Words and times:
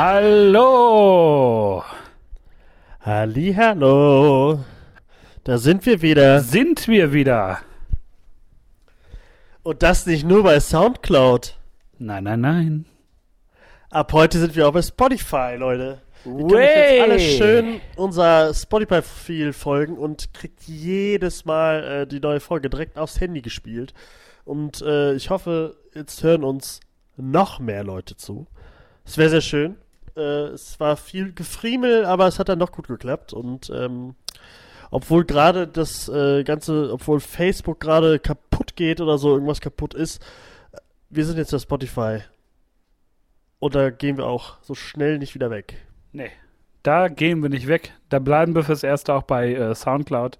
Hallo. 0.00 1.82
Hallo. 3.00 4.64
Da 5.42 5.58
sind 5.58 5.86
wir 5.86 6.00
wieder. 6.02 6.38
Sind 6.38 6.86
wir 6.86 7.12
wieder? 7.12 7.58
Und 9.64 9.82
das 9.82 10.06
nicht 10.06 10.24
nur 10.24 10.44
bei 10.44 10.60
Soundcloud. 10.60 11.58
Nein, 11.98 12.22
nein, 12.22 12.40
nein. 12.40 12.86
Ab 13.90 14.12
heute 14.12 14.38
sind 14.38 14.54
wir 14.54 14.68
auch 14.68 14.72
bei 14.72 14.82
Spotify, 14.82 15.56
Leute. 15.58 16.00
Ihr 16.24 16.30
könnt 16.30 16.52
euch 16.52 16.60
jetzt 16.60 17.02
alle 17.02 17.18
schön 17.18 17.80
unser 17.96 18.54
Spotify-Profil 18.54 19.52
folgen 19.52 19.98
und 19.98 20.32
kriegt 20.32 20.62
jedes 20.62 21.44
Mal 21.44 21.82
äh, 21.82 22.06
die 22.06 22.20
neue 22.20 22.38
Folge 22.38 22.70
direkt 22.70 22.98
aufs 22.98 23.20
Handy 23.20 23.42
gespielt. 23.42 23.94
Und 24.44 24.80
äh, 24.80 25.14
ich 25.14 25.30
hoffe, 25.30 25.76
jetzt 25.92 26.22
hören 26.22 26.44
uns 26.44 26.78
noch 27.16 27.58
mehr 27.58 27.82
Leute 27.82 28.16
zu. 28.16 28.46
Es 29.04 29.18
wäre 29.18 29.30
sehr 29.30 29.40
schön. 29.40 29.76
Äh, 30.18 30.48
es 30.48 30.78
war 30.80 30.96
viel 30.96 31.32
Gefriemel, 31.32 32.04
aber 32.04 32.26
es 32.26 32.38
hat 32.38 32.48
dann 32.48 32.58
doch 32.58 32.72
gut 32.72 32.88
geklappt. 32.88 33.32
Und 33.32 33.70
ähm, 33.74 34.14
obwohl 34.90 35.24
gerade 35.24 35.66
das 35.66 36.08
äh, 36.08 36.44
Ganze, 36.44 36.92
obwohl 36.92 37.20
Facebook 37.20 37.80
gerade 37.80 38.18
kaputt 38.18 38.76
geht 38.76 39.00
oder 39.00 39.18
so, 39.18 39.32
irgendwas 39.34 39.60
kaputt 39.60 39.94
ist, 39.94 40.22
äh, 40.72 40.78
wir 41.10 41.24
sind 41.24 41.38
jetzt 41.38 41.52
bei 41.52 41.58
Spotify. 41.58 42.18
Und 43.60 43.74
da 43.74 43.90
gehen 43.90 44.16
wir 44.16 44.26
auch 44.26 44.58
so 44.62 44.74
schnell 44.74 45.18
nicht 45.18 45.34
wieder 45.34 45.50
weg. 45.50 45.76
Nee, 46.12 46.30
da 46.82 47.08
gehen 47.08 47.42
wir 47.42 47.48
nicht 47.48 47.66
weg. 47.66 47.92
Da 48.08 48.18
bleiben 48.18 48.54
wir 48.54 48.64
fürs 48.64 48.82
Erste 48.82 49.14
auch 49.14 49.24
bei 49.24 49.52
äh, 49.52 49.74
Soundcloud, 49.74 50.38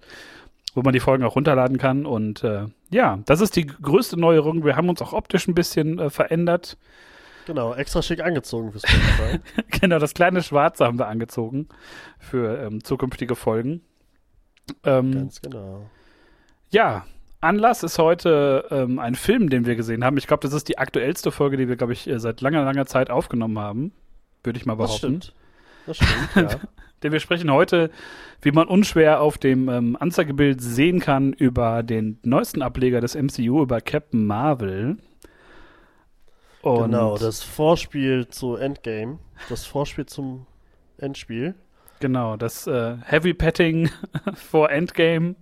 wo 0.73 0.81
man 0.81 0.93
die 0.93 0.99
Folgen 0.99 1.23
auch 1.23 1.35
runterladen 1.35 1.77
kann. 1.77 2.05
Und 2.05 2.43
äh, 2.43 2.67
ja, 2.89 3.19
das 3.25 3.41
ist 3.41 3.55
die 3.55 3.67
größte 3.67 4.19
Neuerung. 4.19 4.63
Wir 4.63 4.75
haben 4.75 4.89
uns 4.89 5.01
auch 5.01 5.13
optisch 5.13 5.47
ein 5.47 5.53
bisschen 5.53 5.99
äh, 5.99 6.09
verändert. 6.09 6.77
Genau, 7.49 7.73
extra 7.73 8.03
schick 8.03 8.23
angezogen 8.23 8.71
fürs 8.71 8.83
Spotify. 8.83 9.39
genau, 9.81 9.97
das 9.97 10.13
kleine 10.13 10.43
Schwarze 10.43 10.85
haben 10.85 10.99
wir 10.99 11.07
angezogen 11.07 11.67
für 12.19 12.59
ähm, 12.59 12.83
zukünftige 12.83 13.35
Folgen. 13.35 13.81
Ähm, 14.83 15.11
Ganz 15.13 15.41
genau. 15.41 15.89
Ja, 16.69 17.07
Anlass 17.41 17.81
ist 17.81 17.97
heute 17.97 18.65
ähm, 18.69 18.99
ein 18.99 19.15
Film, 19.15 19.49
den 19.49 19.65
wir 19.65 19.75
gesehen 19.75 20.03
haben. 20.03 20.15
Ich 20.17 20.27
glaube, 20.27 20.41
das 20.41 20.53
ist 20.53 20.67
die 20.67 20.77
aktuellste 20.77 21.31
Folge, 21.31 21.57
die 21.57 21.67
wir, 21.67 21.75
glaube 21.75 21.93
ich, 21.93 22.07
äh, 22.07 22.19
seit 22.19 22.41
langer, 22.41 22.63
langer 22.63 22.85
Zeit 22.85 23.09
aufgenommen 23.09 23.57
haben. 23.57 23.93
Würde 24.43 24.59
ich 24.59 24.67
mal 24.67 24.75
behaupten. 24.75 25.15
Das 25.15 25.25
stimmt. 25.25 25.33
Das 25.87 25.97
stimmt, 25.97 26.51
ja. 26.51 26.59
Denn 27.01 27.11
wir 27.11 27.19
sprechen 27.19 27.51
heute, 27.51 27.89
wie 28.43 28.51
man 28.51 28.67
unschwer 28.67 29.21
auf 29.21 29.39
dem 29.39 29.69
ähm, 29.69 29.97
Anzeigebild 29.99 30.61
sehen 30.61 30.99
kann, 30.99 31.33
über 31.33 31.81
den 31.81 32.19
neuesten 32.21 32.61
Ableger 32.61 33.01
des 33.01 33.15
MCU, 33.15 33.63
über 33.63 33.81
Captain 33.81 34.27
Marvel. 34.27 34.97
Und 36.61 36.91
genau, 36.91 37.17
das 37.17 37.41
Vorspiel 37.41 38.27
zu 38.27 38.55
Endgame. 38.55 39.19
Das 39.47 39.65
Vorspiel 39.65 40.05
zum 40.05 40.45
Endspiel. 40.97 41.55
Genau, 41.99 42.37
das 42.37 42.67
äh, 42.67 42.97
Heavy 43.03 43.33
Petting 43.33 43.89
vor 44.33 44.69
Endgame. 44.69 45.35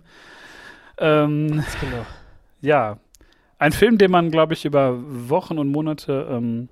Ähm, 0.98 1.64
genau. 1.80 2.06
Ja, 2.60 2.98
ein 3.58 3.72
Film, 3.72 3.98
den 3.98 4.10
man, 4.10 4.30
glaube 4.30 4.54
ich, 4.54 4.64
über 4.64 4.96
Wochen 5.28 5.58
und 5.58 5.70
Monate 5.70 6.28
ähm, 6.30 6.68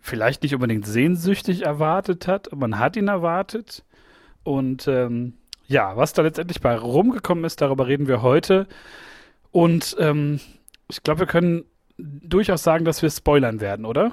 vielleicht 0.00 0.42
nicht 0.42 0.54
unbedingt 0.54 0.86
sehnsüchtig 0.86 1.64
erwartet 1.64 2.28
hat. 2.28 2.48
Man 2.54 2.78
hat 2.78 2.96
ihn 2.96 3.08
erwartet. 3.08 3.84
Und 4.44 4.86
ähm, 4.86 5.34
ja, 5.66 5.96
was 5.96 6.12
da 6.12 6.22
letztendlich 6.22 6.60
bei 6.60 6.76
rumgekommen 6.76 7.44
ist, 7.44 7.60
darüber 7.60 7.88
reden 7.88 8.06
wir 8.06 8.22
heute. 8.22 8.68
Und 9.50 9.96
ähm, 9.98 10.38
ich 10.88 11.02
glaube, 11.02 11.20
wir 11.20 11.26
können 11.26 11.64
durchaus 11.98 12.62
sagen, 12.62 12.84
dass 12.84 13.02
wir 13.02 13.10
spoilern 13.10 13.60
werden, 13.60 13.84
oder? 13.84 14.12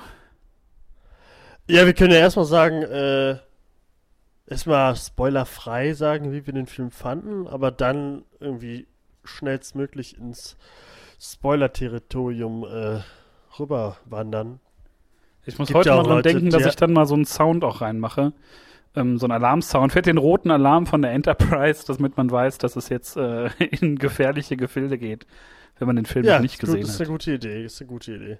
Ja, 1.67 1.85
wir 1.85 1.93
können 1.93 2.11
ja 2.11 2.19
erstmal 2.19 2.45
sagen, 2.45 2.81
äh, 2.83 3.37
erstmal 4.47 4.95
spoilerfrei 4.95 5.93
sagen, 5.93 6.31
wie 6.31 6.45
wir 6.45 6.53
den 6.53 6.67
Film 6.67 6.91
fanden, 6.91 7.47
aber 7.47 7.71
dann 7.71 8.23
irgendwie 8.39 8.87
schnellstmöglich 9.23 10.17
ins 10.17 10.57
Spoiler-Territorium 11.19 12.65
äh, 12.65 12.99
rüberwandern. 13.57 14.59
Ich 15.45 15.57
muss 15.57 15.67
Gibt 15.67 15.79
heute 15.79 15.89
ja 15.89 15.95
mal 15.95 16.03
dran 16.03 16.17
Leute, 16.17 16.29
denken, 16.29 16.49
dass 16.49 16.65
ich 16.65 16.75
dann 16.75 16.93
mal 16.93 17.05
so 17.05 17.15
einen 17.15 17.25
Sound 17.25 17.63
auch 17.63 17.81
reinmache. 17.81 18.33
Ähm, 18.95 19.17
so 19.17 19.25
einen 19.25 19.33
Alarmsound. 19.33 19.91
Fährt 19.91 20.05
den 20.05 20.17
roten 20.17 20.51
Alarm 20.51 20.85
von 20.85 21.01
der 21.01 21.11
Enterprise, 21.11 21.83
damit 21.87 22.17
man 22.17 22.29
weiß, 22.29 22.57
dass 22.57 22.75
es 22.75 22.89
jetzt 22.89 23.17
äh, 23.17 23.47
in 23.81 23.97
gefährliche 23.97 24.57
Gefilde 24.57 24.97
geht, 24.97 25.25
wenn 25.83 25.87
man 25.87 25.95
den 25.97 26.05
Film 26.05 26.25
ja, 26.25 26.39
nicht 26.39 26.59
gesehen 26.59 26.75
gut, 26.75 26.83
hat. 26.83 26.87
Das 26.87 26.95
ist 26.95 27.01
eine 27.01 27.09
gute 27.09 27.33
Idee, 27.33 27.65
ist 27.65 27.81
eine 27.81 27.89
gute 27.89 28.13
Idee. 28.13 28.37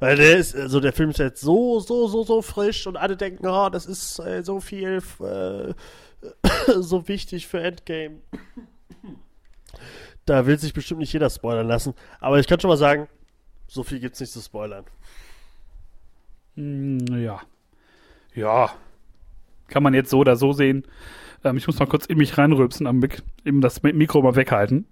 Weil 0.00 0.16
der 0.16 0.38
ist, 0.38 0.56
also 0.56 0.80
der 0.80 0.94
Film 0.94 1.10
ist 1.10 1.18
jetzt 1.18 1.42
so, 1.42 1.80
so, 1.80 2.08
so, 2.08 2.24
so 2.24 2.40
frisch 2.40 2.86
und 2.86 2.96
alle 2.96 3.14
denken, 3.14 3.46
oh, 3.46 3.68
das 3.68 3.84
ist 3.84 4.18
äh, 4.20 4.42
so 4.42 4.60
viel, 4.60 5.02
äh, 5.20 5.74
so 6.80 7.06
wichtig 7.08 7.46
für 7.46 7.60
Endgame. 7.60 8.16
Da 10.24 10.46
will 10.46 10.58
sich 10.58 10.72
bestimmt 10.72 11.00
nicht 11.00 11.12
jeder 11.12 11.28
spoilern 11.28 11.68
lassen. 11.68 11.92
Aber 12.20 12.38
ich 12.38 12.46
kann 12.46 12.58
schon 12.58 12.68
mal 12.68 12.78
sagen, 12.78 13.06
so 13.66 13.82
viel 13.82 14.00
gibt's 14.00 14.20
nicht 14.20 14.32
zu 14.32 14.40
spoilern. 14.40 14.84
Hm, 16.56 17.06
ja. 17.18 17.42
Ja. 18.34 18.72
Kann 19.68 19.82
man 19.82 19.92
jetzt 19.92 20.08
so 20.08 20.18
oder 20.18 20.36
so 20.36 20.54
sehen. 20.54 20.84
Ähm, 21.44 21.58
ich 21.58 21.66
muss 21.66 21.78
mal 21.78 21.86
kurz 21.86 22.06
in 22.06 22.16
mich 22.16 22.38
reinrülpsen, 22.38 22.86
am 22.86 22.98
Mik 22.98 23.22
eben 23.44 23.60
das 23.60 23.82
Mikro 23.82 24.22
mal 24.22 24.36
weghalten. 24.36 24.86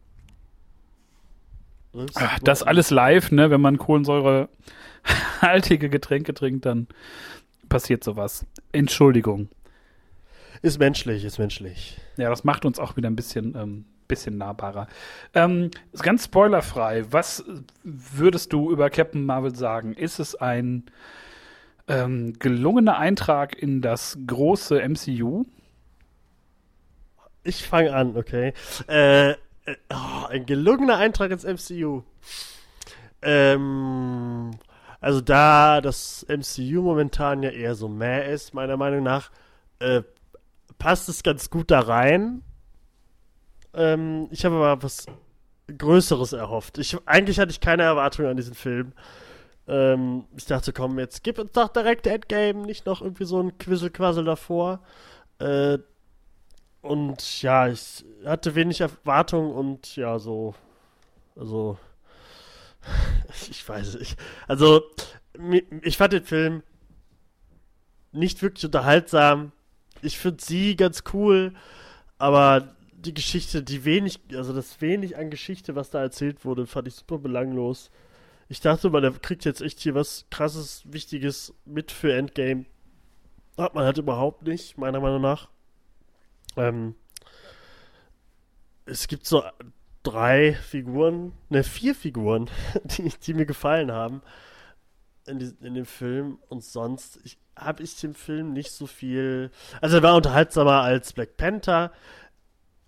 Ach, 2.14 2.38
das 2.40 2.62
alles 2.62 2.90
live, 2.90 3.30
ne? 3.30 3.50
Wenn 3.50 3.60
man 3.60 3.78
kohlensäurehaltige 3.78 4.48
Getränke 5.90 6.34
trinkt, 6.34 6.66
dann 6.66 6.88
passiert 7.68 8.04
sowas. 8.04 8.44
Entschuldigung. 8.72 9.48
Ist 10.62 10.78
menschlich, 10.78 11.24
ist 11.24 11.38
menschlich. 11.38 11.98
Ja, 12.16 12.30
das 12.30 12.44
macht 12.44 12.64
uns 12.64 12.78
auch 12.78 12.96
wieder 12.96 13.10
ein 13.10 13.16
bisschen, 13.16 13.54
ähm, 13.56 13.84
bisschen 14.08 14.38
nahbarer. 14.38 14.86
Ähm, 15.34 15.70
ganz 16.00 16.24
spoilerfrei, 16.24 17.04
was 17.10 17.44
würdest 17.82 18.52
du 18.52 18.70
über 18.70 18.90
Captain 18.90 19.24
Marvel 19.24 19.54
sagen? 19.54 19.94
Ist 19.94 20.18
es 20.18 20.34
ein 20.34 20.84
ähm, 21.88 22.34
gelungener 22.38 22.98
Eintrag 22.98 23.56
in 23.56 23.82
das 23.82 24.18
große 24.26 24.80
MCU? 24.80 25.44
Ich 27.42 27.64
fange 27.64 27.94
an, 27.94 28.16
okay. 28.16 28.54
Äh, 28.88 29.34
äh, 29.66 29.76
oh, 29.92 30.26
ein 30.28 30.46
gelungener 30.46 30.96
Eintrag 30.96 31.30
ins 31.30 31.44
MCU. 31.44 32.02
Ähm, 33.22 34.52
also 35.00 35.20
da 35.20 35.80
das 35.80 36.24
MCU 36.28 36.82
momentan 36.82 37.42
ja 37.42 37.50
eher 37.50 37.74
so 37.74 37.88
mehr 37.88 38.28
ist, 38.28 38.54
meiner 38.54 38.76
Meinung 38.76 39.02
nach, 39.02 39.30
äh, 39.78 40.02
passt 40.78 41.08
es 41.08 41.22
ganz 41.22 41.50
gut 41.50 41.70
da 41.70 41.80
rein. 41.80 42.42
Ähm, 43.74 44.28
ich 44.30 44.44
habe 44.44 44.56
aber 44.56 44.82
was 44.82 45.06
Größeres 45.76 46.32
erhofft. 46.32 46.78
Ich, 46.78 46.96
eigentlich 47.06 47.38
hatte 47.38 47.50
ich 47.50 47.60
keine 47.60 47.82
Erwartungen 47.82 48.28
an 48.30 48.36
diesen 48.36 48.54
Film. 48.54 48.92
Ähm, 49.68 50.24
ich 50.36 50.46
dachte, 50.46 50.72
komm, 50.72 50.98
jetzt 50.98 51.24
gib 51.24 51.38
uns 51.38 51.52
doch 51.52 51.68
direkt 51.68 52.06
Endgame, 52.06 52.62
nicht 52.64 52.86
noch 52.86 53.02
irgendwie 53.02 53.24
so 53.24 53.40
ein 53.40 53.58
Quisselquassel 53.58 54.24
davor. 54.24 54.80
Äh, 55.38 55.78
und 56.82 57.42
ja, 57.42 57.68
ich 57.68 58.04
hatte 58.24 58.54
wenig 58.54 58.80
Erwartung 58.80 59.52
und 59.52 59.96
ja, 59.96 60.18
so. 60.18 60.54
Also. 61.36 61.78
Ich 63.50 63.68
weiß 63.68 63.98
nicht. 63.98 64.16
Also, 64.46 64.82
ich 65.82 65.96
fand 65.96 66.12
den 66.12 66.24
Film 66.24 66.62
nicht 68.12 68.40
wirklich 68.42 68.64
unterhaltsam. 68.64 69.52
Ich 70.02 70.18
finde 70.18 70.42
sie 70.42 70.76
ganz 70.76 71.02
cool, 71.12 71.52
aber 72.18 72.76
die 72.94 73.14
Geschichte, 73.14 73.62
die 73.62 73.84
wenig, 73.84 74.20
also 74.34 74.52
das 74.52 74.80
wenig 74.80 75.16
an 75.16 75.30
Geschichte, 75.30 75.74
was 75.74 75.90
da 75.90 76.00
erzählt 76.00 76.44
wurde, 76.44 76.66
fand 76.66 76.88
ich 76.88 76.94
super 76.94 77.18
belanglos. 77.18 77.90
Ich 78.48 78.60
dachte 78.60 78.90
mal, 78.90 79.00
der 79.00 79.12
kriegt 79.12 79.44
jetzt 79.44 79.60
echt 79.60 79.80
hier 79.80 79.94
was 79.94 80.26
krasses, 80.30 80.82
wichtiges 80.86 81.54
mit 81.64 81.90
für 81.92 82.12
Endgame. 82.14 82.66
Hat 83.58 83.74
man 83.74 83.84
halt 83.84 83.98
überhaupt 83.98 84.42
nicht, 84.42 84.78
meiner 84.78 85.00
Meinung 85.00 85.20
nach. 85.20 85.48
Ähm, 86.56 86.94
es 88.86 89.08
gibt 89.08 89.26
so 89.26 89.42
drei 90.02 90.54
Figuren, 90.54 91.32
ne, 91.48 91.64
vier 91.64 91.94
Figuren, 91.94 92.48
die, 92.84 93.08
die 93.08 93.34
mir 93.34 93.46
gefallen 93.46 93.90
haben 93.90 94.22
in, 95.26 95.38
die, 95.38 95.52
in 95.60 95.74
dem 95.74 95.86
Film. 95.86 96.38
Und 96.48 96.64
sonst 96.64 97.20
habe 97.56 97.82
ich 97.82 97.96
dem 98.00 98.14
Film 98.14 98.52
nicht 98.52 98.70
so 98.70 98.86
viel. 98.86 99.50
Also, 99.80 99.96
er 99.96 100.02
war 100.02 100.16
unterhaltsamer 100.16 100.82
als 100.82 101.12
Black 101.12 101.36
Panther, 101.36 101.92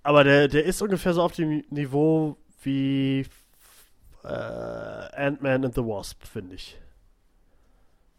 aber 0.03 0.25
der, 0.25 0.49
der 0.49 0.65
ist 0.65 0.81
ungefähr 0.81 1.13
so 1.13 1.23
auf 1.23 1.33
dem 1.33 1.65
Niveau 1.71 2.37
wie 2.63 3.27
äh, 4.25 4.29
Ant-Man 4.29 5.65
and 5.65 5.75
the 5.75 5.83
Wasp, 5.83 6.25
finde 6.25 6.55
ich. 6.55 6.79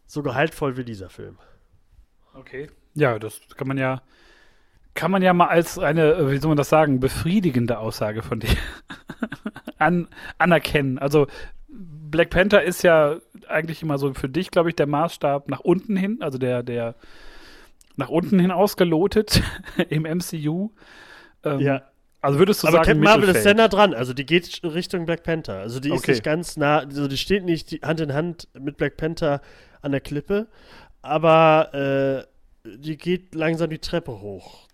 So 0.06 0.22
gehaltvoll 0.22 0.76
wie 0.76 0.84
dieser 0.84 1.08
Film. 1.08 1.38
Okay. 2.34 2.68
Ja, 2.94 3.18
das 3.18 3.40
kann 3.56 3.68
man 3.68 3.78
ja 3.78 4.02
kann 4.94 5.10
man 5.10 5.22
ja 5.22 5.32
mal 5.32 5.46
als 5.46 5.78
eine, 5.78 6.30
wie 6.30 6.38
soll 6.38 6.48
man 6.48 6.56
das 6.56 6.68
sagen, 6.68 7.00
befriedigende 7.00 7.78
Aussage 7.78 8.22
von 8.22 8.40
dir 8.40 8.50
an, 9.78 10.08
anerkennen. 10.38 10.98
Also 10.98 11.26
Black 11.68 12.30
Panther 12.30 12.62
ist 12.62 12.82
ja 12.82 13.16
eigentlich 13.48 13.82
immer 13.82 13.98
so 13.98 14.12
für 14.14 14.28
dich, 14.28 14.50
glaube 14.50 14.70
ich, 14.70 14.76
der 14.76 14.86
Maßstab 14.86 15.48
nach 15.48 15.60
unten 15.60 15.96
hin, 15.96 16.18
also 16.20 16.38
der, 16.38 16.62
der 16.62 16.96
nach 17.96 18.08
unten 18.08 18.38
hin 18.38 18.50
ausgelotet 18.50 19.42
im 19.88 20.02
MCU. 20.02 20.70
Ähm, 21.44 21.60
ja. 21.60 21.82
Also 22.22 22.38
würdest 22.38 22.62
du 22.62 22.68
Aber 22.68 22.78
sagen, 22.78 22.86
Captain 22.86 23.02
Marvel 23.02 23.28
ist 23.30 23.42
sehr 23.44 23.54
nah 23.54 23.68
dran. 23.68 23.94
Also 23.94 24.12
die 24.12 24.26
geht 24.26 24.60
Richtung 24.62 25.06
Black 25.06 25.22
Panther. 25.22 25.60
Also 25.60 25.80
die 25.80 25.88
ist 25.88 26.00
okay. 26.00 26.12
nicht 26.12 26.24
ganz 26.24 26.56
nah, 26.56 26.80
also 26.80 27.08
die 27.08 27.16
steht 27.16 27.44
nicht 27.44 27.82
Hand 27.82 28.00
in 28.00 28.12
Hand 28.12 28.48
mit 28.58 28.76
Black 28.76 28.98
Panther 28.98 29.40
an 29.80 29.92
der 29.92 30.02
Klippe, 30.02 30.48
aber 31.00 32.26
äh, 32.66 32.76
die 32.76 32.98
geht 32.98 33.34
langsam 33.34 33.70
die 33.70 33.78
Treppe 33.78 34.20
hoch 34.20 34.68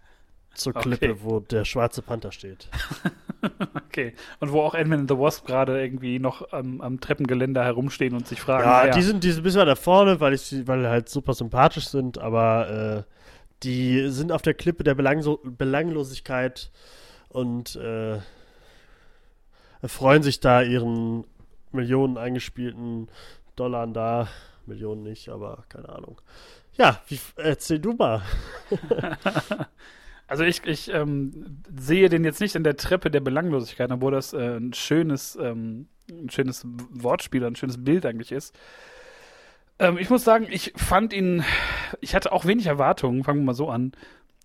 zur 0.57 0.73
Klippe, 0.73 1.13
okay. 1.13 1.21
wo 1.23 1.41
der 1.41 1.65
schwarze 1.65 2.03
Panther 2.03 2.33
steht. 2.33 2.69
okay. 3.89 4.15
Und 4.41 4.53
wo 4.53 4.63
auch 4.63 4.75
Ant-Man 4.75 5.01
and 5.01 5.11
the 5.11 5.19
Wasp 5.19 5.47
gerade 5.47 5.81
irgendwie 5.81 6.19
noch 6.19 6.53
am, 6.53 6.81
am, 6.81 7.01
Treppengeländer 7.01 7.65
herumstehen 7.65 8.15
und 8.15 8.27
sich 8.27 8.41
fragen. 8.41 8.65
Ja, 8.65 8.87
ja. 8.87 8.93
die 8.93 9.03
sind, 9.03 9.25
die 9.25 9.31
sind 9.31 9.41
ein 9.41 9.45
bisschen 9.45 9.67
da 9.67 9.75
vorne, 9.75 10.21
weil, 10.21 10.33
ich, 10.35 10.67
weil 10.67 10.89
halt 10.89 11.09
super 11.09 11.35
sympathisch 11.35 11.89
sind, 11.89 12.19
aber 12.19 13.05
äh, 13.07 13.13
die 13.63 14.09
sind 14.09 14.33
auf 14.33 14.43
der 14.43 14.55
Klippe 14.55 14.85
der 14.85 14.95
Belangso 14.95 15.41
Belanglosigkeit 15.45 16.71
und 17.29 17.77
äh, 17.77 18.19
freuen 19.85 20.23
sich 20.23 20.41
da 20.41 20.63
ihren 20.63 21.25
Millionen 21.73 22.19
eingespielten 22.19 23.09
Dollar 23.57 23.87
da. 23.87 24.29
Millionen 24.67 25.05
nicht, 25.05 25.29
aber 25.29 25.65
keine 25.69 25.89
Ahnung. 25.91 26.21
Ja, 26.77 27.01
wie, 27.09 27.21
erzähl 27.37 27.79
du 27.79 27.93
mal. 27.93 28.23
also 30.27 30.45
ich, 30.45 30.65
ich 30.65 30.93
ähm, 30.93 31.63
sehe 31.77 32.09
den 32.09 32.25
jetzt 32.25 32.41
nicht 32.41 32.55
in 32.55 32.65
der 32.65 32.77
Treppe 32.77 33.11
der 33.11 33.21
Belanglosigkeit, 33.21 33.91
obwohl 33.91 34.13
das 34.13 34.33
äh, 34.33 34.57
ein 34.57 34.73
schönes, 34.73 35.37
ähm, 35.41 35.89
ein 36.11 36.31
schönes 36.31 36.67
Wortspiel, 36.91 37.45
ein 37.45 37.57
schönes 37.57 37.83
Bild 37.83 38.07
eigentlich 38.07 38.33
ist. 38.33 38.57
Ähm, 39.79 39.99
ich 39.99 40.11
muss 40.11 40.25
sagen, 40.25 40.47
ich 40.51 40.73
fand 40.77 41.13
ihn, 41.13 41.45
ich 42.01 42.15
hatte 42.15 42.33
auch 42.33 42.45
wenig 42.45 42.67
Erwartungen, 42.67 43.25
fangen 43.25 43.41
wir 43.41 43.47
mal 43.47 43.55
so 43.55 43.69
an. 43.69 43.93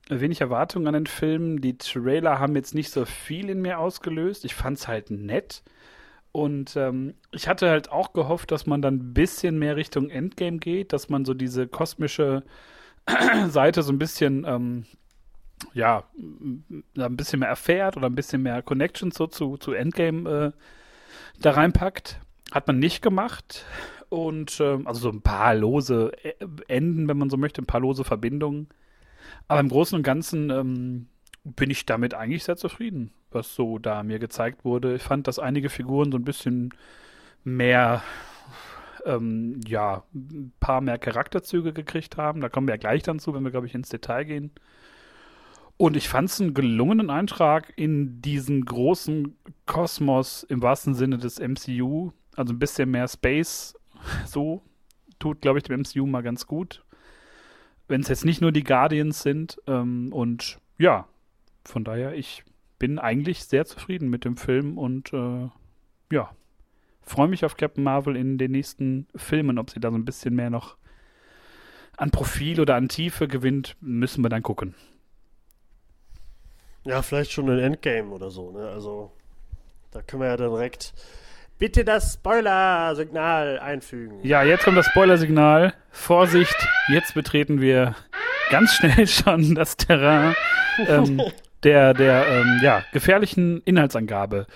Wenig 0.10 0.42
Erwartungen 0.42 0.88
an 0.88 0.94
den 0.94 1.08
Film. 1.08 1.62
Die 1.62 1.78
Trailer 1.78 2.40
haben 2.40 2.56
jetzt 2.56 2.76
nicht 2.76 2.92
so 2.92 3.06
viel 3.06 3.50
in 3.50 3.62
mir 3.62 3.80
ausgelöst. 3.80 4.44
Ich 4.46 4.56
fand 4.56 4.78
es 4.78 4.88
halt 4.88 5.10
nett. 5.10 5.64
Und 6.34 6.76
ähm, 6.76 7.16
ich 7.32 7.48
hatte 7.48 7.70
halt 7.70 7.92
auch 7.92 8.14
gehofft, 8.14 8.52
dass 8.52 8.66
man 8.66 8.82
dann 8.82 8.96
ein 8.96 9.14
bisschen 9.14 9.58
mehr 9.60 9.76
Richtung 9.76 10.10
Endgame 10.10 10.58
geht, 10.58 10.94
dass 10.94 11.10
man 11.10 11.26
so 11.26 11.34
diese 11.34 11.68
kosmische 11.68 12.44
Seite 13.48 13.84
so 13.84 13.92
ein 13.92 14.00
bisschen, 14.00 14.46
ähm, 14.48 14.86
ja, 15.74 16.04
ein 16.16 17.18
bisschen 17.18 17.40
mehr 17.40 17.50
erfährt 17.50 17.98
oder 17.98 18.08
ein 18.08 18.16
bisschen 18.16 18.42
mehr 18.42 18.62
Connections 18.62 19.16
so 19.16 19.28
zu, 19.28 19.58
zu 19.58 19.74
Endgame 19.74 20.30
äh, 20.30 20.52
da 21.40 21.52
reinpackt. 21.52 22.20
Hat 22.52 22.68
man 22.68 22.80
nicht 22.80 23.02
gemacht. 23.02 23.66
Und 24.10 24.60
ähm, 24.60 24.88
also 24.88 25.00
so 25.00 25.10
ein 25.10 25.22
paar 25.22 25.56
lose 25.56 26.12
äh, 26.24 26.34
Enden, 26.68 27.08
wenn 27.08 27.18
man 27.18 27.30
so 27.30 27.38
möchte, 27.38 27.62
ein 27.62 27.66
paar 27.68 27.80
lose 27.80 28.04
Verbindungen. 28.04 28.68
Aber 29.48 29.62
im 29.62 29.70
Großen 29.70 29.96
und 29.96 30.04
Ganzen 30.04 30.50
ähm, 30.50 31.08
bin 31.44 31.70
ich 31.70 31.86
damit 31.86 32.14
eigentlich 32.14 32.44
sehr 32.44 32.58
zufrieden, 32.58 33.12
was 33.32 33.56
so 33.56 33.80
da 33.80 34.04
mir 34.04 34.20
gezeigt 34.20 34.66
wurde. 34.66 34.96
Ich 34.96 35.04
fand, 35.04 35.28
dass 35.28 35.40
einige 35.40 35.70
Figuren 35.70 36.12
so 36.12 36.18
ein 36.18 36.26
bisschen 36.26 36.74
mehr, 37.44 38.04
ähm, 39.06 39.62
ja, 39.66 40.04
ein 40.14 40.52
paar 40.60 40.82
mehr 40.82 40.98
Charakterzüge 40.98 41.74
gekriegt 41.74 42.18
haben. 42.18 42.42
Da 42.42 42.50
kommen 42.50 42.68
wir 42.68 42.76
ja 42.76 42.80
gleich 42.80 43.04
dann 43.04 43.20
zu, 43.20 43.34
wenn 43.34 43.44
wir, 43.44 43.52
glaube 43.52 43.68
ich, 43.68 43.76
ins 43.76 43.90
Detail 43.90 44.26
gehen. 44.26 44.52
Und 45.78 45.98
ich 45.98 46.10
fand 46.10 46.30
es 46.30 46.40
einen 46.40 46.54
gelungenen 46.54 47.10
Eintrag 47.10 47.74
in 47.76 48.22
diesen 48.22 48.66
großen 48.66 49.36
Kosmos 49.66 50.44
im 50.44 50.62
wahrsten 50.62 50.94
Sinne 50.94 51.18
des 51.18 51.40
MCU. 51.40 52.12
Also 52.36 52.54
ein 52.54 52.60
bisschen 52.60 52.92
mehr 52.92 53.08
Space 53.08 53.76
so 54.26 54.62
tut, 55.20 55.42
glaube 55.42 55.60
ich, 55.60 55.64
dem 55.64 55.82
MCU 55.82 56.06
mal 56.06 56.24
ganz 56.24 56.48
gut. 56.48 56.84
Wenn 57.88 58.02
es 58.02 58.08
jetzt 58.08 58.26
nicht 58.26 58.42
nur 58.42 58.52
die 58.52 58.64
Guardians 58.64 59.22
sind. 59.22 59.60
Ähm, 59.68 60.14
und 60.14 60.60
ja, 60.78 61.08
von 61.64 61.84
daher, 61.84 62.16
ich 62.16 62.44
bin 62.80 63.00
eigentlich 63.00 63.44
sehr 63.44 63.66
zufrieden 63.66 64.10
mit 64.10 64.26
dem 64.26 64.38
Film 64.38 64.78
und 64.78 65.14
äh, 65.14 65.50
ja, 66.12 66.32
freue 67.02 67.28
mich 67.28 67.46
auf 67.46 67.58
Captain 67.58 67.84
Marvel 67.84 68.16
in 68.16 68.38
den 68.38 68.52
nächsten 68.52 69.08
Filmen. 69.16 69.60
Ob 69.60 69.70
sie 69.70 69.80
da 69.80 69.92
so 69.92 69.98
ein 69.98 70.06
bisschen 70.06 70.36
mehr 70.36 70.50
noch 70.50 70.78
an 71.98 72.12
Profil 72.12 72.60
oder 72.60 72.76
an 72.76 72.90
Tiefe 72.90 73.28
gewinnt, 73.28 73.76
müssen 73.82 74.24
wir 74.24 74.30
dann 74.30 74.44
gucken. 74.44 74.74
Ja, 76.84 77.02
vielleicht 77.02 77.32
schon 77.32 77.50
ein 77.50 77.60
Endgame 77.60 78.12
oder 78.12 78.32
so, 78.32 78.52
ne? 78.52 78.68
Also, 78.70 79.12
da 79.92 80.02
können 80.02 80.22
wir 80.22 80.30
ja 80.30 80.38
direkt 80.38 80.94
Bitte 81.62 81.86
das 81.86 82.14
Spoiler-Signal 82.14 83.60
einfügen. 83.60 84.18
Ja, 84.24 84.42
jetzt 84.42 84.64
kommt 84.64 84.78
das 84.80 84.88
Spoiler-Signal. 84.88 85.76
Vorsicht, 85.92 86.56
jetzt 86.88 87.14
betreten 87.14 87.62
wir 87.62 87.96
ganz 88.50 88.74
schnell 88.74 89.06
schon 89.08 89.54
das 89.54 89.78
Terrain 89.78 90.34
ähm, 90.88 91.22
der, 91.64 91.94
der 91.94 92.26
ähm, 92.28 92.62
ja, 92.64 92.84
gefährlichen 92.94 93.62
Inhaltsangabe. 93.62 94.48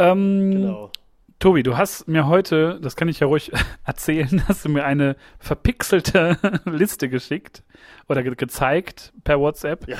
Ähm, 0.00 0.50
genau. 0.50 0.92
Tobi, 1.38 1.62
du 1.62 1.76
hast 1.76 2.08
mir 2.08 2.26
heute, 2.26 2.80
das 2.82 2.96
kann 2.96 3.06
ich 3.06 3.20
ja 3.20 3.28
ruhig 3.28 3.52
erzählen, 3.84 4.42
hast 4.48 4.64
du 4.64 4.68
mir 4.68 4.84
eine 4.84 5.14
verpixelte 5.38 6.38
Liste 6.64 7.08
geschickt 7.08 7.62
oder 8.08 8.24
ge 8.24 8.34
gezeigt 8.34 9.12
per 9.22 9.38
WhatsApp. 9.38 9.86
Ja. 9.86 9.98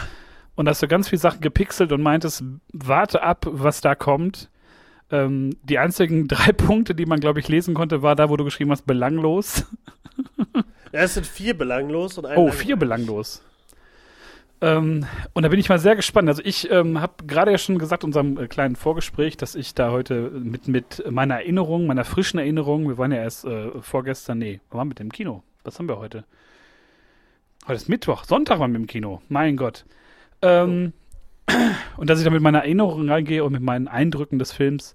Und 0.59 0.69
hast 0.69 0.83
du 0.83 0.89
ganz 0.89 1.09
viele 1.09 1.21
Sachen 1.21 1.41
gepixelt 1.41 1.93
und 1.93 2.03
meintest, 2.03 2.43
warte 2.73 3.23
ab, 3.23 3.47
was 3.49 3.81
da 3.81 3.95
kommt. 3.95 4.51
Ähm, 5.09 5.51
die 5.63 5.79
einzigen 5.79 6.27
drei 6.29 6.51
Punkte, 6.51 6.97
die 6.97 7.07
man, 7.07 7.21
glaube 7.21 7.39
ich, 7.39 7.47
lesen 7.47 7.75
konnte, 7.75 8.03
war 8.03 8.17
da, 8.17 8.29
wo 8.29 8.37
du 8.37 8.43
geschrieben 8.43 8.73
hast, 8.73 8.85
belanglos. 8.85 9.67
ja, 10.93 11.03
es 11.03 11.15
sind 11.15 11.29
vier 11.29 11.57
belanglos 11.57 12.19
und 12.19 12.27
ein. 12.27 12.37
Oh, 12.37 12.51
vier 12.51 12.75
belanglos. 12.75 13.41
Ähm, 14.61 15.07
und 15.33 15.45
da 15.45 15.49
bin 15.49 15.61
ich 15.61 15.69
mal 15.69 15.79
sehr 15.79 15.95
gespannt. 15.95 16.29
Also 16.29 16.43
ich 16.45 16.69
ähm, 16.73 17.01
habe 17.01 17.25
gerade 17.25 17.53
ja 17.53 17.59
schon 17.59 17.79
gesagt, 17.79 18.03
in 18.03 18.09
unserem 18.09 18.37
äh, 18.37 18.49
kleinen 18.49 18.75
Vorgespräch, 18.75 19.37
dass 19.37 19.55
ich 19.55 19.75
da 19.75 19.93
heute 19.93 20.29
mit, 20.31 20.67
mit 20.67 21.05
meiner 21.09 21.37
Erinnerung, 21.37 21.87
meiner 21.87 22.05
frischen 22.05 22.41
Erinnerung, 22.41 22.89
wir 22.89 22.99
waren 22.99 23.13
ja 23.13 23.19
erst 23.19 23.45
äh, 23.45 23.81
vorgestern, 23.81 24.39
nee, 24.39 24.61
wir 24.71 24.79
waren 24.79 24.89
mit 24.89 24.99
dem 24.99 25.13
Kino. 25.13 25.45
Was 25.63 25.79
haben 25.79 25.89
wir 25.89 26.01
heute? 26.01 26.25
Heute 27.69 27.77
ist 27.77 27.89
Mittwoch, 27.89 28.25
Sonntag 28.25 28.59
waren 28.59 28.73
wir 28.73 28.81
im 28.81 28.89
Kino. 28.89 29.23
Mein 29.29 29.57
Gott. 29.57 29.85
Ähm, 30.43 30.93
und 31.97 32.11
dass 32.11 32.19
ich 32.19 32.25
da 32.25 32.31
mit 32.31 32.43
meiner 32.43 32.61
Erinnerung 32.61 33.09
reingehe 33.09 33.45
und 33.45 33.53
mit 33.53 33.63
meinen 33.63 33.89
Eindrücken 33.89 34.39
des 34.39 34.53
Films. 34.53 34.95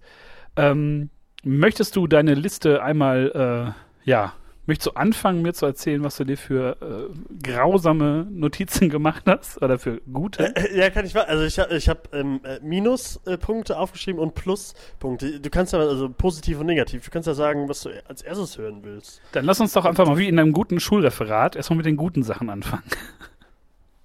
Ähm, 0.55 1.09
möchtest 1.43 1.95
du 1.95 2.07
deine 2.07 2.35
Liste 2.35 2.83
einmal, 2.83 3.75
äh, 4.05 4.09
ja, 4.09 4.33
möchtest 4.65 4.87
du 4.87 4.91
anfangen, 4.91 5.41
mir 5.41 5.53
zu 5.53 5.65
erzählen, 5.65 6.03
was 6.03 6.17
du 6.17 6.23
dir 6.23 6.37
für 6.37 6.77
äh, 6.81 7.43
grausame 7.43 8.27
Notizen 8.29 8.89
gemacht 8.91 9.23
hast 9.25 9.61
oder 9.61 9.79
für 9.79 10.01
gute? 10.11 10.55
Äh, 10.55 10.77
ja, 10.77 10.89
kann 10.89 11.05
ich 11.05 11.13
mal. 11.13 11.23
Also 11.23 11.43
ich 11.43 11.59
habe 11.59 11.75
ich 11.75 11.89
hab, 11.89 12.13
ähm, 12.13 12.39
äh, 12.43 12.59
Minuspunkte 12.61 13.77
aufgeschrieben 13.77 14.21
und 14.21 14.35
Pluspunkte. 14.35 15.39
Du 15.39 15.49
kannst 15.49 15.73
ja 15.73 15.79
also 15.79 16.09
positiv 16.09 16.59
und 16.59 16.67
negativ. 16.67 17.03
Du 17.05 17.11
kannst 17.11 17.27
ja 17.27 17.33
sagen, 17.33 17.67
was 17.67 17.81
du 17.81 17.89
als 18.07 18.21
erstes 18.21 18.57
hören 18.57 18.79
willst. 18.83 19.21
Dann 19.33 19.45
lass 19.45 19.59
uns 19.59 19.73
doch 19.73 19.85
einfach 19.85 20.05
mal 20.05 20.17
wie 20.17 20.27
in 20.27 20.39
einem 20.39 20.53
guten 20.53 20.79
Schulreferat 20.79 21.55
erstmal 21.55 21.77
mit 21.77 21.85
den 21.85 21.97
guten 21.97 22.23
Sachen 22.23 22.49
anfangen. 22.49 22.83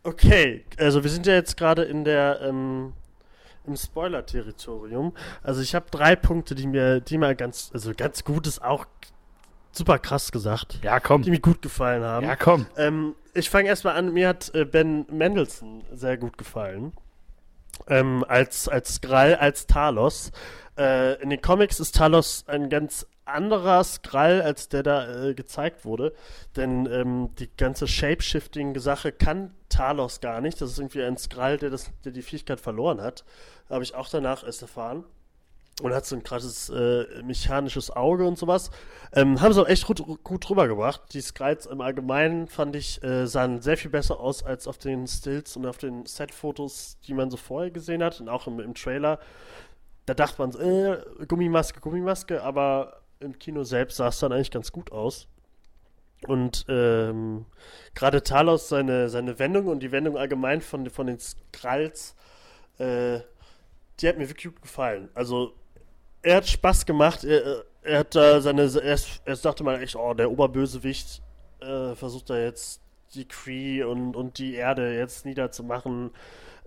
Okay, 0.09 0.65
also 0.79 1.03
wir 1.03 1.11
sind 1.11 1.27
ja 1.27 1.35
jetzt 1.35 1.59
gerade 1.59 1.83
in 1.83 2.03
der 2.03 2.41
ähm, 2.41 2.95
im 3.67 3.77
Spoiler-Territorium. 3.77 5.13
Also 5.43 5.61
ich 5.61 5.75
habe 5.75 5.85
drei 5.91 6.17
Punkte, 6.17 6.55
die 6.55 6.67
mir, 6.67 7.01
die 7.01 7.19
mal 7.19 7.37
ganz, 7.37 7.71
also 7.75 7.93
ganz 7.95 8.25
gut 8.25 8.47
ist 8.47 8.65
auch 8.65 8.87
super 9.71 9.99
krass 9.99 10.33
gesagt. 10.33 10.79
Ja, 10.83 10.99
komm. 10.99 11.21
Die 11.21 11.31
mir 11.31 11.41
gut 11.41 11.61
gefallen 11.61 12.03
haben. 12.03 12.25
Ja, 12.25 12.37
komm. 12.37 12.65
Ähm, 12.79 13.17
ich 13.35 13.51
fange 13.51 13.69
erstmal 13.69 13.97
an, 13.97 14.15
mir 14.15 14.29
hat 14.29 14.51
äh, 14.55 14.65
Ben 14.65 15.05
Mendelssohn 15.11 15.85
sehr 15.93 16.17
gut 16.17 16.39
gefallen. 16.39 16.95
Ähm, 17.87 18.25
als, 18.27 18.67
als 18.67 19.03
Grall, 19.03 19.35
als 19.35 19.67
Talos. 19.67 20.33
Äh, 20.79 21.21
in 21.21 21.29
den 21.29 21.43
Comics 21.43 21.81
ist 21.81 21.95
Talos 21.95 22.45
ein 22.47 22.71
ganz 22.71 23.07
anderer 23.27 23.85
Skrall, 23.85 24.41
als 24.41 24.71
der 24.71 24.83
da 24.83 25.27
äh, 25.27 25.35
gezeigt 25.35 25.85
wurde. 25.85 26.15
Denn 26.57 26.87
ähm, 26.91 27.29
die 27.39 27.51
ganze 27.59 27.87
Shapeshifting-Sache 27.87 29.13
kann 29.13 29.53
Talos 29.79 30.21
gar 30.21 30.41
nicht. 30.41 30.61
Das 30.61 30.73
ist 30.73 30.79
irgendwie 30.79 31.05
ein 31.05 31.17
Skrall, 31.17 31.57
der, 31.57 31.71
das, 31.71 31.93
der 32.05 32.11
die 32.11 32.23
Fähigkeit 32.23 32.59
verloren 32.59 33.01
hat. 33.01 33.25
Habe 33.71 33.85
ich 33.85 33.95
auch 33.95 34.09
danach 34.09 34.43
erst 34.43 34.63
erfahren. 34.63 35.05
Und 35.81 35.95
hat 35.95 36.05
so 36.05 36.17
ein 36.17 36.25
krasses 36.25 36.69
äh, 36.71 37.23
mechanisches 37.23 37.93
Auge 37.93 38.27
und 38.27 38.37
sowas. 38.37 38.73
Ähm, 39.13 39.41
haben 39.41 39.53
sie 39.53 39.63
auch 39.63 39.69
echt 39.69 39.87
gut, 39.87 40.03
gut 40.25 40.51
rübergebracht. 40.51 41.03
Die 41.13 41.21
Skrulls 41.21 41.67
im 41.67 41.81
Allgemeinen 41.81 42.49
fand 42.49 42.75
ich, 42.75 43.01
äh, 43.05 43.29
sahen 43.29 43.61
sehr 43.61 43.77
viel 43.77 43.93
besser 43.93 44.19
aus 44.19 44.43
als 44.43 44.67
auf 44.67 44.79
den 44.79 45.07
Stills 45.07 45.57
und 45.57 45.65
auf 45.65 45.79
den 45.79 46.05
Set-Fotos, 46.05 46.99
die 47.07 47.15
man 47.15 47.31
so 47.31 47.37
vorher 47.37 47.71
gesehen 47.71 48.03
hat. 48.03 48.21
Und 48.21 48.29
auch 48.29 48.49
im, 48.49 48.59
im 48.59 48.75
Trailer. 48.75 49.21
Da 50.07 50.15
dachte 50.15 50.45
man, 50.45 50.51
äh, 50.61 50.99
Gummimaske, 51.29 51.79
Gummimaske, 51.79 52.43
aber 52.43 53.03
im 53.21 53.39
Kino 53.39 53.63
selbst 53.63 53.99
sah 53.99 54.09
es 54.09 54.19
dann 54.19 54.33
eigentlich 54.33 54.51
ganz 54.51 54.73
gut 54.73 54.91
aus. 54.91 55.29
Und 56.27 56.67
ähm, 56.69 57.47
gerade 57.95 58.23
Talos, 58.23 58.69
seine, 58.69 59.09
seine 59.09 59.39
Wendung 59.39 59.67
und 59.69 59.81
die 59.81 59.93
Wendung 59.93 60.17
allgemein 60.17 60.61
von, 60.61 60.91
von 60.91 61.07
den 61.07 61.19
Skrulls, 61.19 62.17
äh, 62.79 63.21
die 64.01 64.09
hat 64.09 64.19
mir 64.19 64.29
wirklich 64.29 64.53
gut 64.53 64.63
gefallen. 64.63 65.09
Also, 65.15 65.53
er 66.23 66.37
hat 66.37 66.49
Spaß 66.49 66.87
gemacht. 66.87 67.25
Er, 67.25 67.65
er 67.83 67.99
hat 68.01 68.15
da 68.15 68.41
seine, 68.41 68.63
erst, 68.63 69.23
erst 69.25 69.45
dachte 69.45 69.65
man 69.65 69.81
echt, 69.81 69.97
oh, 69.97 70.15
der 70.15 70.31
Oberbösewicht 70.31 71.23
äh, 71.61 71.95
versucht 71.95 72.31
da 72.31 72.39
jetzt 72.39 72.81
die 73.15 73.27
Cree 73.27 73.83
und, 73.83 74.17
und 74.17 74.39
die 74.39 74.55
Erde 74.55 74.97
jetzt 74.97 75.25
niederzumachen. 75.25 76.11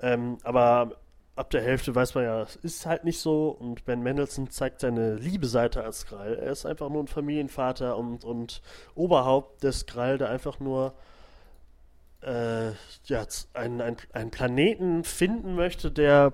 Ähm, 0.01 0.37
aber 0.43 0.97
ab 1.35 1.49
der 1.49 1.61
Hälfte 1.61 1.95
weiß 1.95 2.15
man 2.15 2.23
ja, 2.23 2.41
es 2.41 2.55
ist 2.57 2.85
halt 2.85 3.03
nicht 3.03 3.19
so. 3.19 3.49
Und 3.49 3.85
Ben 3.85 4.01
Mendelssohn 4.01 4.49
zeigt 4.49 4.81
seine 4.81 5.15
liebe 5.15 5.47
Seite 5.47 5.83
als 5.83 6.01
Skrall. 6.01 6.35
Er 6.35 6.51
ist 6.51 6.65
einfach 6.65 6.89
nur 6.89 7.03
ein 7.03 7.07
Familienvater 7.07 7.97
und, 7.97 8.23
und 8.23 8.61
Oberhaupt 8.95 9.63
des 9.63 9.81
Skrall, 9.81 10.17
der 10.17 10.29
einfach 10.29 10.59
nur 10.59 10.93
äh, 12.21 12.71
ja, 13.05 13.25
einen, 13.53 13.81
einen, 13.81 13.97
einen 14.13 14.31
Planeten 14.31 15.03
finden 15.03 15.55
möchte, 15.55 15.91
der, 15.91 16.33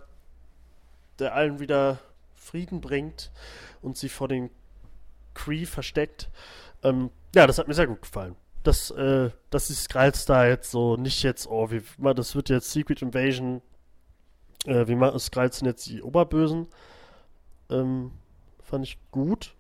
der 1.19 1.33
allen 1.35 1.59
wieder 1.59 1.99
Frieden 2.35 2.81
bringt 2.81 3.31
und 3.81 3.97
sie 3.97 4.09
vor 4.09 4.27
den 4.27 4.49
Cree 5.33 5.65
versteckt. 5.65 6.29
Ähm, 6.83 7.11
ja, 7.35 7.47
das 7.47 7.59
hat 7.59 7.67
mir 7.67 7.73
sehr 7.73 7.87
gut 7.87 8.01
gefallen 8.01 8.35
dass, 8.67 8.91
äh, 8.91 9.29
dass 9.49 9.67
die 9.67 9.73
Skrulls 9.73 10.25
da 10.25 10.45
jetzt 10.45 10.71
so 10.71 10.97
nicht 10.97 11.23
jetzt, 11.23 11.47
oh, 11.47 11.71
wie, 11.71 11.81
das 12.13 12.35
wird 12.35 12.49
jetzt 12.49 12.71
Secret 12.71 13.01
Invasion, 13.01 13.61
äh, 14.65 14.87
wie 14.87 14.95
machen 14.95 15.19
Skrulls 15.19 15.59
sind 15.59 15.67
jetzt 15.67 15.87
die 15.87 16.01
Oberbösen. 16.01 16.67
Ähm, 17.69 18.11
fand 18.61 18.85
ich 18.85 18.97
gut. 19.11 19.55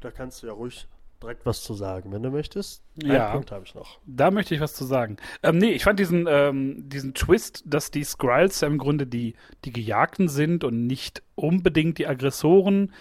Da 0.00 0.10
kannst 0.10 0.42
du 0.42 0.46
ja 0.46 0.52
ruhig 0.52 0.86
direkt 1.22 1.44
was 1.44 1.62
zu 1.62 1.74
sagen, 1.74 2.12
wenn 2.12 2.22
du 2.22 2.30
möchtest. 2.30 2.82
Ja. 3.02 3.26
Einen 3.26 3.32
Punkt 3.32 3.52
habe 3.52 3.64
ich 3.64 3.74
noch. 3.74 3.98
Da 4.06 4.30
möchte 4.30 4.54
ich 4.54 4.60
was 4.60 4.74
zu 4.74 4.84
sagen. 4.84 5.16
Ähm, 5.42 5.58
nee, 5.58 5.72
ich 5.72 5.84
fand 5.84 5.98
diesen, 5.98 6.26
ähm, 6.28 6.88
diesen 6.88 7.14
Twist, 7.14 7.64
dass 7.66 7.90
die 7.90 8.04
Skrulls 8.04 8.60
ja 8.60 8.68
im 8.68 8.78
Grunde 8.78 9.06
die, 9.06 9.34
die 9.64 9.72
Gejagten 9.72 10.28
sind 10.28 10.64
und 10.64 10.86
nicht 10.86 11.22
unbedingt 11.34 11.98
die 11.98 12.06
Aggressoren 12.06 12.92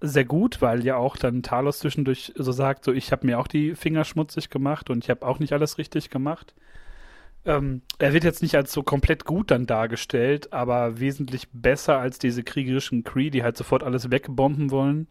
sehr 0.00 0.24
gut, 0.24 0.60
weil 0.60 0.84
ja 0.84 0.96
auch 0.96 1.16
dann 1.16 1.42
Talos 1.42 1.78
zwischendurch 1.78 2.32
so 2.36 2.52
sagt, 2.52 2.84
so 2.84 2.92
ich 2.92 3.12
habe 3.12 3.26
mir 3.26 3.38
auch 3.38 3.48
die 3.48 3.74
Finger 3.74 4.04
schmutzig 4.04 4.50
gemacht 4.50 4.90
und 4.90 5.04
ich 5.04 5.10
habe 5.10 5.26
auch 5.26 5.38
nicht 5.38 5.52
alles 5.52 5.78
richtig 5.78 6.10
gemacht. 6.10 6.54
Ähm, 7.46 7.82
er 7.98 8.12
wird 8.12 8.24
jetzt 8.24 8.42
nicht 8.42 8.56
als 8.56 8.72
so 8.72 8.82
komplett 8.82 9.24
gut 9.24 9.52
dann 9.52 9.66
dargestellt, 9.66 10.52
aber 10.52 10.98
wesentlich 10.98 11.48
besser 11.52 11.98
als 11.98 12.18
diese 12.18 12.42
kriegerischen 12.42 13.04
Cree, 13.04 13.30
die 13.30 13.44
halt 13.44 13.56
sofort 13.56 13.84
alles 13.84 14.10
wegbomben 14.10 14.72
wollen. 14.72 15.06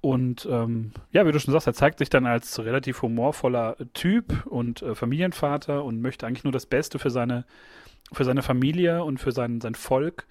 Und 0.00 0.46
ähm, 0.50 0.92
ja, 1.10 1.26
wie 1.26 1.32
du 1.32 1.40
schon 1.40 1.52
sagst, 1.52 1.66
er 1.66 1.74
zeigt 1.74 1.98
sich 1.98 2.10
dann 2.10 2.26
als 2.26 2.62
relativ 2.64 3.02
humorvoller 3.02 3.76
Typ 3.92 4.46
und 4.46 4.82
äh, 4.82 4.94
Familienvater 4.94 5.82
und 5.82 6.00
möchte 6.00 6.26
eigentlich 6.26 6.44
nur 6.44 6.52
das 6.52 6.66
Beste 6.66 6.98
für 6.98 7.10
seine, 7.10 7.44
für 8.12 8.24
seine 8.24 8.42
Familie 8.42 9.02
und 9.02 9.18
für 9.18 9.32
sein, 9.32 9.60
sein 9.60 9.74
Volk. 9.74 10.26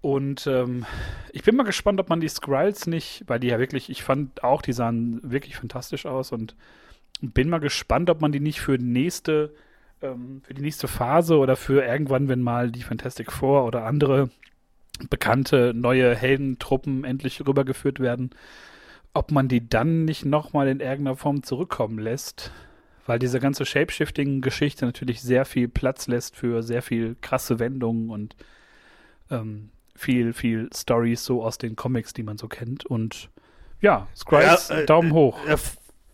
Und 0.00 0.46
ähm, 0.46 0.86
ich 1.32 1.42
bin 1.42 1.56
mal 1.56 1.64
gespannt, 1.64 2.00
ob 2.00 2.08
man 2.08 2.20
die 2.20 2.28
Skrulls 2.28 2.86
nicht, 2.86 3.22
weil 3.26 3.38
die 3.38 3.48
ja 3.48 3.58
wirklich, 3.58 3.90
ich 3.90 4.02
fand 4.02 4.42
auch, 4.42 4.62
die 4.62 4.72
sahen 4.72 5.20
wirklich 5.22 5.56
fantastisch 5.56 6.06
aus 6.06 6.32
und 6.32 6.56
bin 7.20 7.50
mal 7.50 7.60
gespannt, 7.60 8.08
ob 8.08 8.20
man 8.20 8.32
die 8.32 8.40
nicht 8.40 8.60
für 8.60 8.78
nächste, 8.78 9.52
ähm, 10.02 10.42
für 10.44 10.54
die 10.54 10.62
nächste 10.62 10.88
Phase 10.88 11.38
oder 11.38 11.56
für 11.56 11.84
irgendwann, 11.84 12.28
wenn 12.28 12.42
mal 12.42 12.70
die 12.70 12.82
Fantastic 12.82 13.32
Four 13.32 13.64
oder 13.64 13.84
andere 13.84 14.30
bekannte 15.08 15.72
neue 15.74 16.14
Heldentruppen 16.14 17.04
endlich 17.04 17.46
rübergeführt 17.46 18.00
werden, 18.00 18.30
ob 19.14 19.30
man 19.30 19.48
die 19.48 19.68
dann 19.68 20.04
nicht 20.04 20.24
nochmal 20.24 20.68
in 20.68 20.80
irgendeiner 20.80 21.16
Form 21.16 21.42
zurückkommen 21.42 21.98
lässt. 21.98 22.52
Weil 23.06 23.18
diese 23.18 23.40
ganze 23.40 23.64
Shapeshifting-Geschichte 23.64 24.84
natürlich 24.84 25.20
sehr 25.22 25.44
viel 25.44 25.68
Platz 25.68 26.06
lässt 26.06 26.36
für 26.36 26.62
sehr 26.62 26.82
viel 26.82 27.16
krasse 27.20 27.58
Wendungen 27.58 28.10
und 28.10 28.36
ähm, 29.30 29.70
viel, 29.96 30.32
viel 30.32 30.68
Stories 30.74 31.24
so 31.24 31.42
aus 31.42 31.58
den 31.58 31.76
Comics, 31.76 32.12
die 32.12 32.22
man 32.22 32.38
so 32.38 32.46
kennt. 32.46 32.86
Und 32.86 33.30
ja, 33.80 34.06
Skrulls, 34.14 34.68
ja, 34.68 34.80
äh, 34.80 34.86
Daumen 34.86 35.12
hoch. 35.12 35.38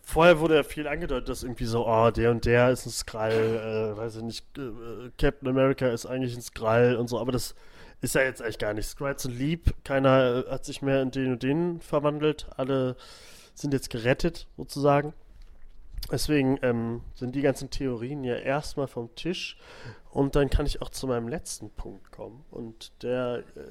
Vorher 0.09 0.39
wurde 0.39 0.55
ja 0.55 0.63
viel 0.63 0.87
angedeutet, 0.87 1.27
dass 1.27 1.43
irgendwie 1.43 1.65
so, 1.65 1.85
oh, 1.85 2.11
der 2.11 2.31
und 2.31 2.45
der 2.45 2.69
ist 2.69 2.85
ein 2.85 2.91
Skrull, 2.91 3.29
äh, 3.29 3.97
weiß 3.97 4.15
ich 4.15 4.23
nicht, 4.23 4.57
äh, 4.57 5.11
Captain 5.17 5.49
America 5.49 5.85
ist 5.89 6.05
eigentlich 6.05 6.33
ein 6.33 6.41
Skrull 6.41 6.95
und 6.97 7.09
so, 7.09 7.19
aber 7.19 7.33
das 7.33 7.55
ist 7.99 8.15
ja 8.15 8.21
jetzt 8.21 8.41
eigentlich 8.41 8.57
gar 8.57 8.73
nicht. 8.73 8.87
Skrulls 8.87 9.23
sind 9.23 9.37
lieb, 9.37 9.73
keiner 9.83 10.45
äh, 10.47 10.49
hat 10.49 10.63
sich 10.63 10.81
mehr 10.81 11.01
in 11.01 11.11
den 11.11 11.33
und 11.33 11.43
den 11.43 11.81
verwandelt, 11.81 12.47
alle 12.55 12.95
sind 13.53 13.73
jetzt 13.73 13.89
gerettet, 13.89 14.47
sozusagen. 14.55 15.13
Deswegen 16.09 16.57
ähm, 16.61 17.01
sind 17.13 17.35
die 17.35 17.41
ganzen 17.41 17.69
Theorien 17.69 18.23
ja 18.23 18.35
erstmal 18.35 18.87
vom 18.87 19.13
Tisch. 19.15 19.57
Und 20.09 20.37
dann 20.37 20.49
kann 20.49 20.65
ich 20.65 20.81
auch 20.81 20.89
zu 20.89 21.05
meinem 21.07 21.27
letzten 21.27 21.69
Punkt 21.71 22.13
kommen. 22.13 22.45
Und 22.49 22.93
der 23.03 23.43
äh, 23.57 23.61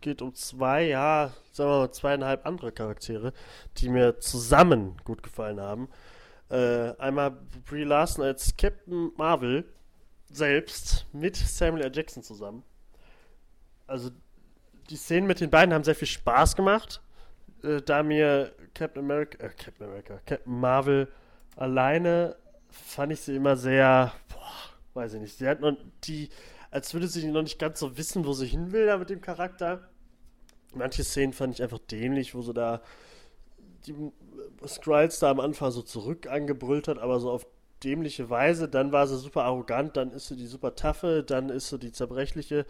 geht 0.00 0.22
um 0.22 0.34
zwei, 0.34 0.84
ja, 0.88 1.32
sagen 1.52 1.70
wir 1.70 1.78
mal 1.78 1.92
zweieinhalb 1.92 2.46
andere 2.46 2.72
Charaktere, 2.72 3.32
die 3.78 3.88
mir 3.88 4.18
zusammen 4.20 4.96
gut 5.04 5.22
gefallen 5.22 5.60
haben. 5.60 5.88
Äh, 6.50 6.96
einmal 6.98 7.32
Brie 7.68 7.84
Larson 7.84 8.24
als 8.24 8.56
Captain 8.56 9.12
Marvel 9.16 9.64
selbst 10.30 11.06
mit 11.12 11.36
Samuel 11.36 11.84
L. 11.84 11.92
Jackson 11.94 12.22
zusammen. 12.22 12.62
Also 13.86 14.10
die 14.88 14.96
Szenen 14.96 15.26
mit 15.26 15.40
den 15.40 15.50
beiden 15.50 15.72
haben 15.74 15.84
sehr 15.84 15.94
viel 15.94 16.08
Spaß 16.08 16.56
gemacht. 16.56 17.00
Äh, 17.62 17.82
da 17.82 18.02
mir 18.02 18.52
Captain 18.74 19.04
America, 19.04 19.44
äh, 19.44 19.50
Captain 19.50 19.86
America, 19.86 20.20
Captain 20.26 20.58
Marvel 20.58 21.08
alleine 21.56 22.36
fand 22.70 23.12
ich 23.12 23.20
sie 23.20 23.36
immer 23.36 23.56
sehr, 23.56 24.12
boah, 24.28 25.00
weiß 25.00 25.14
ich 25.14 25.20
nicht. 25.20 25.36
Sie 25.36 25.48
hat 25.48 25.60
noch 25.60 25.76
die, 26.04 26.30
als 26.70 26.94
würde 26.94 27.08
sie 27.08 27.26
noch 27.26 27.42
nicht 27.42 27.58
ganz 27.58 27.80
so 27.80 27.96
wissen, 27.96 28.24
wo 28.24 28.32
sie 28.32 28.46
hin 28.46 28.72
will 28.72 28.86
da 28.86 28.98
mit 28.98 29.10
dem 29.10 29.20
Charakter. 29.20 29.88
Manche 30.74 31.02
Szenen 31.02 31.32
fand 31.32 31.54
ich 31.54 31.62
einfach 31.62 31.78
dämlich, 31.78 32.34
wo 32.34 32.42
sie 32.42 32.54
da 32.54 32.80
die 33.86 33.94
Skrulls 34.66 35.18
da 35.18 35.30
am 35.30 35.40
Anfang 35.40 35.70
so 35.70 35.82
zurück 35.82 36.26
angebrüllt 36.26 36.86
hat, 36.86 36.98
aber 36.98 37.18
so 37.18 37.30
auf 37.30 37.46
dämliche 37.82 38.30
Weise. 38.30 38.68
Dann 38.68 38.92
war 38.92 39.06
sie 39.06 39.18
super 39.18 39.44
arrogant, 39.44 39.96
dann 39.96 40.12
ist 40.12 40.28
sie 40.28 40.36
die 40.36 40.46
super 40.46 40.74
taffe, 40.74 41.24
dann 41.24 41.48
ist 41.48 41.68
sie 41.68 41.78
die 41.78 41.92
zerbrechliche. 41.92 42.66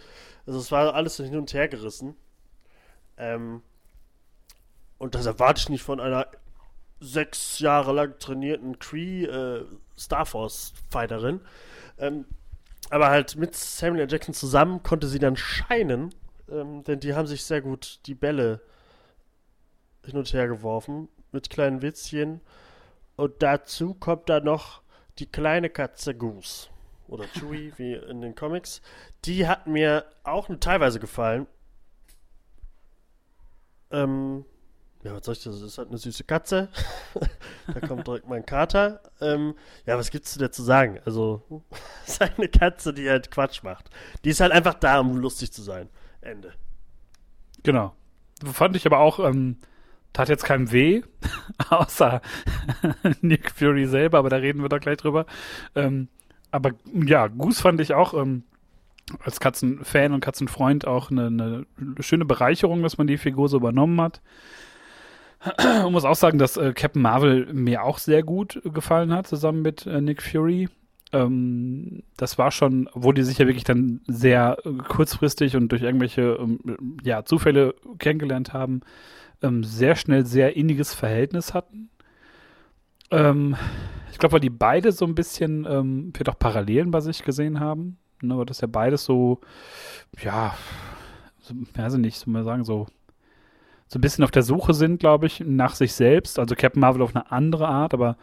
Also 0.47 0.59
es 0.59 0.73
war 0.73 0.95
alles 0.95 1.17
so 1.17 1.25
hin 1.25 1.37
und 1.37 1.53
her 1.53 1.69
gerissen. 1.69 2.17
Ähm, 3.17 3.63
und 4.99 5.15
das 5.15 5.27
erwarte 5.27 5.61
ich 5.61 5.69
nicht 5.69 5.83
von 5.83 6.01
einer 6.01 6.27
sechs 7.01 7.59
Jahre 7.59 7.93
lang 7.93 8.19
trainierten 8.19 8.79
Cree 8.79 9.25
äh, 9.25 9.65
Star 9.99 10.27
Force 10.27 10.75
Fighterin. 10.91 11.41
Ähm, 11.99 12.27
aber 12.91 13.09
halt 13.09 13.37
mit 13.37 13.55
Samuel 13.55 14.03
L. 14.03 14.11
Jackson 14.11 14.35
zusammen 14.35 14.83
konnte 14.83 15.07
sie 15.07 15.21
dann 15.21 15.37
scheinen, 15.37 16.15
ähm, 16.51 16.85
denn 16.85 17.01
die 17.01 17.15
haben 17.15 17.27
sich 17.27 17.45
sehr 17.45 17.63
gut 17.63 18.01
die 18.07 18.15
Bälle 18.15 18.61
hin 20.05 20.19
und 20.19 20.33
her 20.33 20.49
geworfen 20.49 21.09
mit 21.33 21.51
kleinen 21.51 21.83
Witzchen. 21.83 22.41
Und 23.17 23.43
dazu 23.43 23.95
kommt 23.95 24.29
dann 24.29 24.45
noch 24.45 24.83
die 25.19 25.27
kleine 25.27 25.71
Katze 25.71 26.15
Goose 26.15 26.69
oder 27.07 27.25
Chewie 27.27 27.73
wie 27.79 27.95
in 27.95 28.21
den 28.21 28.35
Comics. 28.35 28.83
Die 29.25 29.47
hat 29.47 29.67
mir 29.67 30.07
auch 30.25 30.49
teilweise 30.59 30.99
gefallen. 30.99 31.47
Ähm, 33.93 34.45
ja, 35.03 35.15
was 35.15 35.25
soll 35.25 35.33
ich 35.35 35.43
das? 35.43 35.55
Das 35.55 35.63
ist 35.63 35.79
halt 35.79 35.89
eine 35.89 35.99
süße 35.99 36.25
Katze. 36.25 36.69
da 37.75 37.87
kommt 37.87 38.07
direkt 38.07 38.29
mein 38.29 38.45
Kater. 38.45 39.01
Ähm, 39.21 39.55
ja, 39.87 39.97
was 39.97 40.11
gibt's 40.11 40.37
dir 40.37 40.51
zu 40.51 40.63
sagen? 40.63 40.99
Also, 41.07 41.43
es 42.07 42.15
ist 42.15 42.21
halt 42.21 42.39
eine 42.39 42.49
Katze, 42.49 42.93
die 42.93 43.09
halt 43.09 43.31
Quatsch 43.31 43.63
macht. 43.63 43.91
Die 44.25 44.31
ist 44.31 44.41
halt 44.41 44.53
einfach 44.53 44.75
da, 44.75 45.01
um 45.01 45.17
lustig 45.17 45.53
zu 45.53 45.63
sein. 45.63 45.89
Ende. 46.21 46.53
Genau. 47.63 47.95
Fand 48.45 48.77
ich 48.77 48.87
aber 48.87 48.99
auch, 48.99 49.21
ähm, 49.21 49.57
tat 50.13 50.29
jetzt 50.29 50.45
keinem 50.45 50.71
weh, 50.73 51.03
außer 51.71 52.21
Nick 53.21 53.53
Fury 53.53 53.87
selber, 53.87 54.19
aber 54.19 54.29
da 54.29 54.37
reden 54.37 54.63
wir 54.63 54.69
da 54.69 54.79
gleich 54.79 54.99
drüber. 54.99 55.27
Ähm, 55.75 56.09
aber 56.51 56.73
ja, 56.93 57.29
Goose 57.29 57.63
fand 57.63 57.81
ich 57.81 57.95
auch 57.95 58.15
ähm, 58.15 58.43
als 59.25 59.41
Katzenfan 59.41 60.13
und 60.13 60.21
Katzenfreund 60.21 60.87
auch 60.87 61.11
eine, 61.11 61.27
eine 61.27 61.67
schöne 62.01 62.25
Bereicherung, 62.25 62.83
dass 62.83 62.99
man 62.99 63.07
die 63.07 63.19
Figur 63.19 63.49
so 63.49 63.57
übernommen 63.57 64.01
hat. 64.01 64.21
Ich 65.87 65.91
muss 65.91 66.05
auch 66.05 66.17
sagen, 66.17 66.39
dass 66.39 66.57
äh, 66.57 66.73
Captain 66.75 67.03
Marvel 67.03 67.53
mir 67.53 67.85
auch 67.85 67.99
sehr 67.99 68.23
gut 68.23 68.61
gefallen 68.65 69.13
hat, 69.13 69.27
zusammen 69.27 69.63
mit 69.63 69.87
äh, 69.87 70.01
Nick 70.01 70.23
Fury. 70.23 70.69
Ähm, 71.13 72.03
das 72.17 72.39
war 72.39 72.51
schon, 72.51 72.89
wo 72.95 73.13
die 73.13 73.23
sich 73.23 73.39
ja 73.39 73.47
wirklich 73.47 73.65
dann 73.65 74.01
sehr 74.07 74.59
äh, 74.65 74.71
kurzfristig 74.89 75.57
und 75.57 75.71
durch 75.73 75.83
irgendwelche 75.83 76.39
ähm, 76.41 76.99
ja, 77.03 77.25
Zufälle 77.25 77.75
kennengelernt 77.99 78.53
haben, 78.53 78.83
ähm, 79.43 79.65
sehr 79.65 79.97
schnell 79.97 80.27
sehr 80.27 80.57
inniges 80.57 80.95
Verhältnis 80.95 81.55
hatten. 81.55 81.91
Ähm, 83.11 83.57
ich 84.13 84.19
glaube, 84.19 84.35
weil 84.35 84.41
die 84.41 84.51
beide 84.51 84.93
so 84.93 85.05
ein 85.07 85.15
bisschen 85.15 85.67
ähm, 85.69 86.13
vielleicht 86.15 86.29
auch 86.29 86.39
Parallelen 86.39 86.91
bei 86.91 87.01
sich 87.01 87.25
gesehen 87.25 87.61
haben. 87.61 87.99
Ne, 88.23 88.35
aber 88.35 88.45
dass 88.45 88.61
ja 88.61 88.69
beides 88.69 89.05
so, 89.05 89.41
ja, 90.23 90.55
so, 91.41 91.55
weiß 91.75 91.95
ich 91.95 92.01
nicht, 92.01 92.19
so 92.19 92.31
mal 92.31 92.45
sagen, 92.45 92.65
so 92.65 92.87
so 93.93 93.99
ein 93.99 94.03
bisschen 94.03 94.23
auf 94.23 94.31
der 94.31 94.45
Suche 94.45 94.73
sind, 94.73 95.01
glaube 95.01 95.27
ich, 95.27 95.43
nach 95.45 95.75
sich 95.75 95.95
selbst. 95.95 96.39
Also 96.39 96.55
Captain 96.55 96.81
Marvel 96.81 97.03
auf 97.03 97.15
eine 97.15 97.33
andere 97.33 97.67
Art, 97.67 97.93
aber 97.93 98.17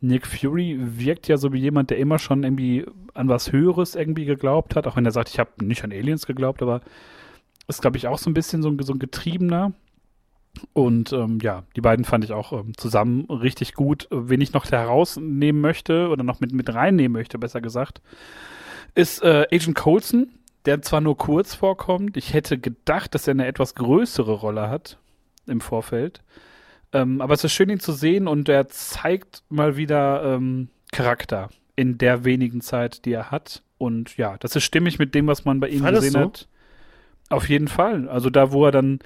Nick 0.00 0.26
Fury 0.26 0.78
wirkt 0.80 1.28
ja 1.28 1.36
so 1.36 1.52
wie 1.52 1.58
jemand, 1.58 1.90
der 1.90 1.98
immer 1.98 2.18
schon 2.18 2.42
irgendwie 2.42 2.86
an 3.12 3.28
was 3.28 3.52
Höheres 3.52 3.94
irgendwie 3.94 4.24
geglaubt 4.24 4.74
hat, 4.74 4.86
auch 4.86 4.96
wenn 4.96 5.04
er 5.04 5.10
sagt, 5.10 5.28
ich 5.28 5.38
habe 5.38 5.62
nicht 5.62 5.84
an 5.84 5.92
Aliens 5.92 6.26
geglaubt, 6.26 6.62
aber 6.62 6.80
ist, 7.68 7.82
glaube 7.82 7.98
ich, 7.98 8.08
auch 8.08 8.16
so 8.16 8.30
ein 8.30 8.34
bisschen 8.34 8.62
so 8.62 8.70
ein, 8.70 8.78
so 8.80 8.94
ein 8.94 8.98
Getriebener. 8.98 9.72
Und 10.72 11.12
ähm, 11.12 11.38
ja, 11.42 11.64
die 11.76 11.82
beiden 11.82 12.06
fand 12.06 12.24
ich 12.24 12.32
auch 12.32 12.52
ähm, 12.54 12.72
zusammen 12.78 13.26
richtig 13.26 13.74
gut. 13.74 14.08
Wen 14.10 14.40
ich 14.40 14.54
noch 14.54 14.64
herausnehmen 14.70 15.60
möchte 15.60 16.08
oder 16.08 16.24
noch 16.24 16.40
mit, 16.40 16.52
mit 16.52 16.72
reinnehmen 16.72 17.12
möchte, 17.12 17.38
besser 17.38 17.60
gesagt, 17.60 18.00
ist 18.94 19.22
äh, 19.22 19.46
Agent 19.52 19.76
Coulson, 19.76 20.30
der 20.64 20.80
zwar 20.80 21.02
nur 21.02 21.18
kurz 21.18 21.54
vorkommt. 21.54 22.16
Ich 22.16 22.32
hätte 22.32 22.56
gedacht, 22.56 23.14
dass 23.14 23.28
er 23.28 23.32
eine 23.32 23.46
etwas 23.46 23.74
größere 23.74 24.32
Rolle 24.32 24.70
hat 24.70 24.96
im 25.50 25.60
Vorfeld. 25.60 26.22
Ähm, 26.92 27.20
aber 27.20 27.34
es 27.34 27.44
ist 27.44 27.52
schön, 27.52 27.70
ihn 27.70 27.80
zu 27.80 27.92
sehen 27.92 28.26
und 28.26 28.48
er 28.48 28.68
zeigt 28.68 29.42
mal 29.48 29.76
wieder 29.76 30.24
ähm, 30.24 30.68
Charakter 30.92 31.50
in 31.76 31.98
der 31.98 32.24
wenigen 32.24 32.60
Zeit, 32.60 33.04
die 33.04 33.12
er 33.12 33.30
hat. 33.30 33.62
Und 33.78 34.16
ja, 34.16 34.36
das 34.38 34.56
ist 34.56 34.64
stimmig 34.64 34.98
mit 34.98 35.14
dem, 35.14 35.26
was 35.26 35.44
man 35.44 35.60
bei 35.60 35.68
ihm 35.68 35.84
gesehen 35.84 36.12
so? 36.12 36.20
hat. 36.20 36.48
Auf 37.28 37.48
jeden 37.48 37.68
Fall. 37.68 38.08
Also 38.08 38.28
da, 38.28 38.52
wo 38.52 38.66
er 38.66 38.72
dann 38.72 38.98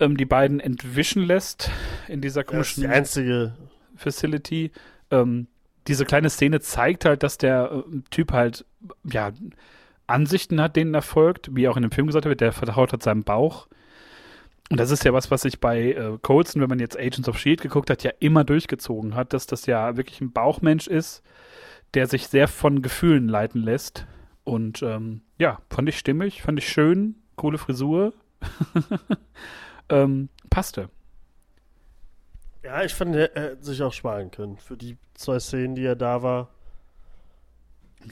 ähm, 0.00 0.16
die 0.16 0.24
beiden 0.24 0.58
entwischen 0.58 1.22
lässt 1.22 1.70
in 2.08 2.20
dieser 2.20 2.44
komischen 2.44 2.82
die 2.82 2.88
einzige 2.88 3.54
Facility. 3.96 4.72
Ähm, 5.10 5.48
diese 5.86 6.04
kleine 6.04 6.30
Szene 6.30 6.60
zeigt 6.60 7.04
halt, 7.04 7.22
dass 7.22 7.38
der 7.38 7.70
äh, 7.72 8.00
Typ 8.10 8.32
halt 8.32 8.64
ja 9.04 9.32
Ansichten 10.06 10.60
hat, 10.60 10.76
denen 10.76 10.94
er 10.94 11.02
folgt, 11.02 11.54
wie 11.54 11.68
auch 11.68 11.76
in 11.76 11.82
dem 11.82 11.90
Film 11.90 12.06
gesagt 12.06 12.24
wird, 12.24 12.40
der 12.40 12.52
vertraut 12.52 12.92
hat 12.92 13.02
seinem 13.02 13.24
Bauch. 13.24 13.68
Und 14.70 14.78
das 14.78 14.90
ist 14.90 15.04
ja 15.04 15.12
was, 15.12 15.30
was 15.30 15.42
sich 15.42 15.60
bei 15.60 15.92
äh, 15.92 16.18
Colson, 16.20 16.60
wenn 16.60 16.68
man 16.68 16.78
jetzt 16.78 16.98
Agents 16.98 17.28
of 17.28 17.38
Shield 17.38 17.62
geguckt 17.62 17.88
hat, 17.88 18.02
ja 18.02 18.12
immer 18.20 18.44
durchgezogen 18.44 19.14
hat, 19.14 19.32
dass 19.32 19.46
das 19.46 19.66
ja 19.66 19.96
wirklich 19.96 20.20
ein 20.20 20.32
Bauchmensch 20.32 20.86
ist, 20.86 21.22
der 21.94 22.06
sich 22.06 22.28
sehr 22.28 22.48
von 22.48 22.82
Gefühlen 22.82 23.28
leiten 23.28 23.62
lässt. 23.62 24.06
Und 24.44 24.82
ähm, 24.82 25.22
ja, 25.38 25.60
fand 25.70 25.88
ich 25.88 25.98
stimmig, 25.98 26.42
fand 26.42 26.58
ich 26.58 26.68
schön, 26.68 27.16
coole 27.36 27.56
Frisur. 27.56 28.12
ähm, 29.88 30.28
passte. 30.50 30.90
Ja, 32.62 32.82
ich 32.82 32.94
fand, 32.94 33.16
er 33.16 33.30
hätte 33.34 33.64
sich 33.64 33.82
auch 33.82 33.92
sparen 33.92 34.30
können 34.30 34.58
für 34.58 34.76
die 34.76 34.98
zwei 35.14 35.38
Szenen, 35.38 35.74
die 35.74 35.84
er 35.84 35.96
da 35.96 36.22
war. 36.22 36.50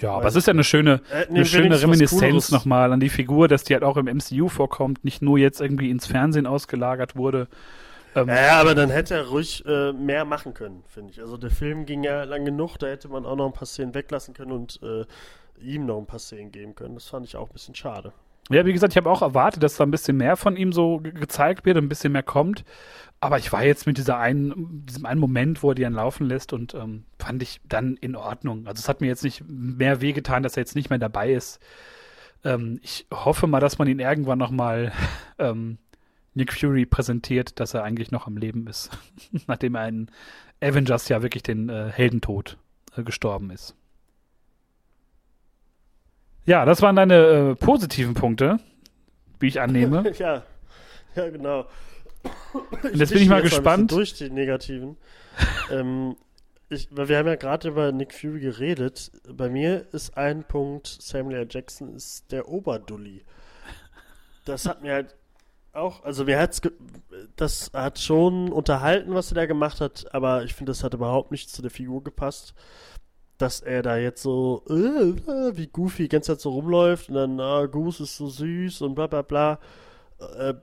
Ja, 0.01 0.13
aber 0.13 0.27
es 0.27 0.37
ist 0.37 0.47
ja 0.47 0.53
eine 0.53 0.65
schöne, 0.65 1.01
äh, 1.11 1.27
eine 1.27 1.45
schöne 1.45 1.81
Reminiszenz 1.81 2.51
nochmal 2.51 2.93
an 2.93 3.01
die 3.01 3.09
Figur, 3.09 3.49
dass 3.49 3.65
die 3.65 3.75
halt 3.75 3.85
auch 3.85 3.97
im 3.97 4.07
MCU 4.07 4.49
vorkommt, 4.49 5.05
nicht 5.05 5.23
nur 5.23 5.39
jetzt 5.39 5.61
irgendwie 5.61 5.91
ins 5.91 6.07
Fernsehen 6.07 6.47
ausgelagert 6.47 7.17
wurde. 7.17 7.49
Ähm, 8.15 8.29
ja, 8.29 8.61
aber 8.61 8.75
dann 8.75 8.91
hätte 8.91 9.15
er 9.15 9.29
ruhig 9.29 9.65
äh, 9.67 9.93
mehr 9.93 10.25
machen 10.25 10.55
können, 10.55 10.83
finde 10.89 11.13
ich. 11.13 11.21
Also 11.21 11.37
der 11.37 11.51
Film 11.51 11.87
ging 11.87 12.03
ja 12.03 12.25
lang 12.25 12.45
genug, 12.45 12.79
da 12.79 12.87
hätte 12.87 13.09
man 13.09 13.27
auch 13.27 13.37
noch 13.37 13.47
ein 13.47 13.53
paar 13.53 13.67
Szenen 13.67 13.95
weglassen 13.95 14.35
können 14.35 14.53
und 14.53 14.81
äh, 14.83 15.05
ihm 15.61 15.87
noch 15.87 15.99
ein 15.99 16.07
paar 16.07 16.19
Szenen 16.19 16.51
geben 16.51 16.75
können. 16.75 16.95
Das 16.95 17.07
fand 17.07 17.27
ich 17.27 17.37
auch 17.37 17.49
ein 17.49 17.53
bisschen 17.53 17.75
schade. 17.75 18.13
Ja, 18.51 18.65
wie 18.65 18.73
gesagt, 18.73 18.93
ich 18.93 18.97
habe 18.97 19.11
auch 19.11 19.23
erwartet, 19.23 19.63
dass 19.63 19.77
da 19.77 19.85
ein 19.85 19.91
bisschen 19.91 20.17
mehr 20.17 20.37
von 20.37 20.57
ihm 20.57 20.73
so 20.73 21.01
gezeigt 21.01 21.65
wird, 21.65 21.77
ein 21.77 21.89
bisschen 21.89 22.13
mehr 22.13 22.23
kommt. 22.23 22.65
Aber 23.19 23.39
ich 23.39 23.53
war 23.53 23.65
jetzt 23.65 23.87
mit 23.87 23.99
dieser 23.99 24.19
einen, 24.19 24.85
diesem 24.87 25.07
einen 25.07 25.21
Moment, 25.21 25.63
wo 25.63 25.71
er 25.71 25.75
die 25.75 25.83
dann 25.83 25.95
laufen 25.95 26.27
lässt 26.27 26.53
und 26.53 26.75
ähm, 26.75 27.05
fand 27.19 27.43
ich 27.43 27.61
dann 27.65 27.97
in 27.97 28.15
Ordnung. 28.15 28.67
Also 28.67 28.81
es 28.81 28.89
hat 28.89 29.01
mir 29.01 29.09
jetzt 29.09 29.25
nicht 29.25 29.43
mehr 29.49 30.01
wehgetan, 30.01 30.43
dass 30.43 30.57
er 30.57 30.61
jetzt 30.61 30.77
nicht 30.77 30.91
mehr 30.91 30.99
dabei 30.99 31.33
ist. 31.33 31.59
Ähm, 32.45 32.79
ich 32.83 33.07
hoffe 33.13 33.47
mal, 33.47 33.61
dass 33.61 33.79
man 33.79 33.89
ihn 33.89 33.99
irgendwann 33.99 34.39
nochmal 34.39 34.93
ähm, 35.39 35.79
Nick 36.35 36.53
Fury 36.53 36.87
präsentiert, 36.87 37.59
dass 37.59 37.75
er 37.75 37.83
eigentlich 37.83 38.11
noch 38.11 38.27
am 38.27 38.37
Leben 38.37 38.67
ist. 38.67 38.91
Nachdem 39.47 39.75
er 39.75 39.89
in 39.89 40.11
Avengers 40.61 41.09
ja 41.09 41.23
wirklich 41.23 41.43
den 41.43 41.69
äh, 41.69 41.91
Heldentod 41.91 42.59
äh, 42.97 43.03
gestorben 43.03 43.51
ist. 43.51 43.75
Ja, 46.47 46.65
das 46.65 46.81
waren 46.81 46.97
deine 46.97 47.15
äh, 47.15 47.55
positiven 47.57 48.15
Punkte, 48.15 48.59
wie 49.41 49.49
ich 49.49 49.61
annehme. 49.61 50.11
ja, 50.19 50.45
ja, 51.15 51.29
genau. 51.29 51.67
Und 52.83 52.97
jetzt 52.97 53.13
bin 53.13 53.23
ich 53.23 53.29
mal 53.29 53.43
gespannt. 53.43 53.91
Durch 53.91 54.15
die 54.15 54.31
negativen. 54.31 54.97
ähm, 55.71 56.17
ich, 56.69 56.89
weil 56.91 57.09
wir 57.09 57.19
haben 57.19 57.27
ja 57.27 57.37
gerade 57.37 57.69
über 57.69 57.93
Nick 57.93 58.15
Fury 58.15 58.41
geredet. 58.41 59.13
Bei 59.29 59.49
mir 59.49 59.87
ist 59.93 60.17
ein 60.17 60.45
Punkt, 60.45 60.87
Samuel 60.87 61.39
L. 61.39 61.47
Jackson 61.51 61.95
ist 61.95 62.31
der 62.33 62.49
Oberdulli. 62.49 63.25
Das 64.45 64.67
hat 64.67 64.83
mir 64.83 64.95
halt 64.95 65.15
auch, 65.73 66.05
also 66.05 66.25
mir 66.25 66.39
hat's, 66.39 66.61
das 67.37 67.71
hat 67.73 67.99
schon 67.99 68.51
unterhalten, 68.51 69.15
was 69.15 69.31
er 69.31 69.35
da 69.35 69.47
gemacht 69.47 69.81
hat, 69.81 70.13
aber 70.15 70.45
ich 70.45 70.55
finde, 70.55 70.71
das 70.71 70.83
hat 70.83 70.95
überhaupt 70.95 71.31
nicht 71.31 71.51
zu 71.51 71.61
der 71.61 71.71
Figur 71.71 72.03
gepasst, 72.03 72.55
dass 73.39 73.61
er 73.61 73.83
da 73.83 73.97
jetzt 73.97 74.23
so, 74.23 74.65
äh, 74.69 75.57
wie 75.57 75.67
Goofy 75.67 76.05
die 76.05 76.09
ganze 76.09 76.33
Zeit 76.33 76.41
so 76.41 76.51
rumläuft 76.51 77.09
und 77.09 77.15
dann, 77.17 77.41
ah, 77.41 77.67
Goose 77.67 78.05
ist 78.05 78.17
so 78.17 78.29
süß 78.29 78.83
und 78.83 78.95
bla 78.95 79.07
bla 79.07 79.23
bla. 79.23 79.59
Äh, 80.39 80.55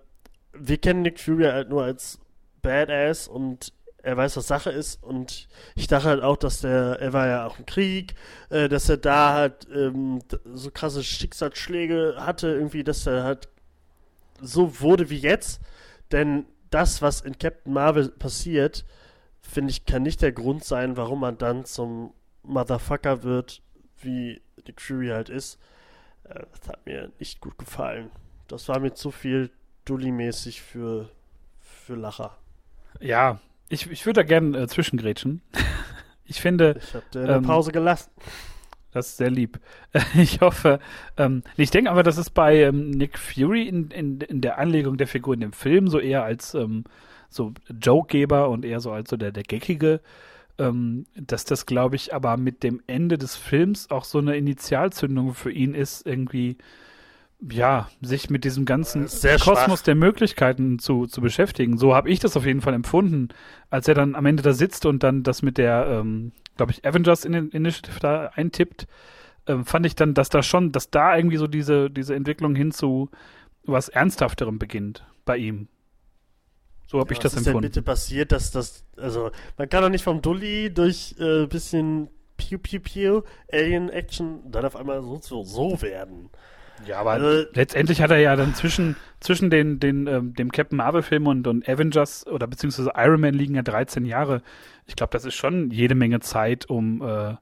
wir 0.53 0.77
kennen 0.77 1.01
Nick 1.01 1.19
Fury 1.19 1.45
halt 1.45 1.69
nur 1.69 1.83
als 1.83 2.19
Badass 2.61 3.27
und 3.27 3.73
er 4.03 4.17
weiß, 4.17 4.35
was 4.37 4.47
Sache 4.47 4.69
ist 4.69 5.01
und 5.01 5.47
ich 5.75 5.87
dachte 5.87 6.09
halt 6.09 6.23
auch, 6.23 6.35
dass 6.35 6.61
der, 6.61 6.99
er 6.99 7.13
war 7.13 7.27
ja 7.27 7.47
auch 7.47 7.57
im 7.57 7.65
Krieg, 7.65 8.15
äh, 8.49 8.67
dass 8.67 8.89
er 8.89 8.97
da 8.97 9.33
halt 9.33 9.67
ähm, 9.73 10.19
so 10.53 10.71
krasse 10.71 11.03
Schicksalsschläge 11.03 12.15
hatte, 12.17 12.47
irgendwie, 12.49 12.83
dass 12.83 13.07
er 13.07 13.23
halt 13.23 13.47
so 14.41 14.81
wurde 14.81 15.09
wie 15.09 15.19
jetzt, 15.19 15.61
denn 16.11 16.45
das, 16.69 17.01
was 17.01 17.21
in 17.21 17.37
Captain 17.37 17.71
Marvel 17.71 18.09
passiert, 18.09 18.83
finde 19.41 19.71
ich, 19.71 19.85
kann 19.85 20.03
nicht 20.03 20.21
der 20.21 20.31
Grund 20.31 20.63
sein, 20.63 20.97
warum 20.97 21.21
man 21.21 21.37
dann 21.37 21.65
zum 21.65 22.13
Motherfucker 22.43 23.23
wird, 23.23 23.61
wie 24.01 24.41
Nick 24.67 24.81
Fury 24.81 25.09
halt 25.09 25.29
ist. 25.29 25.59
Äh, 26.23 26.43
das 26.51 26.69
hat 26.69 26.85
mir 26.85 27.11
nicht 27.19 27.41
gut 27.41 27.57
gefallen. 27.57 28.11
Das 28.47 28.67
war 28.69 28.79
mir 28.79 28.93
zu 28.93 29.11
viel 29.11 29.49
Dully-mäßig 29.85 30.61
für, 30.61 31.09
für 31.59 31.95
Lacher. 31.95 32.37
Ja, 32.99 33.39
ich, 33.69 33.89
ich 33.89 34.05
würde 34.05 34.21
da 34.21 34.23
gerne 34.23 34.57
äh, 34.57 34.67
zwischengrätschen. 34.67 35.41
ich 36.25 36.41
finde. 36.41 36.79
Ich 36.79 36.93
habe 36.93 37.05
dir 37.13 37.23
eine 37.23 37.33
ähm, 37.35 37.43
Pause 37.43 37.71
gelassen. 37.71 38.11
Das 38.91 39.09
ist 39.09 39.17
sehr 39.17 39.31
lieb. 39.31 39.59
Ich 40.15 40.41
hoffe, 40.41 40.79
ähm, 41.17 41.43
ich 41.57 41.71
denke 41.71 41.89
aber, 41.89 42.03
dass 42.03 42.17
es 42.17 42.29
bei 42.29 42.61
ähm, 42.63 42.91
Nick 42.91 43.17
Fury 43.17 43.67
in, 43.67 43.89
in, 43.89 44.21
in 44.21 44.41
der 44.41 44.59
Anlegung 44.59 44.97
der 44.97 45.07
Figur 45.07 45.33
in 45.33 45.41
dem 45.41 45.53
Film 45.53 45.87
so 45.87 45.99
eher 45.99 46.23
als 46.23 46.53
ähm, 46.53 46.83
so 47.29 47.53
Jokegeber 47.81 48.49
und 48.49 48.63
eher 48.63 48.79
so 48.79 48.91
als 48.91 49.09
so 49.09 49.17
der, 49.17 49.31
der 49.31 49.43
Geckige, 49.43 50.01
ähm, 50.57 51.05
dass 51.15 51.45
das, 51.45 51.65
glaube 51.65 51.95
ich, 51.95 52.13
aber 52.13 52.37
mit 52.37 52.63
dem 52.63 52.81
Ende 52.87 53.17
des 53.17 53.35
Films 53.35 53.89
auch 53.89 54.03
so 54.05 54.19
eine 54.19 54.37
Initialzündung 54.37 55.33
für 55.33 55.51
ihn 55.51 55.73
ist, 55.73 56.05
irgendwie 56.05 56.57
ja, 57.51 57.89
sich 58.01 58.29
mit 58.29 58.45
diesem 58.45 58.65
ganzen 58.65 59.03
Kosmos 59.03 59.41
schwach. 59.41 59.81
der 59.81 59.95
Möglichkeiten 59.95 60.79
zu, 60.79 61.07
zu 61.07 61.19
beschäftigen. 61.21 61.77
So 61.77 61.93
habe 61.93 62.09
ich 62.09 62.19
das 62.19 62.37
auf 62.37 62.45
jeden 62.45 62.61
Fall 62.61 62.73
empfunden, 62.73 63.29
als 63.69 63.87
er 63.87 63.95
dann 63.95 64.15
am 64.15 64.25
Ende 64.25 64.43
da 64.43 64.53
sitzt 64.53 64.85
und 64.85 65.03
dann 65.03 65.23
das 65.23 65.41
mit 65.41 65.57
der, 65.57 65.87
ähm, 65.89 66.31
glaube 66.55 66.71
ich, 66.71 66.85
Avengers 66.85 67.25
Initiative 67.25 67.99
da 67.99 68.27
eintippt, 68.35 68.87
ähm, 69.47 69.65
fand 69.65 69.85
ich 69.85 69.95
dann, 69.95 70.13
dass 70.13 70.29
da 70.29 70.41
schon, 70.41 70.71
dass 70.71 70.89
da 70.89 71.17
irgendwie 71.17 71.37
so 71.37 71.47
diese, 71.47 71.89
diese 71.89 72.15
Entwicklung 72.15 72.55
hin 72.55 72.71
zu 72.71 73.09
was 73.65 73.89
Ernsthafterem 73.89 74.57
beginnt 74.57 75.05
bei 75.25 75.37
ihm. 75.37 75.67
So 76.87 76.99
habe 76.99 77.09
ja, 77.09 77.13
ich 77.13 77.19
das 77.19 77.35
empfunden. 77.35 77.57
Was 77.57 77.69
ist 77.69 77.75
denn 77.75 77.81
bitte 77.81 77.81
passiert, 77.81 78.31
dass 78.31 78.51
das, 78.51 78.83
also 78.97 79.31
man 79.57 79.69
kann 79.69 79.81
doch 79.81 79.89
nicht 79.89 80.03
vom 80.03 80.21
Dulli 80.21 80.73
durch 80.73 81.15
äh, 81.19 81.47
bisschen 81.47 82.09
Pew 82.37 82.57
Pew 82.57 82.79
Pew 82.79 83.21
Alien 83.51 83.89
Action 83.89 84.51
dann 84.51 84.65
auf 84.65 84.75
einmal 84.75 85.01
so, 85.01 85.19
so, 85.21 85.43
so 85.43 85.81
werden. 85.81 86.29
Ja, 86.87 86.99
aber 86.99 87.11
also, 87.11 87.49
letztendlich 87.53 88.01
hat 88.01 88.11
er 88.11 88.17
ja 88.17 88.35
dann 88.35 88.55
zwischen, 88.55 88.95
zwischen 89.19 89.49
den, 89.49 89.79
den, 89.79 90.07
ähm, 90.07 90.33
dem 90.33 90.51
Captain 90.51 90.77
Marvel-Film 90.77 91.27
und, 91.27 91.47
und 91.47 91.67
Avengers 91.67 92.27
oder 92.27 92.47
beziehungsweise 92.47 92.91
Iron 92.95 93.21
Man 93.21 93.33
liegen 93.33 93.55
ja 93.55 93.61
13 93.61 94.05
Jahre. 94.05 94.41
Ich 94.85 94.95
glaube, 94.95 95.11
das 95.11 95.25
ist 95.25 95.35
schon 95.35 95.71
jede 95.71 95.95
Menge 95.95 96.19
Zeit, 96.19 96.69
um 96.69 97.01
äh, 97.01 97.35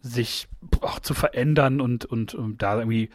sich 0.00 0.48
auch 0.80 1.00
zu 1.00 1.12
verändern 1.12 1.80
und, 1.80 2.04
und 2.04 2.34
um 2.34 2.56
da 2.56 2.78
irgendwie 2.78 3.10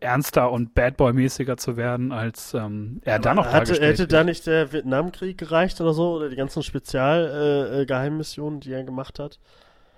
ernster 0.00 0.50
und 0.50 0.74
Bad 0.74 0.96
Boy-mäßiger 0.96 1.56
zu 1.56 1.76
werden, 1.76 2.10
als 2.12 2.54
ähm, 2.54 3.00
er 3.04 3.20
da 3.20 3.34
noch 3.34 3.46
hatte, 3.46 3.80
Hätte 3.80 4.08
da 4.08 4.24
nicht 4.24 4.46
der 4.46 4.72
Vietnamkrieg 4.72 5.38
gereicht 5.38 5.80
oder 5.80 5.94
so? 5.94 6.16
Oder 6.16 6.28
die 6.28 6.36
ganzen 6.36 6.62
Spezial-Geheimmissionen, 6.62 8.58
äh, 8.58 8.62
äh 8.62 8.64
die 8.64 8.72
er 8.72 8.84
gemacht 8.84 9.18
hat? 9.18 9.38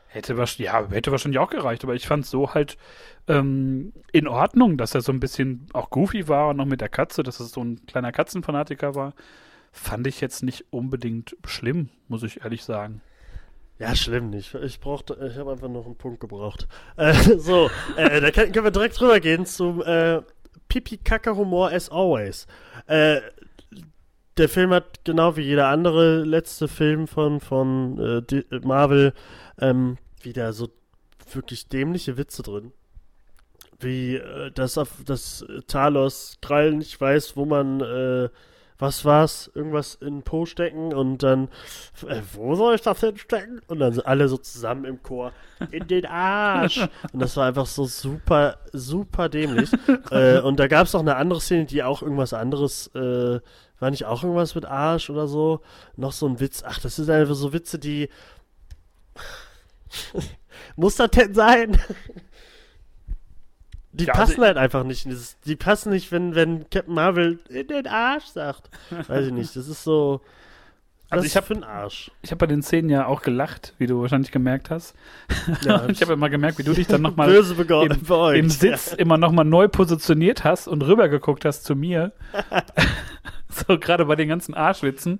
Hätte, 0.08 0.34
ja, 0.58 0.90
hätte 0.90 1.10
wahrscheinlich 1.10 1.38
auch 1.38 1.48
gereicht, 1.48 1.84
aber 1.84 1.94
ich 1.94 2.06
fand 2.06 2.24
es 2.24 2.30
so 2.30 2.52
halt 2.52 2.76
ähm, 3.28 3.94
in 4.12 4.28
Ordnung, 4.28 4.76
dass 4.76 4.94
er 4.94 5.00
so 5.00 5.10
ein 5.10 5.20
bisschen 5.20 5.66
auch 5.72 5.88
goofy 5.88 6.28
war 6.28 6.50
und 6.50 6.58
noch 6.58 6.66
mit 6.66 6.82
der 6.82 6.90
Katze, 6.90 7.22
dass 7.22 7.40
es 7.40 7.52
so 7.52 7.64
ein 7.64 7.86
kleiner 7.86 8.12
Katzenfanatiker 8.12 8.94
war. 8.94 9.14
Fand 9.72 10.06
ich 10.06 10.20
jetzt 10.20 10.42
nicht 10.42 10.66
unbedingt 10.68 11.34
schlimm, 11.46 11.88
muss 12.08 12.24
ich 12.24 12.44
ehrlich 12.44 12.62
sagen. 12.62 13.00
Ja, 13.78 13.96
schlimm 13.96 14.30
nicht. 14.30 14.54
Ich 14.54 14.80
brauchte, 14.80 15.18
ich 15.28 15.36
habe 15.38 15.52
einfach 15.52 15.68
noch 15.68 15.86
einen 15.86 15.96
Punkt 15.96 16.20
gebraucht. 16.20 16.68
Äh, 16.96 17.14
so, 17.38 17.70
äh, 17.96 18.20
da 18.20 18.30
können, 18.30 18.54
wir 18.54 18.70
direkt 18.70 19.00
rübergehen 19.00 19.46
zum 19.46 19.82
äh, 19.82 20.22
Pipi-Kacke-Humor 20.68 21.72
as 21.72 21.90
always. 21.90 22.46
Äh, 22.86 23.20
der 24.36 24.48
Film 24.48 24.72
hat 24.72 25.04
genau 25.04 25.36
wie 25.36 25.42
jeder 25.42 25.68
andere 25.68 26.24
letzte 26.24 26.68
Film 26.68 27.06
von, 27.06 27.40
von 27.40 28.24
äh, 28.28 28.44
Marvel 28.62 29.12
ähm, 29.60 29.98
wieder 30.22 30.52
so 30.52 30.70
wirklich 31.32 31.68
dämliche 31.68 32.16
Witze 32.16 32.42
drin. 32.42 32.72
Wie, 33.80 34.16
äh, 34.16 34.50
dass, 34.52 34.78
auf, 34.78 35.02
dass 35.04 35.44
Talos 35.66 36.38
Krall 36.40 36.72
nicht 36.72 37.00
weiß, 37.00 37.36
wo 37.36 37.44
man, 37.44 37.80
äh, 37.80 38.28
was 38.82 39.04
war's, 39.04 39.50
irgendwas 39.54 39.94
in 39.94 40.16
den 40.16 40.22
Po 40.22 40.44
stecken 40.44 40.92
und 40.92 41.22
dann, 41.22 41.48
äh, 42.06 42.20
wo 42.32 42.54
soll 42.56 42.74
ich 42.74 42.82
das 42.82 43.00
hinstecken? 43.00 43.62
Und 43.68 43.78
dann 43.78 43.92
sind 43.94 44.04
alle 44.04 44.28
so 44.28 44.36
zusammen 44.36 44.84
im 44.84 45.02
Chor, 45.02 45.32
in 45.70 45.86
den 45.86 46.04
Arsch. 46.04 46.86
Und 47.12 47.20
das 47.20 47.36
war 47.36 47.46
einfach 47.46 47.66
so 47.66 47.84
super, 47.84 48.58
super 48.72 49.28
dämlich. 49.28 49.70
äh, 50.10 50.40
und 50.40 50.58
da 50.58 50.66
gab 50.66 50.88
es 50.88 50.92
noch 50.92 51.00
eine 51.00 51.16
andere 51.16 51.40
Szene, 51.40 51.64
die 51.64 51.84
auch 51.84 52.02
irgendwas 52.02 52.34
anderes, 52.34 52.88
äh, 52.94 53.40
war 53.78 53.90
nicht 53.90 54.04
auch 54.04 54.24
irgendwas 54.24 54.54
mit 54.56 54.64
Arsch 54.64 55.08
oder 55.10 55.28
so? 55.28 55.60
Noch 55.96 56.12
so 56.12 56.26
ein 56.26 56.40
Witz. 56.40 56.64
Ach, 56.66 56.80
das 56.80 56.96
sind 56.96 57.08
einfach 57.08 57.34
so 57.34 57.52
Witze, 57.52 57.78
die. 57.78 58.08
Muss 60.76 60.96
das 60.96 61.10
denn 61.10 61.34
sein? 61.34 61.80
Die 63.92 64.04
ja, 64.04 64.14
passen 64.14 64.32
also 64.32 64.46
halt 64.46 64.56
einfach 64.56 64.84
nicht. 64.84 65.06
Die 65.44 65.56
passen 65.56 65.90
nicht, 65.90 66.12
wenn, 66.12 66.34
wenn 66.34 66.68
Captain 66.70 66.94
Marvel 66.94 67.38
in 67.48 67.66
den 67.66 67.86
Arsch 67.86 68.24
sagt. 68.24 68.70
Weiß 68.90 69.26
ich 69.26 69.32
nicht. 69.32 69.54
Das 69.54 69.68
ist 69.68 69.84
so. 69.84 70.22
Also 71.10 71.26
ich 71.26 71.36
habe 71.36 71.46
für 71.46 71.54
einen 71.54 71.64
Arsch. 71.64 72.10
Ich 72.22 72.30
habe 72.30 72.38
bei 72.38 72.46
den 72.46 72.62
Szenen 72.62 72.88
ja 72.88 73.04
auch 73.04 73.20
gelacht, 73.20 73.74
wie 73.76 73.86
du 73.86 74.00
wahrscheinlich 74.00 74.32
gemerkt 74.32 74.70
hast. 74.70 74.94
Ja, 75.62 75.86
ich 75.88 76.00
habe 76.00 76.14
immer 76.14 76.30
gemerkt, 76.30 76.58
wie 76.58 76.62
du 76.62 76.72
dich 76.72 76.86
dann 76.86 77.02
nochmal 77.02 77.30
im, 77.30 78.34
im 78.34 78.48
Sitz 78.48 78.92
ja. 78.92 78.96
immer 78.96 79.18
nochmal 79.18 79.44
neu 79.44 79.68
positioniert 79.68 80.42
hast 80.42 80.68
und 80.68 80.80
rübergeguckt 80.80 81.44
hast 81.44 81.64
zu 81.64 81.76
mir. 81.76 82.12
so 83.50 83.78
gerade 83.78 84.06
bei 84.06 84.16
den 84.16 84.28
ganzen 84.28 84.54
Arschwitzen. 84.54 85.18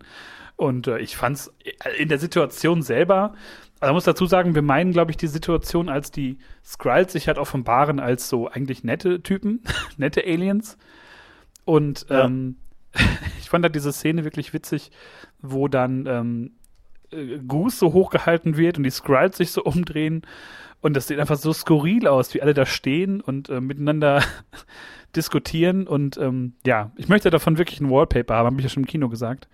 Und 0.56 0.87
äh, 0.87 0.98
ich 0.98 1.14
fand's 1.14 1.52
in 1.98 2.08
der 2.08 2.18
Situation 2.18 2.80
selber 2.80 3.35
also 3.82 3.90
man 3.90 3.96
muss 3.96 4.04
dazu 4.04 4.26
sagen, 4.26 4.54
wir 4.54 4.62
meinen, 4.62 4.92
glaube 4.92 5.10
ich, 5.10 5.16
die 5.16 5.26
Situation, 5.26 5.88
als 5.88 6.12
die 6.12 6.38
Skrulls 6.64 7.12
sich 7.12 7.26
halt 7.26 7.36
offenbaren 7.36 7.98
als 7.98 8.28
so 8.28 8.48
eigentlich 8.48 8.84
nette 8.84 9.24
Typen, 9.24 9.64
nette 9.96 10.22
Aliens. 10.24 10.78
Und 11.64 12.06
ja. 12.08 12.26
ähm, 12.26 12.58
ich 13.40 13.50
fand 13.50 13.64
halt 13.64 13.74
diese 13.74 13.92
Szene 13.92 14.22
wirklich 14.22 14.52
witzig, 14.52 14.92
wo 15.40 15.66
dann 15.66 16.06
ähm, 16.06 16.52
äh, 17.10 17.38
Goose 17.38 17.76
so 17.76 17.92
hochgehalten 17.92 18.56
wird 18.56 18.78
und 18.78 18.84
die 18.84 18.90
Skrulls 18.90 19.36
sich 19.36 19.50
so 19.50 19.62
umdrehen. 19.64 20.22
Und 20.80 20.94
das 20.94 21.08
sieht 21.08 21.18
einfach 21.18 21.36
so 21.36 21.52
skurril 21.52 22.06
aus, 22.06 22.34
wie 22.34 22.42
alle 22.42 22.54
da 22.54 22.66
stehen 22.66 23.20
und 23.20 23.48
äh, 23.48 23.60
miteinander 23.60 24.22
diskutieren. 25.16 25.88
Und 25.88 26.18
ähm, 26.18 26.54
ja, 26.64 26.92
ich 26.96 27.08
möchte 27.08 27.30
davon 27.30 27.58
wirklich 27.58 27.80
ein 27.80 27.90
Wallpaper 27.90 28.36
haben, 28.36 28.46
habe 28.46 28.56
ich 28.58 28.64
ja 28.64 28.68
schon 28.68 28.84
im 28.84 28.88
Kino 28.88 29.08
gesagt. 29.08 29.48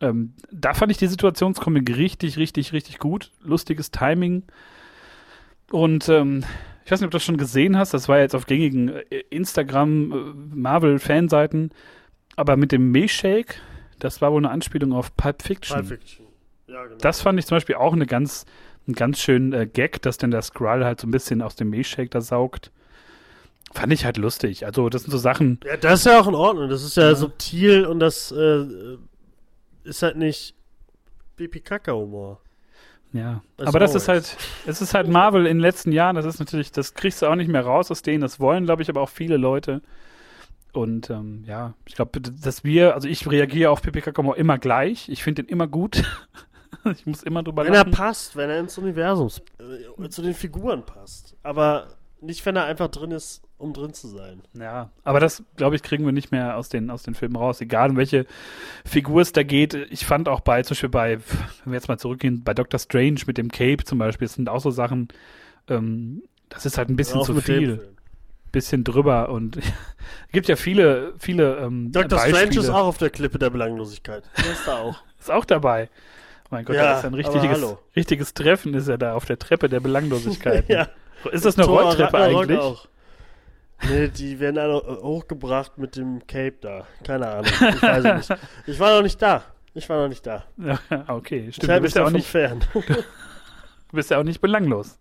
Ähm, 0.00 0.34
da 0.50 0.74
fand 0.74 0.92
ich 0.92 0.98
die 0.98 1.06
Situationskomik 1.06 1.96
richtig, 1.96 2.36
richtig, 2.36 2.72
richtig 2.72 2.98
gut. 2.98 3.32
Lustiges 3.42 3.90
Timing. 3.90 4.44
Und 5.70 6.08
ähm, 6.08 6.44
ich 6.84 6.92
weiß 6.92 7.00
nicht, 7.00 7.06
ob 7.06 7.10
du 7.10 7.16
das 7.16 7.24
schon 7.24 7.36
gesehen 7.36 7.76
hast. 7.76 7.92
Das 7.94 8.08
war 8.08 8.18
jetzt 8.18 8.34
auf 8.34 8.46
gängigen 8.46 8.88
äh, 8.88 9.22
Instagram, 9.30 10.12
äh, 10.12 10.56
Marvel-Fanseiten. 10.56 11.70
Aber 12.36 12.56
mit 12.56 12.72
dem 12.72 12.92
Milchshake, 12.92 13.56
das 13.98 14.22
war 14.22 14.32
wohl 14.32 14.40
eine 14.40 14.50
Anspielung 14.50 14.92
auf 14.92 15.14
Pulp 15.16 15.42
Fiction. 15.42 15.76
Pulp 15.76 15.88
Fiction. 15.88 16.26
Ja, 16.68 16.84
genau. 16.84 16.96
Das 16.98 17.20
fand 17.20 17.38
ich 17.38 17.46
zum 17.46 17.56
Beispiel 17.56 17.74
auch 17.74 17.92
eine 17.92 18.06
ganz, 18.06 18.46
einen 18.86 18.94
ganz 18.94 19.18
schönen 19.20 19.52
äh, 19.52 19.66
Gag, 19.66 20.00
dass 20.02 20.18
denn 20.18 20.30
der 20.30 20.42
Skrull 20.42 20.84
halt 20.84 21.00
so 21.00 21.06
ein 21.06 21.10
bisschen 21.10 21.42
aus 21.42 21.56
dem 21.56 21.70
Milchshake 21.70 22.10
da 22.10 22.20
saugt. 22.20 22.70
Fand 23.72 23.92
ich 23.92 24.04
halt 24.04 24.16
lustig. 24.16 24.64
Also, 24.64 24.88
das 24.88 25.02
sind 25.02 25.10
so 25.10 25.18
Sachen. 25.18 25.60
Ja, 25.66 25.76
das 25.76 26.00
ist 26.00 26.06
ja 26.06 26.20
auch 26.20 26.28
in 26.28 26.34
Ordnung. 26.34 26.70
Das 26.70 26.82
ist 26.82 26.96
ja, 26.96 27.10
ja. 27.10 27.14
subtil 27.14 27.84
und 27.84 28.00
das 28.00 28.32
äh, 28.32 28.64
ist 29.88 30.02
halt 30.02 30.16
nicht 30.16 30.54
Pipi-Kaka-Humor. 31.36 32.40
Ja, 33.12 33.42
As 33.56 33.68
aber 33.68 33.78
das 33.78 33.94
ist 33.94 34.08
halt, 34.08 34.36
es 34.66 34.82
ist 34.82 34.94
halt 34.94 35.08
Marvel 35.08 35.46
in 35.46 35.56
den 35.56 35.60
letzten 35.60 35.92
Jahren, 35.92 36.14
das 36.14 36.26
ist 36.26 36.38
natürlich, 36.38 36.72
das 36.72 36.94
kriegst 36.94 37.22
du 37.22 37.26
auch 37.26 37.34
nicht 37.34 37.48
mehr 37.48 37.64
raus 37.64 37.90
aus 37.90 38.02
denen, 38.02 38.20
das 38.20 38.38
wollen, 38.38 38.66
glaube 38.66 38.82
ich, 38.82 38.90
aber 38.90 39.00
auch 39.00 39.08
viele 39.08 39.38
Leute. 39.38 39.80
Und 40.72 41.08
ähm, 41.08 41.42
ja, 41.46 41.74
ich 41.86 41.94
glaube, 41.94 42.20
dass 42.20 42.64
wir, 42.64 42.94
also 42.94 43.08
ich 43.08 43.28
reagiere 43.28 43.70
auf 43.70 43.80
Pipi 43.80 44.02
Kaka 44.02 44.34
immer 44.34 44.58
gleich, 44.58 45.08
ich 45.08 45.22
finde 45.22 45.42
den 45.42 45.50
immer 45.50 45.66
gut. 45.66 46.04
ich 46.92 47.06
muss 47.06 47.22
immer 47.22 47.42
drüber 47.42 47.64
Wenn 47.64 47.72
lachen. 47.72 47.92
er 47.92 47.96
passt, 47.96 48.36
wenn 48.36 48.50
er 48.50 48.60
ins 48.60 48.76
Universum, 48.76 49.30
äh, 49.58 50.08
zu 50.10 50.20
den 50.20 50.34
Figuren 50.34 50.84
passt. 50.84 51.34
Aber 51.42 51.97
nicht, 52.20 52.44
wenn 52.46 52.56
er 52.56 52.64
einfach 52.64 52.88
drin 52.88 53.10
ist, 53.10 53.42
um 53.58 53.72
drin 53.72 53.92
zu 53.92 54.08
sein. 54.08 54.42
Ja, 54.54 54.90
aber 55.04 55.20
das, 55.20 55.42
glaube 55.56 55.76
ich, 55.76 55.82
kriegen 55.82 56.04
wir 56.04 56.12
nicht 56.12 56.30
mehr 56.30 56.56
aus 56.56 56.68
den, 56.68 56.90
aus 56.90 57.02
den 57.02 57.14
Filmen 57.14 57.36
raus. 57.36 57.60
Egal, 57.60 57.90
um 57.90 57.96
welche 57.96 58.26
Figur 58.84 59.22
es 59.22 59.32
da 59.32 59.42
geht. 59.42 59.74
Ich 59.74 60.06
fand 60.06 60.28
auch 60.28 60.40
bei, 60.40 60.62
zum 60.62 60.70
Beispiel 60.70 60.88
bei, 60.88 61.18
wenn 61.64 61.72
wir 61.72 61.74
jetzt 61.74 61.88
mal 61.88 61.98
zurückgehen, 61.98 62.42
bei 62.44 62.54
Doctor 62.54 62.78
Strange 62.78 63.20
mit 63.26 63.38
dem 63.38 63.50
Cape 63.50 63.84
zum 63.84 63.98
Beispiel, 63.98 64.26
das 64.26 64.34
sind 64.34 64.48
auch 64.48 64.60
so 64.60 64.70
Sachen, 64.70 65.08
ähm, 65.68 66.22
das 66.48 66.66
ist 66.66 66.78
halt 66.78 66.88
ein 66.88 66.96
bisschen 66.96 67.22
zu 67.22 67.40
viel. 67.40 67.94
Bisschen 68.50 68.82
drüber 68.82 69.28
und 69.28 69.56
es 69.58 70.32
gibt 70.32 70.48
ja 70.48 70.56
viele, 70.56 71.12
viele 71.18 71.56
ähm, 71.58 71.92
Dr. 71.92 72.18
Strange 72.18 72.58
ist 72.58 72.70
auch 72.70 72.86
auf 72.86 72.98
der 72.98 73.10
Klippe 73.10 73.38
der 73.38 73.50
Belanglosigkeit. 73.50 74.24
Der 74.38 74.52
ist 74.52 74.66
da 74.66 74.78
auch. 74.78 75.02
ist 75.20 75.30
auch 75.30 75.44
dabei. 75.44 75.90
Mein 76.50 76.64
Gott, 76.64 76.76
ja, 76.76 76.92
das 76.92 77.00
ist 77.00 77.04
ein 77.04 77.12
richtiges, 77.12 77.76
richtiges 77.94 78.32
Treffen, 78.32 78.72
ist 78.72 78.88
er 78.88 78.96
da 78.96 79.12
auf 79.12 79.26
der 79.26 79.38
Treppe 79.38 79.68
der 79.68 79.80
Belanglosigkeit. 79.80 80.66
ja. 80.68 80.88
Ist 81.32 81.44
das 81.44 81.56
eine 81.56 81.66
Thor 81.66 81.82
Rolltreppe 81.82 82.18
eigentlich? 82.18 82.58
Auch. 82.58 82.86
Nee, 83.88 84.08
die 84.08 84.40
werden 84.40 84.58
alle 84.58 84.82
hochgebracht 85.02 85.78
mit 85.78 85.96
dem 85.96 86.26
Cape 86.26 86.56
da. 86.60 86.86
Keine 87.04 87.28
Ahnung. 87.28 87.46
Ich 87.46 87.82
weiß 87.82 88.04
es 88.04 88.28
nicht. 88.28 88.40
Ich 88.66 88.80
war 88.80 88.96
noch 88.96 89.02
nicht 89.02 89.22
da. 89.22 89.44
Ich 89.74 89.88
war 89.88 90.02
noch 90.02 90.08
nicht 90.08 90.26
da. 90.26 90.44
Okay, 91.08 91.52
stimmt. 91.52 91.72
Du 91.72 91.80
bist 91.80 91.96
ja 91.96 92.04
auch 92.04 92.10
nicht 92.10 92.26
fern. 92.26 92.60
du 92.72 92.82
bist 93.92 94.10
ja 94.10 94.18
auch 94.18 94.24
nicht 94.24 94.40
belanglos. 94.40 94.98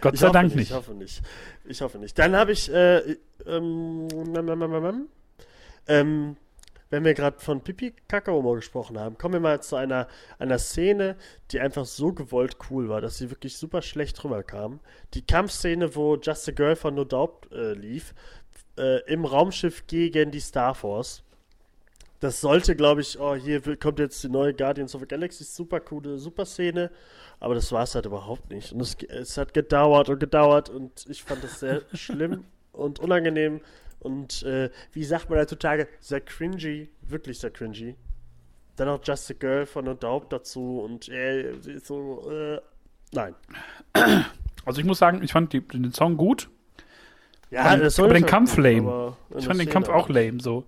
Gott 0.00 0.14
ich 0.14 0.20
sei 0.20 0.30
Dank 0.30 0.48
nicht, 0.48 0.56
nicht. 0.56 0.70
Ich 0.70 0.76
hoffe 0.76 0.94
nicht. 0.94 1.22
Ich 1.64 1.80
hoffe 1.80 1.98
nicht. 1.98 2.18
Dann 2.18 2.36
habe 2.36 2.52
ich 2.52 2.72
äh, 2.72 3.16
ähm, 3.46 4.08
ähm, 5.88 6.36
wenn 6.90 7.04
wir 7.04 7.14
gerade 7.14 7.38
von 7.40 7.62
Pipi 7.62 7.94
Kakaomo 8.08 8.54
gesprochen 8.54 8.98
haben, 8.98 9.18
kommen 9.18 9.34
wir 9.34 9.40
mal 9.40 9.60
zu 9.62 9.76
einer, 9.76 10.06
einer 10.38 10.58
Szene, 10.58 11.16
die 11.50 11.60
einfach 11.60 11.84
so 11.84 12.12
gewollt 12.12 12.56
cool 12.70 12.88
war, 12.88 13.00
dass 13.00 13.18
sie 13.18 13.30
wirklich 13.30 13.56
super 13.56 13.82
schlecht 13.82 14.22
rüberkam. 14.22 14.80
Die 15.14 15.26
Kampfszene, 15.26 15.94
wo 15.96 16.16
Just 16.16 16.48
a 16.48 16.52
Girl 16.52 16.76
von 16.76 16.94
No 16.94 17.04
Doubt 17.04 17.50
äh, 17.52 17.72
lief, 17.72 18.14
äh, 18.78 19.00
im 19.10 19.24
Raumschiff 19.24 19.86
gegen 19.86 20.30
die 20.30 20.40
Star 20.40 20.74
Force. 20.74 21.22
Das 22.20 22.40
sollte, 22.40 22.76
glaube 22.76 23.02
ich, 23.02 23.18
oh, 23.20 23.34
hier 23.34 23.60
kommt 23.76 23.98
jetzt 23.98 24.22
die 24.24 24.28
neue 24.28 24.54
Guardians 24.54 24.94
of 24.94 25.02
the 25.02 25.06
Galaxy, 25.06 25.44
super 25.44 25.80
coole, 25.80 26.18
super 26.18 26.46
Szene. 26.46 26.90
Aber 27.40 27.54
das 27.54 27.70
war 27.72 27.82
es 27.82 27.94
halt 27.94 28.06
überhaupt 28.06 28.50
nicht. 28.50 28.72
Und 28.72 28.80
es, 28.80 28.96
es 29.08 29.36
hat 29.36 29.52
gedauert 29.52 30.08
und 30.08 30.18
gedauert 30.18 30.70
und 30.70 31.04
ich 31.08 31.22
fand 31.22 31.44
das 31.44 31.60
sehr 31.60 31.82
schlimm 31.92 32.44
und 32.72 33.00
unangenehm 33.00 33.60
und 34.00 34.42
äh, 34.42 34.70
wie 34.92 35.04
sagt 35.04 35.30
man 35.30 35.38
heutzutage, 35.38 35.88
sehr 36.00 36.20
cringy, 36.20 36.88
wirklich 37.02 37.38
sehr 37.38 37.50
cringy. 37.50 37.96
Dann 38.76 38.88
noch 38.88 39.00
Just 39.02 39.30
a 39.30 39.34
Girl 39.34 39.66
von 39.66 39.88
Adopt 39.88 40.32
dazu 40.32 40.80
und 40.80 41.08
äh, 41.08 41.54
so, 41.82 42.30
äh, 42.30 42.60
nein. 43.12 43.34
Also 44.64 44.80
ich 44.80 44.86
muss 44.86 44.98
sagen, 44.98 45.22
ich 45.22 45.32
fand 45.32 45.52
die, 45.52 45.60
den 45.60 45.92
Song 45.92 46.16
gut. 46.16 46.50
Ja, 47.50 47.62
aber, 47.62 47.84
das 47.84 47.98
aber 47.98 48.12
den 48.12 48.26
Kampf 48.26 48.56
lame. 48.56 49.16
Ich 49.36 49.46
fand 49.46 49.60
den 49.60 49.68
Kampf 49.68 49.88
auch 49.88 50.08
lame, 50.08 50.40
so. 50.40 50.66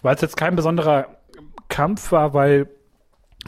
Weil 0.00 0.14
es 0.14 0.20
jetzt 0.22 0.36
kein 0.36 0.56
besonderer 0.56 1.18
Kampf 1.68 2.10
war, 2.10 2.34
weil 2.34 2.68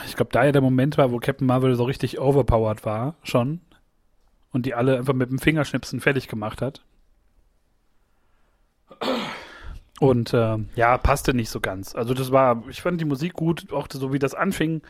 ich 0.07 0.17
glaube, 0.17 0.33
da 0.33 0.45
ja 0.45 0.53
der 0.53 0.63
Moment 0.63 0.99
war, 0.99 1.11
wo 1.13 1.19
Captain 1.19 1.47
Marvel 1.47 1.75
so 1.77 1.85
richtig 1.85 2.19
overpowered 2.19 2.85
war, 2.85 3.17
schon. 3.23 3.61
Und 4.53 4.67
die 4.67 4.75
alle 4.75 4.99
einfach 4.99 5.15
mit 5.15 5.31
dem 5.31 5.39
Fingerschnipsen 5.39 6.01
fertig 6.01 6.29
gemacht 6.29 6.63
hat. 6.63 6.85
Und 10.01 10.35
äh, 10.35 10.57
ja, 10.75 10.99
passte 10.99 11.35
nicht 11.35 11.51
so 11.51 11.61
ganz. 11.61 11.95
Also 11.95 12.15
das 12.15 12.33
war, 12.33 12.65
ich 12.69 12.83
fand 12.83 13.01
die 13.01 13.05
Musik 13.05 13.35
gut, 13.35 13.73
auch 13.73 13.87
so 13.91 14.13
wie 14.13 14.19
das 14.19 14.35
anfing. 14.35 14.83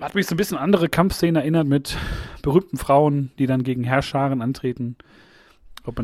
Hat 0.00 0.14
mich 0.14 0.26
so 0.26 0.34
ein 0.34 0.36
bisschen 0.36 0.56
an 0.56 0.64
andere 0.64 0.88
Kampfszenen 0.88 1.36
erinnert 1.36 1.66
mit 1.66 1.96
berühmten 2.42 2.76
Frauen, 2.76 3.32
die 3.38 3.46
dann 3.46 3.64
gegen 3.64 3.82
Herrscharen 3.82 4.40
antreten. 4.42 4.96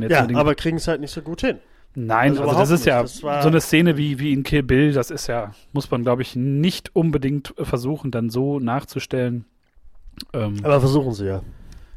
ja, 0.08 0.26
aber 0.34 0.54
kriegen 0.56 0.78
es 0.78 0.88
halt 0.88 1.00
nicht 1.00 1.12
so 1.12 1.22
gut 1.22 1.42
hin. 1.42 1.58
Nein, 1.94 2.30
also, 2.30 2.42
also 2.42 2.58
das 2.58 2.70
ist 2.70 2.80
nicht. 2.80 2.86
ja 2.86 3.02
das 3.02 3.18
so 3.18 3.28
eine 3.28 3.60
Szene 3.60 3.96
wie, 3.96 4.18
wie 4.18 4.32
in 4.32 4.42
Kill 4.42 4.64
Bill, 4.64 4.92
das 4.92 5.12
ist 5.12 5.28
ja, 5.28 5.52
muss 5.72 5.90
man 5.92 6.02
glaube 6.02 6.22
ich 6.22 6.34
nicht 6.34 6.96
unbedingt 6.96 7.54
versuchen, 7.56 8.10
dann 8.10 8.30
so 8.30 8.58
nachzustellen. 8.58 9.44
Ähm, 10.32 10.56
aber 10.64 10.80
versuchen 10.80 11.12
sie 11.12 11.26
ja. 11.26 11.42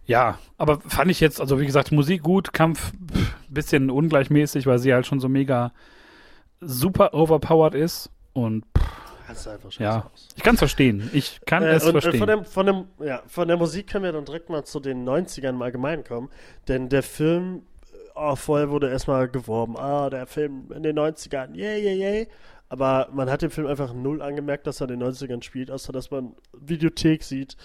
Ja, 0.07 0.39
aber 0.57 0.79
fand 0.87 1.11
ich 1.11 1.19
jetzt, 1.19 1.39
also 1.41 1.59
wie 1.59 1.65
gesagt, 1.65 1.91
Musik 1.91 2.23
gut, 2.23 2.53
Kampf 2.53 2.91
pff, 2.91 3.35
bisschen 3.49 3.91
ungleichmäßig, 3.91 4.65
weil 4.65 4.79
sie 4.79 4.93
halt 4.93 5.05
schon 5.05 5.19
so 5.19 5.27
mega 5.27 5.73
super 6.61 7.13
overpowered 7.13 7.75
ist 7.75 8.09
und 8.33 8.63
pff, 8.77 8.87
ja, 9.79 10.05
aus. 10.05 10.29
ich 10.35 10.43
kann 10.43 10.55
es 10.55 10.59
verstehen. 10.59 11.09
Ich 11.13 11.41
kann 11.45 11.61
äh, 11.63 11.73
es 11.73 11.83
und, 11.83 11.89
äh, 11.89 12.01
verstehen. 12.01 12.19
Von, 12.19 12.27
dem, 12.27 12.45
von, 12.45 12.65
dem, 12.65 12.85
ja, 13.05 13.21
von 13.27 13.49
der 13.49 13.57
Musik 13.57 13.87
können 13.87 14.05
wir 14.05 14.13
dann 14.13 14.23
direkt 14.23 14.49
mal 14.49 14.63
zu 14.63 14.79
den 14.79 15.07
90ern 15.07 15.49
im 15.49 15.61
Allgemeinen 15.61 16.05
kommen, 16.05 16.29
denn 16.69 16.87
der 16.87 17.03
Film, 17.03 17.63
oh, 18.15 18.35
vorher 18.37 18.69
wurde 18.69 18.89
erstmal 18.89 19.27
geworben, 19.27 19.75
ah, 19.77 20.09
der 20.09 20.25
Film 20.25 20.71
in 20.73 20.83
den 20.83 20.97
90ern, 20.97 21.53
yay, 21.53 21.83
yay, 21.83 21.99
yay. 21.99 22.27
Aber 22.69 23.09
man 23.13 23.29
hat 23.29 23.41
dem 23.41 23.51
Film 23.51 23.67
einfach 23.67 23.93
null 23.93 24.21
angemerkt, 24.21 24.67
dass 24.67 24.81
er 24.81 24.89
in 24.89 24.99
den 24.99 25.09
90ern 25.09 25.43
spielt, 25.43 25.69
außer 25.69 25.91
dass 25.91 26.11
man 26.11 26.33
Videothek 26.53 27.23
sieht 27.23 27.57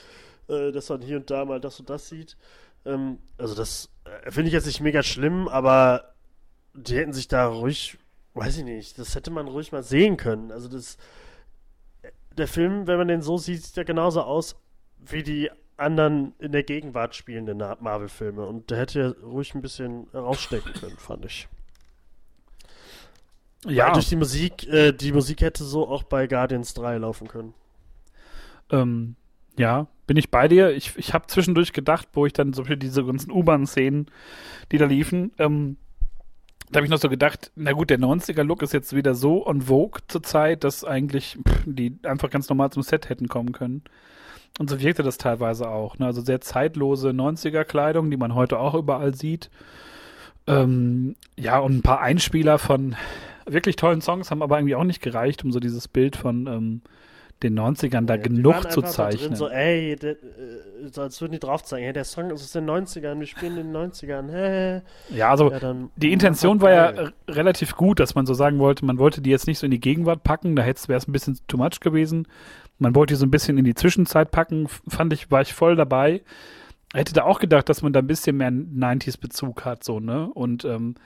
äh, 0.49 0.73
dass 0.73 0.89
man 0.89 1.03
hier 1.03 1.17
und 1.17 1.31
da 1.31 1.45
mal 1.45 1.61
das 1.61 1.81
und 1.81 1.91
das 1.91 2.09
sieht. 2.09 2.37
Ähm, 2.85 3.19
also 3.39 3.55
das 3.55 3.91
äh, 4.05 4.31
finde 4.31 4.49
ich 4.49 4.55
jetzt 4.55 4.67
nicht 4.67 4.81
mega 4.81 5.03
schlimm, 5.03 5.49
aber 5.49 6.15
die 6.75 6.97
hätten 6.97 7.13
sich 7.13 7.29
da 7.29 7.47
ruhig 7.47 7.99
weiß 8.35 8.59
ich 8.59 8.65
nicht, 8.65 8.99
das 8.99 9.15
hätte 9.15 9.31
man 9.31 9.49
ruhig 9.49 9.73
mal 9.73 9.83
sehen 9.83 10.17
können. 10.17 10.51
Also 10.53 10.69
das, 10.69 10.97
der 12.37 12.49
Film, 12.49 12.87
wenn 12.87 12.99
man 12.99 13.09
den 13.09 13.23
so 13.23 13.37
sieht, 13.39 13.63
sieht 13.63 13.77
ja 13.77 13.83
genauso 13.83 14.23
aus 14.23 14.57
wie 14.99 15.23
die 15.23 15.51
anderen 15.77 16.35
in 16.39 16.53
der 16.53 16.63
Gegenwart 16.63 17.15
spielenden 17.15 17.59
Marvel-Filme. 17.59 18.47
Und 18.47 18.71
der 18.71 18.79
hätte 18.79 19.01
ja 19.01 19.27
ruhig 19.27 19.55
ein 19.55 19.63
bisschen 19.63 20.09
rausstecken 20.15 20.73
können, 20.75 20.97
fand 20.97 21.25
ich. 21.25 21.49
Ja. 23.67 23.87
Weil 23.87 23.93
durch 23.95 24.09
die 24.09 24.17
Musik, 24.17 24.67
äh, 24.69 24.93
die 24.93 25.13
Musik 25.13 25.41
hätte 25.41 25.65
so 25.65 25.89
auch 25.89 26.03
bei 26.03 26.27
Guardians 26.27 26.75
3 26.75 26.99
laufen 26.99 27.29
können. 27.29 27.55
Ähm, 28.71 29.17
ja, 29.57 29.87
bin 30.07 30.17
ich 30.17 30.31
bei 30.31 30.49
dir. 30.49 30.71
Ich, 30.71 30.97
ich 30.97 31.15
habe 31.15 31.27
zwischendurch 31.27 31.73
gedacht, 31.73 32.09
wo 32.13 32.27
ich 32.27 32.33
dann 32.33 32.53
so 32.53 32.63
diese 32.63 33.05
ganzen 33.05 33.31
U-Bahn-Szenen, 33.31 34.07
die 34.71 34.79
da 34.79 34.87
liefen, 34.87 35.33
ähm, 35.39 35.77
da 36.71 36.79
habe 36.79 36.87
ich 36.87 36.91
noch 36.91 36.99
so 36.99 37.11
gedacht, 37.11 37.53
na 37.55 37.73
gut, 37.73 37.91
der 37.91 37.99
90er-Look 37.99 38.63
ist 38.63 38.73
jetzt 38.73 38.97
wieder 38.97 39.15
so 39.15 39.47
on 39.47 39.63
vogue 39.63 40.01
zur 40.09 40.23
Zeit, 40.23 40.65
dass 40.65 40.85
eigentlich 40.85 41.39
pff, 41.47 41.65
die 41.67 41.99
einfach 42.03 42.31
ganz 42.31 42.49
normal 42.49 42.71
zum 42.71 42.83
Set 42.83 43.11
hätten 43.11 43.29
kommen 43.29 43.53
können. 43.53 43.83
Und 44.59 44.71
so 44.71 44.81
wirkte 44.81 45.03
das 45.03 45.19
teilweise 45.19 45.69
auch. 45.69 45.99
Ne? 45.99 46.07
Also 46.07 46.23
sehr 46.23 46.41
zeitlose 46.41 47.11
90er-Kleidung, 47.11 48.11
die 48.11 48.17
man 48.17 48.35
heute 48.35 48.59
auch 48.59 48.75
überall 48.75 49.15
sieht. 49.15 49.51
Ähm, 50.47 51.15
ja, 51.39 51.59
und 51.59 51.77
ein 51.77 51.83
paar 51.83 52.01
Einspieler 52.01 52.59
von 52.59 52.97
wirklich 53.45 53.77
tollen 53.77 54.01
Songs 54.01 54.31
haben 54.31 54.43
aber 54.43 54.59
irgendwie 54.59 54.75
auch 54.75 54.85
nicht 54.85 55.03
gereicht, 55.03 55.45
um 55.45 55.53
so 55.53 55.61
dieses 55.61 55.89
Bild 55.89 56.17
von 56.17 56.47
ähm, 56.47 56.83
den 57.43 57.59
90ern 57.59 58.07
da 58.07 58.15
ja, 58.15 58.23
genug 58.23 58.71
zu 58.71 58.83
zeichnen. 58.83 59.37
So, 59.37 59.49
ey, 59.49 59.97
de, 59.97 60.13
äh, 60.13 61.01
als 61.01 61.21
würden 61.21 61.33
die 61.33 61.39
drauf 61.39 61.63
zeigen, 61.65 61.85
hey, 61.85 61.93
der 61.93 62.05
Song 62.05 62.31
ist 62.31 62.43
aus 62.43 62.53
den 62.53 62.69
90ern, 62.69 63.19
wir 63.19 63.27
spielen 63.27 63.59
in 63.59 63.73
den 63.73 63.77
90ern, 63.77 64.31
hä? 64.31 64.83
Ja, 65.15 65.31
also 65.31 65.51
ja, 65.51 65.59
dann, 65.59 65.91
die 65.97 66.13
Intention 66.13 66.61
war 66.61 66.71
ja 66.71 67.11
relativ 67.29 67.77
gut, 67.77 68.01
dass 68.01 68.15
man 68.15 68.27
so 68.27 68.35
sagen 68.35 68.59
wollte, 68.59 68.85
man 68.85 68.99
wollte 68.99 69.21
die 69.21 69.31
jetzt 69.31 69.47
nicht 69.47 69.59
so 69.59 69.67
in 69.67 69.71
die 69.71 69.81
Gegenwart 69.81 70.23
packen, 70.23 70.57
da 70.57 70.65
wäre 70.65 70.75
es 70.75 71.09
ein 71.09 71.13
bisschen 71.13 71.39
too 71.49 71.57
much 71.57 71.81
gewesen. 71.81 72.27
Man 72.79 72.95
wollte 72.95 73.15
die 73.15 73.19
so 73.19 73.27
ein 73.27 73.31
bisschen 73.31 73.59
in 73.59 73.65
die 73.65 73.75
Zwischenzeit 73.75 74.31
packen, 74.31 74.69
fand 74.89 75.13
ich, 75.13 75.31
war 75.31 75.43
ich 75.43 75.55
voll 75.55 75.77
dabei. 75.77 76.23
Hätte 76.95 77.15
da 77.15 77.25
auch 77.25 77.39
gedacht, 77.39 77.69
dass 77.69 77.83
man 77.83 77.93
da 77.93 78.01
ein 78.01 78.07
bisschen 78.07 78.37
mehr 78.37 78.51
90s-Bezug 78.51 79.65
hat, 79.65 79.83
so, 79.85 80.01
ne? 80.01 80.29
Und 80.29 80.65
ähm, 80.65 80.97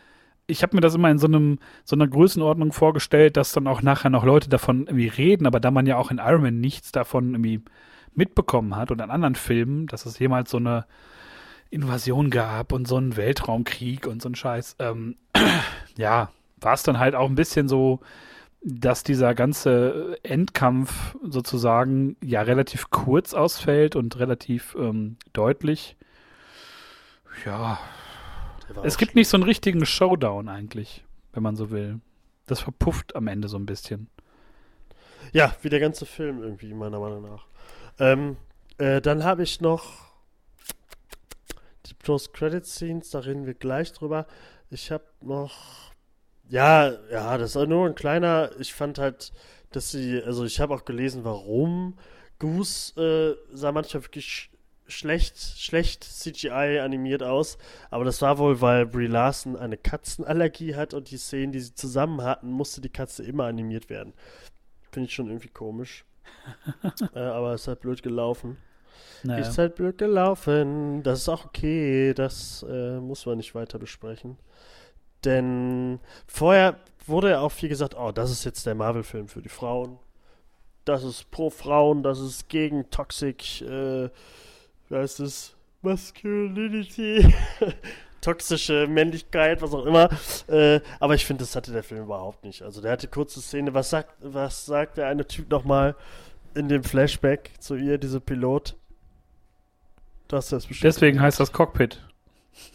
ich 0.46 0.62
habe 0.62 0.76
mir 0.76 0.80
das 0.80 0.94
immer 0.94 1.10
in 1.10 1.18
so 1.18 1.26
einem 1.26 1.58
so 1.84 1.96
einer 1.96 2.06
Größenordnung 2.06 2.72
vorgestellt, 2.72 3.36
dass 3.36 3.52
dann 3.52 3.66
auch 3.66 3.82
nachher 3.82 4.10
noch 4.10 4.24
Leute 4.24 4.48
davon 4.48 4.86
irgendwie 4.86 5.08
reden, 5.08 5.46
aber 5.46 5.60
da 5.60 5.70
man 5.70 5.86
ja 5.86 5.96
auch 5.96 6.10
in 6.10 6.18
Iron 6.18 6.42
Man 6.42 6.60
nichts 6.60 6.92
davon 6.92 7.32
irgendwie 7.32 7.62
mitbekommen 8.14 8.76
hat 8.76 8.90
und 8.90 9.00
in 9.00 9.10
anderen 9.10 9.34
Filmen, 9.34 9.86
dass 9.86 10.06
es 10.06 10.18
jemals 10.18 10.50
so 10.50 10.56
eine 10.56 10.86
Invasion 11.70 12.30
gab 12.30 12.72
und 12.72 12.86
so 12.86 12.96
einen 12.96 13.16
Weltraumkrieg 13.16 14.06
und 14.06 14.22
so 14.22 14.28
ein 14.28 14.34
Scheiß, 14.34 14.76
ähm, 14.78 15.16
ja, 15.96 16.30
war 16.60 16.74
es 16.74 16.82
dann 16.82 16.98
halt 16.98 17.14
auch 17.14 17.28
ein 17.28 17.34
bisschen 17.34 17.68
so, 17.68 18.00
dass 18.62 19.04
dieser 19.04 19.34
ganze 19.34 20.18
Endkampf 20.22 21.16
sozusagen 21.22 22.16
ja 22.22 22.42
relativ 22.42 22.90
kurz 22.90 23.34
ausfällt 23.34 23.94
und 23.94 24.18
relativ 24.18 24.76
ähm, 24.78 25.16
deutlich. 25.32 25.96
Ja, 27.44 27.78
es 28.82 28.98
gibt 28.98 29.12
schlimm. 29.12 29.20
nicht 29.20 29.28
so 29.28 29.36
einen 29.36 29.44
richtigen 29.44 29.84
Showdown 29.86 30.48
eigentlich, 30.48 31.04
wenn 31.32 31.42
man 31.42 31.56
so 31.56 31.70
will. 31.70 32.00
Das 32.46 32.60
verpufft 32.60 33.16
am 33.16 33.26
Ende 33.26 33.48
so 33.48 33.56
ein 33.56 33.66
bisschen. 33.66 34.08
Ja, 35.32 35.54
wie 35.62 35.68
der 35.68 35.80
ganze 35.80 36.06
Film 36.06 36.42
irgendwie, 36.42 36.72
meiner 36.72 37.00
Meinung 37.00 37.22
nach. 37.22 37.46
Ähm, 37.98 38.36
äh, 38.78 39.00
dann 39.00 39.24
habe 39.24 39.42
ich 39.42 39.60
noch 39.60 40.06
die 41.86 41.94
Post-Credit-Scenes, 41.94 43.10
da 43.10 43.20
reden 43.20 43.46
wir 43.46 43.54
gleich 43.54 43.92
drüber. 43.92 44.26
Ich 44.70 44.90
habe 44.90 45.04
noch, 45.20 45.92
ja, 46.48 46.92
ja, 47.10 47.38
das 47.38 47.56
ist 47.56 47.68
nur 47.68 47.86
ein 47.86 47.94
kleiner, 47.94 48.50
ich 48.58 48.74
fand 48.74 48.98
halt, 48.98 49.32
dass 49.70 49.90
sie, 49.90 50.22
also 50.22 50.44
ich 50.44 50.60
habe 50.60 50.74
auch 50.74 50.84
gelesen, 50.84 51.24
warum 51.24 51.98
Goose 52.38 53.38
äh, 53.52 53.56
sah 53.56 53.72
manchmal 53.72 54.04
wirklich 54.04 54.50
schlecht, 54.88 55.38
schlecht 55.38 56.04
CGI 56.04 56.80
animiert 56.80 57.22
aus. 57.22 57.58
Aber 57.90 58.04
das 58.04 58.22
war 58.22 58.38
wohl, 58.38 58.60
weil 58.60 58.86
Brie 58.86 59.06
Larson 59.06 59.56
eine 59.56 59.76
Katzenallergie 59.76 60.74
hat 60.74 60.94
und 60.94 61.10
die 61.10 61.18
Szenen, 61.18 61.52
die 61.52 61.60
sie 61.60 61.74
zusammen 61.74 62.22
hatten, 62.22 62.50
musste 62.50 62.80
die 62.80 62.88
Katze 62.88 63.22
immer 63.24 63.44
animiert 63.44 63.90
werden. 63.90 64.12
Finde 64.90 65.08
ich 65.08 65.14
schon 65.14 65.28
irgendwie 65.28 65.48
komisch. 65.48 66.04
äh, 67.14 67.18
aber 67.18 67.54
es 67.54 67.62
ist 67.62 67.68
halt 67.68 67.80
blöd 67.80 68.02
gelaufen. 68.02 68.56
Naja. 69.22 69.46
Ist 69.46 69.58
halt 69.58 69.74
blöd 69.74 69.98
gelaufen. 69.98 71.02
Das 71.02 71.20
ist 71.20 71.28
auch 71.28 71.44
okay. 71.44 72.14
Das 72.14 72.64
äh, 72.68 72.98
muss 73.00 73.26
man 73.26 73.38
nicht 73.38 73.54
weiter 73.54 73.78
besprechen. 73.78 74.38
Denn 75.24 76.00
vorher 76.26 76.78
wurde 77.06 77.30
ja 77.30 77.40
auch 77.40 77.52
viel 77.52 77.68
gesagt, 77.68 77.96
oh, 77.98 78.12
das 78.12 78.30
ist 78.30 78.44
jetzt 78.44 78.66
der 78.66 78.74
Marvel-Film 78.74 79.28
für 79.28 79.42
die 79.42 79.48
Frauen. 79.48 79.98
Das 80.84 81.02
ist 81.02 81.30
pro 81.30 81.50
Frauen, 81.50 82.04
das 82.04 82.20
ist 82.20 82.48
gegen 82.48 82.88
Toxic, 82.90 83.60
äh, 83.62 84.08
wie 84.88 84.96
heißt 84.96 85.20
es? 85.20 85.54
Masculinity. 85.82 87.32
Toxische 88.20 88.88
Männlichkeit, 88.88 89.62
was 89.62 89.72
auch 89.72 89.86
immer. 89.86 90.08
Äh, 90.48 90.80
aber 90.98 91.14
ich 91.14 91.24
finde, 91.24 91.44
das 91.44 91.54
hatte 91.54 91.72
der 91.72 91.84
Film 91.84 92.04
überhaupt 92.04 92.44
nicht. 92.44 92.62
Also 92.62 92.80
der 92.80 92.92
hatte 92.92 93.06
kurze 93.08 93.40
Szene. 93.40 93.72
Was 93.74 93.90
sagt, 93.90 94.14
was 94.20 94.66
sagt 94.66 94.96
der 94.96 95.06
eine 95.06 95.26
Typ 95.26 95.50
nochmal 95.50 95.94
in 96.54 96.68
dem 96.68 96.82
Flashback 96.82 97.50
zu 97.60 97.76
ihr, 97.76 97.98
diese 97.98 98.20
Pilot? 98.20 98.74
Das 100.28 100.50
ist 100.52 100.66
bestimmt. 100.66 100.84
Deswegen 100.84 101.20
heißt 101.20 101.38
das 101.38 101.52
Cockpit. 101.52 102.02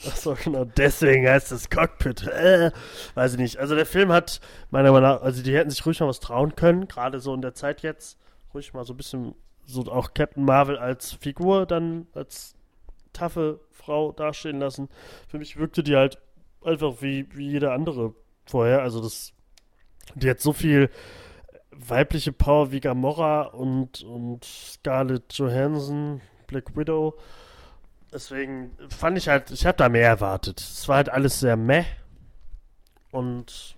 Achso, 0.07 0.37
genau, 0.41 0.63
deswegen 0.63 1.27
heißt 1.27 1.51
das 1.51 1.69
Cockpit. 1.69 2.27
Äh, 2.27 2.71
weiß 3.15 3.33
ich 3.33 3.39
nicht. 3.39 3.57
Also 3.57 3.75
der 3.75 3.85
Film 3.85 4.11
hat, 4.11 4.39
meiner 4.69 4.91
Meinung 4.91 5.09
nach, 5.09 5.21
also 5.21 5.43
die 5.43 5.55
hätten 5.55 5.69
sich 5.69 5.85
ruhig 5.85 5.99
mal 5.99 6.07
was 6.07 6.19
trauen 6.19 6.55
können, 6.55 6.87
gerade 6.87 7.19
so 7.19 7.33
in 7.33 7.41
der 7.41 7.55
Zeit 7.55 7.81
jetzt. 7.81 8.17
Ruhig 8.53 8.73
mal 8.73 8.85
so 8.85 8.93
ein 8.93 8.97
bisschen 8.97 9.35
so 9.71 9.91
auch 9.91 10.13
Captain 10.13 10.45
Marvel 10.45 10.77
als 10.77 11.13
Figur 11.13 11.65
dann 11.65 12.07
als 12.13 12.55
taffe 13.13 13.59
Frau 13.71 14.11
dastehen 14.11 14.59
lassen. 14.59 14.89
Für 15.27 15.39
mich 15.39 15.57
wirkte 15.57 15.83
die 15.83 15.95
halt 15.95 16.19
einfach 16.63 17.01
wie, 17.01 17.27
wie 17.35 17.49
jede 17.49 17.71
andere 17.71 18.13
vorher. 18.45 18.81
Also 18.81 19.01
das, 19.01 19.33
die 20.15 20.29
hat 20.29 20.39
so 20.39 20.53
viel 20.53 20.89
weibliche 21.71 22.31
Power 22.31 22.71
wie 22.71 22.79
Gamora 22.79 23.43
und, 23.43 24.03
und 24.03 24.45
Scarlett 24.45 25.33
Johansson, 25.33 26.21
Black 26.47 26.75
Widow. 26.75 27.17
Deswegen 28.13 28.77
fand 28.89 29.17
ich 29.17 29.29
halt, 29.29 29.51
ich 29.51 29.65
habe 29.65 29.77
da 29.77 29.89
mehr 29.89 30.07
erwartet. 30.07 30.59
Es 30.59 30.87
war 30.87 30.97
halt 30.97 31.09
alles 31.09 31.39
sehr 31.39 31.55
meh. 31.55 31.85
Und 33.11 33.77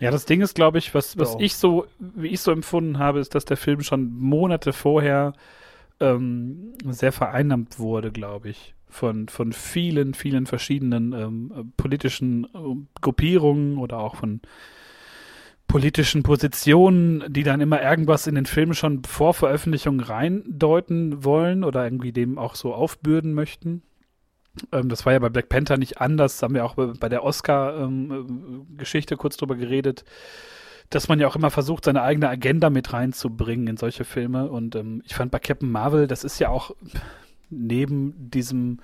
ja, 0.00 0.10
das 0.10 0.24
Ding 0.24 0.40
ist, 0.40 0.54
glaube 0.54 0.78
ich, 0.78 0.94
was, 0.94 1.18
was 1.18 1.36
ich 1.38 1.56
so, 1.56 1.86
wie 1.98 2.28
ich 2.28 2.40
so 2.40 2.52
empfunden 2.52 2.98
habe, 2.98 3.20
ist, 3.20 3.34
dass 3.34 3.44
der 3.44 3.58
Film 3.58 3.82
schon 3.82 4.12
Monate 4.12 4.72
vorher 4.72 5.34
ähm, 6.00 6.72
sehr 6.86 7.12
vereinnahmt 7.12 7.78
wurde, 7.78 8.10
glaube 8.10 8.48
ich. 8.48 8.74
Von, 8.88 9.28
von 9.28 9.52
vielen, 9.52 10.14
vielen 10.14 10.46
verschiedenen 10.46 11.12
ähm, 11.12 11.72
politischen 11.76 12.44
äh, 12.44 12.76
Gruppierungen 13.00 13.78
oder 13.78 13.98
auch 13.98 14.16
von 14.16 14.40
politischen 15.68 16.24
Positionen, 16.24 17.22
die 17.28 17.44
dann 17.44 17.60
immer 17.60 17.80
irgendwas 17.80 18.26
in 18.26 18.34
den 18.34 18.46
Film 18.46 18.74
schon 18.74 19.04
vor 19.04 19.34
Veröffentlichung 19.34 20.00
reindeuten 20.00 21.22
wollen 21.22 21.62
oder 21.62 21.84
irgendwie 21.84 22.10
dem 22.10 22.38
auch 22.38 22.56
so 22.56 22.74
aufbürden 22.74 23.34
möchten. 23.34 23.82
Ähm, 24.72 24.88
das 24.88 25.06
war 25.06 25.12
ja 25.12 25.18
bei 25.18 25.28
Black 25.28 25.48
Panther 25.48 25.76
nicht 25.76 26.00
anders. 26.00 26.38
Da 26.38 26.46
haben 26.46 26.54
wir 26.54 26.64
auch 26.64 26.74
bei 26.74 27.08
der 27.08 27.24
Oscar-Geschichte 27.24 29.14
ähm, 29.14 29.18
kurz 29.18 29.36
drüber 29.36 29.56
geredet, 29.56 30.04
dass 30.90 31.08
man 31.08 31.20
ja 31.20 31.28
auch 31.28 31.36
immer 31.36 31.50
versucht, 31.50 31.84
seine 31.84 32.02
eigene 32.02 32.28
Agenda 32.28 32.70
mit 32.70 32.92
reinzubringen 32.92 33.68
in 33.68 33.76
solche 33.76 34.04
Filme. 34.04 34.50
Und 34.50 34.74
ähm, 34.74 35.02
ich 35.04 35.14
fand 35.14 35.30
bei 35.30 35.38
Captain 35.38 35.70
Marvel, 35.70 36.06
das 36.06 36.24
ist 36.24 36.38
ja 36.38 36.48
auch 36.48 36.74
neben 37.48 38.30
diesem 38.30 38.78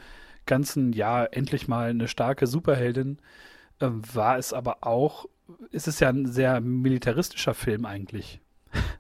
ganzen, 0.47 0.93
ja, 0.93 1.25
endlich 1.25 1.69
mal 1.69 1.91
eine 1.91 2.09
starke 2.09 2.47
Superheldin, 2.47 3.19
äh, 3.81 3.89
war 3.91 4.39
es 4.39 4.53
aber 4.53 4.79
auch, 4.83 5.27
ist 5.71 5.89
es 5.89 6.01
ja 6.01 6.09
ein 6.09 6.27
sehr 6.27 6.61
militaristischer 6.61 7.55
Film 7.55 7.85
eigentlich. 7.85 8.41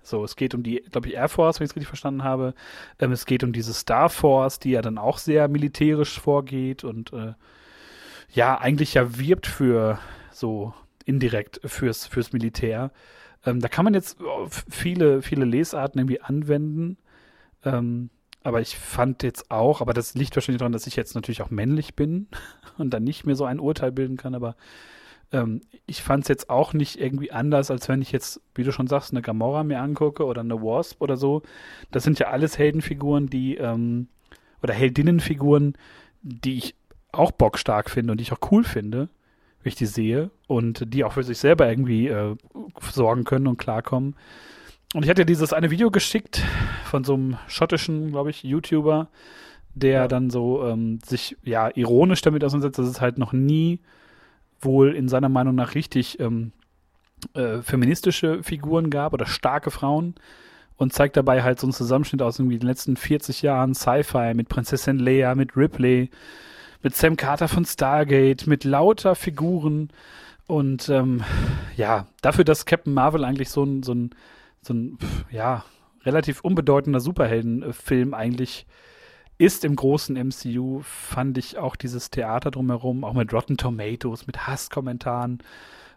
So, 0.07 0.25
es 0.25 0.37
geht 0.37 0.55
um 0.55 0.63
die, 0.63 0.83
glaube 0.91 1.09
ich, 1.09 1.15
Air 1.15 1.29
Force, 1.29 1.59
wenn 1.59 1.65
ich 1.65 1.71
es 1.71 1.77
richtig 1.77 1.89
verstanden 1.89 2.25
habe. 2.25 2.55
Ähm, 2.99 3.13
es 3.13 3.27
geht 3.27 3.43
um 3.43 3.53
diese 3.53 3.75
Star 3.75 4.09
Force, 4.09 4.59
die 4.59 4.71
ja 4.71 4.83
dann 4.83 4.99
auch 4.99 5.19
sehr 5.19 5.49
militärisch 5.49 6.21
vorgeht 6.21 6.85
und 6.85 7.13
äh, 7.13 7.35
ja, 8.33 8.59
eigentlich 8.59 8.95
ja 8.95 9.19
wirbt 9.19 9.47
für 9.47 9.99
so 10.31 10.75
indirekt 11.05 11.61
fürs, 11.65 12.07
fürs 12.07 12.33
Militär. 12.33 12.91
Ähm, 13.45 13.61
da 13.61 13.69
kann 13.69 13.85
man 13.85 13.95
jetzt 13.95 14.19
viele, 14.69 15.23
viele 15.23 15.45
Lesarten 15.45 16.01
irgendwie 16.01 16.21
anwenden. 16.21 16.99
Ähm, 17.65 18.11
aber 18.43 18.61
ich 18.61 18.77
fand 18.77 19.25
jetzt 19.25 19.51
auch, 19.51 19.81
aber 19.81 19.93
das 19.93 20.15
liegt 20.15 20.37
wahrscheinlich 20.37 20.61
daran, 20.61 20.73
dass 20.73 20.87
ich 20.87 20.95
jetzt 20.95 21.17
natürlich 21.17 21.43
auch 21.43 21.51
männlich 21.51 21.97
bin 21.97 22.29
und 22.79 22.91
dann 22.91 23.03
nicht 23.05 23.27
mehr 23.27 23.37
so 23.37 23.45
ein 23.45 23.59
Urteil 23.59 23.91
bilden 23.91 24.17
kann, 24.17 24.35
aber 24.35 24.55
ähm, 25.33 25.63
ich 25.87 26.03
fand 26.03 26.25
es 26.25 26.29
jetzt 26.29 26.51
auch 26.51 26.73
nicht 26.73 27.01
irgendwie 27.01 27.33
anders, 27.33 27.71
als 27.71 27.89
wenn 27.89 28.03
ich 28.03 28.13
jetzt, 28.13 28.41
wie 28.55 28.65
du 28.65 28.73
schon 28.73 28.87
sagst, 28.87 29.13
eine 29.13 29.23
Gamora 29.23 29.65
mir 29.65 29.81
angucke 29.81 30.25
oder 30.25 30.41
eine 30.41 30.61
Wasp 30.63 31.03
oder 31.03 31.17
so. 31.17 31.43
Das 31.91 32.05
sind 32.05 32.19
ja 32.19 32.29
alles 32.29 32.59
Heldenfiguren, 32.59 33.29
die, 33.29 33.57
ähm, 33.57 34.09
oder 34.63 34.75
Heldinnenfiguren, 34.75 35.75
die 36.23 36.59
ich 36.59 36.75
auch 37.13 37.31
bockstark 37.31 37.91
finde 37.91 38.13
und 38.13 38.19
die 38.19 38.23
ich 38.23 38.33
auch 38.33 38.51
cool 38.51 38.65
finde. 38.65 39.09
wenn 39.63 39.69
ich 39.69 39.75
die 39.75 39.87
sehe 39.87 40.31
und 40.47 40.93
die 40.93 41.05
auch 41.05 41.13
für 41.13 41.23
sich 41.23 41.39
selber 41.39 41.69
irgendwie 41.69 42.09
äh, 42.09 42.37
sorgen 42.81 43.25
können 43.25 43.47
und 43.47 43.57
klarkommen. 43.57 44.15
Und 44.95 45.03
ich 45.03 45.11
hatte 45.11 45.27
dieses 45.27 45.53
eine 45.53 45.71
Video 45.71 45.91
geschickt 45.91 46.43
von 46.85 47.05
so 47.05 47.15
einem 47.15 47.37
schottischen, 47.49 48.13
glaube 48.13 48.31
ich, 48.31 48.45
YouTuber, 48.45 49.09
der 49.75 49.93
ja. 49.93 50.09
dann 50.09 50.31
so 50.31 50.65
ähm, 50.65 51.01
sich 51.05 51.37
ja 51.43 51.71
ironisch 51.75 52.23
damit 52.23 52.45
auseinandersetzt, 52.45 52.79
dass 52.79 52.87
es 52.87 53.01
halt 53.01 53.19
noch 53.19 53.33
nie 53.33 53.81
wohl 54.61 54.95
in 54.95 55.09
seiner 55.09 55.29
Meinung 55.29 55.55
nach 55.55 55.75
richtig 55.75 56.21
ähm, 56.21 56.53
äh, 57.35 57.63
feministische 57.63 58.43
Figuren 58.43 58.91
gab 58.91 59.13
oder 59.13 59.27
starke 59.27 59.71
Frauen 59.71 60.15
und 60.77 60.93
zeigt 60.93 61.17
dabei 61.17 61.43
halt 61.43 61.61
so 61.61 61.67
einen 61.67 61.73
Zusammenschnitt 61.73 62.23
aus 62.23 62.39
irgendwie 62.39 62.59
den 62.59 62.69
letzten 62.69 62.97
40 62.97 63.43
Jahren 63.43 63.75
Sci-Fi 63.75 64.35
mit 64.35 64.49
Prinzessin 64.49 64.99
Leia, 64.99 65.35
mit 65.35 65.57
Ripley, 65.57 66.11
mit 66.83 66.95
Sam 66.95 67.17
Carter 67.17 67.49
von 67.49 67.65
Stargate, 67.65 68.47
mit 68.47 68.65
lauter 68.65 69.15
Figuren 69.15 69.91
und 70.47 70.89
ähm, 70.89 71.25
ja, 71.77 72.07
dafür, 72.23 72.45
dass 72.45 72.67
Captain 72.67 72.95
Marvel 72.95 73.25
eigentlich 73.25 73.51
so 73.51 73.65
ein, 73.65 73.83
so 73.83 73.93
ein, 73.95 74.11
so 74.63 74.75
ein 74.75 74.99
ja, 75.31 75.65
relativ 76.05 76.41
unbedeutender 76.43 77.01
Superheldenfilm 77.01 78.15
eigentlich 78.15 78.67
ist 79.39 79.65
im 79.65 79.77
großen 79.77 80.17
MCU, 80.17 80.81
fand 80.83 81.39
ich 81.39 81.59
auch 81.59 81.77
dieses 81.77 82.11
Theater 82.11 82.51
drumherum, 82.51 83.05
auch 83.05 83.13
mit 83.13 83.33
Rotten 83.33 83.57
Tomatoes, 83.57 84.27
mit 84.27 84.47
Hasskommentaren, 84.47 85.43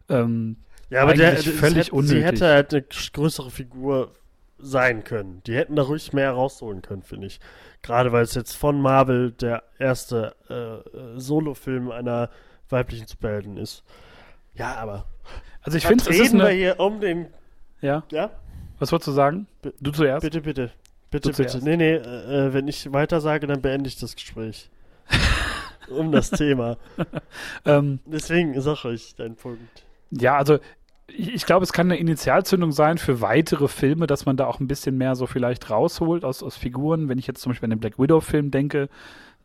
ähm, 0.10 0.58
ja, 0.90 1.04
aber 1.04 1.14
der, 1.14 1.38
völlig 1.38 1.88
hätte, 1.88 1.92
unnötig. 1.92 2.18
Sie 2.18 2.24
hätte 2.24 2.48
halt 2.48 2.74
eine 2.74 2.84
größere 3.14 3.52
Figur 3.52 4.12
sein 4.58 5.04
können. 5.04 5.42
Die 5.46 5.56
hätten 5.56 5.76
da 5.76 5.84
ruhig 5.84 6.14
mehr 6.14 6.32
rausholen 6.32 6.82
können, 6.82 7.04
finde 7.04 7.28
ich. 7.28 7.40
Gerade 7.82 8.12
weil 8.12 8.24
es 8.24 8.34
jetzt 8.34 8.56
von 8.56 8.82
Marvel 8.82 9.32
der 9.32 9.64
erste 9.78 10.36
äh, 10.50 11.20
Solo-Film 11.20 11.92
einer 11.92 12.30
weiblichen 12.70 13.08
Superhelden 13.08 13.58
ist. 13.58 13.84
Ja, 14.56 14.76
aber. 14.76 15.06
Also 15.62 15.78
ich 15.78 15.86
finde, 15.86 16.10
es 16.10 16.20
ist 16.20 16.34
eine... 16.34 16.44
wir 16.46 16.50
hier 16.50 16.80
um 16.80 17.00
den. 17.00 17.28
Ja. 17.82 18.04
Ja. 18.12 18.32
Was 18.80 18.92
wolltest 18.92 19.08
du 19.08 19.12
sagen? 19.12 19.48
Du 19.80 19.92
zuerst. 19.92 20.24
Bitte, 20.24 20.42
bitte. 20.42 20.72
Bitte, 21.12 21.32
bitte. 21.32 21.60
Nee, 21.64 21.78
nee, 21.78 21.94
äh, 21.96 22.48
äh, 22.48 22.54
wenn 22.54 22.68
ich 22.68 22.92
weiter 22.94 23.20
sage, 23.22 23.48
dann 23.48 23.62
beende 23.62 23.88
ich 23.88 23.98
das 23.98 24.16
Gespräch. 24.16 24.70
um 25.90 26.12
das 26.12 26.30
Thema. 26.30 26.78
ähm, 27.66 28.00
Deswegen 28.06 28.60
sag 28.62 28.86
ich 28.86 29.16
deinen 29.16 29.36
Punkt. 29.36 29.84
Ja, 30.12 30.38
also 30.38 30.60
ich 31.08 31.46
glaube, 31.46 31.64
es 31.64 31.74
kann 31.74 31.88
eine 31.88 32.00
Initialzündung 32.00 32.72
sein 32.72 33.00
für 33.00 33.22
weitere 33.22 33.68
Filme, 33.68 34.06
dass 34.06 34.26
man 34.26 34.38
da 34.38 34.46
auch 34.46 34.60
ein 34.60 34.68
bisschen 34.68 34.98
mehr 34.98 35.16
so 35.16 35.26
vielleicht 35.26 35.70
rausholt 35.70 36.24
aus, 36.24 36.44
aus 36.44 36.56
Figuren. 36.56 37.10
Wenn 37.10 37.18
ich 37.18 37.28
jetzt 37.28 37.42
zum 37.42 37.52
Beispiel 37.52 37.66
an 37.68 37.72
den 37.72 37.80
Black 37.80 37.98
Widow-Film 37.98 38.52
denke, 38.52 38.90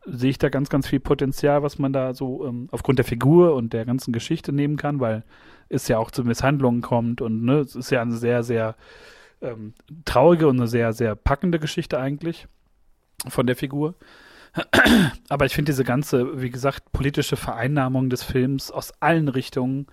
sehe 0.06 0.30
ich 0.30 0.38
da 0.38 0.50
ganz, 0.50 0.68
ganz 0.68 0.86
viel 0.86 1.00
Potenzial, 1.00 1.62
was 1.62 1.78
man 1.78 1.92
da 1.92 2.14
so 2.14 2.46
ähm, 2.46 2.68
aufgrund 2.70 2.98
der 2.98 3.06
Figur 3.06 3.54
und 3.54 3.72
der 3.72 3.86
ganzen 3.86 4.12
Geschichte 4.12 4.52
nehmen 4.52 4.76
kann, 4.76 5.00
weil 5.00 5.24
es 5.68 5.88
ja 5.88 5.98
auch 5.98 6.10
zu 6.10 6.24
Misshandlungen 6.24 6.82
kommt 6.82 7.22
und 7.22 7.42
ne, 7.42 7.60
es 7.60 7.74
ist 7.74 7.90
ja 7.90 8.02
eine 8.02 8.16
sehr, 8.16 8.42
sehr 8.42 8.76
ähm, 9.44 9.74
traurige 10.04 10.48
und 10.48 10.58
eine 10.58 10.68
sehr, 10.68 10.92
sehr 10.92 11.14
packende 11.14 11.58
Geschichte 11.58 11.98
eigentlich 11.98 12.48
von 13.28 13.46
der 13.46 13.56
Figur. 13.56 13.94
Aber 15.28 15.46
ich 15.46 15.54
finde 15.54 15.72
diese 15.72 15.84
ganze, 15.84 16.40
wie 16.40 16.50
gesagt, 16.50 16.92
politische 16.92 17.36
Vereinnahmung 17.36 18.10
des 18.10 18.22
Films 18.22 18.70
aus 18.70 18.92
allen 19.00 19.28
Richtungen 19.28 19.86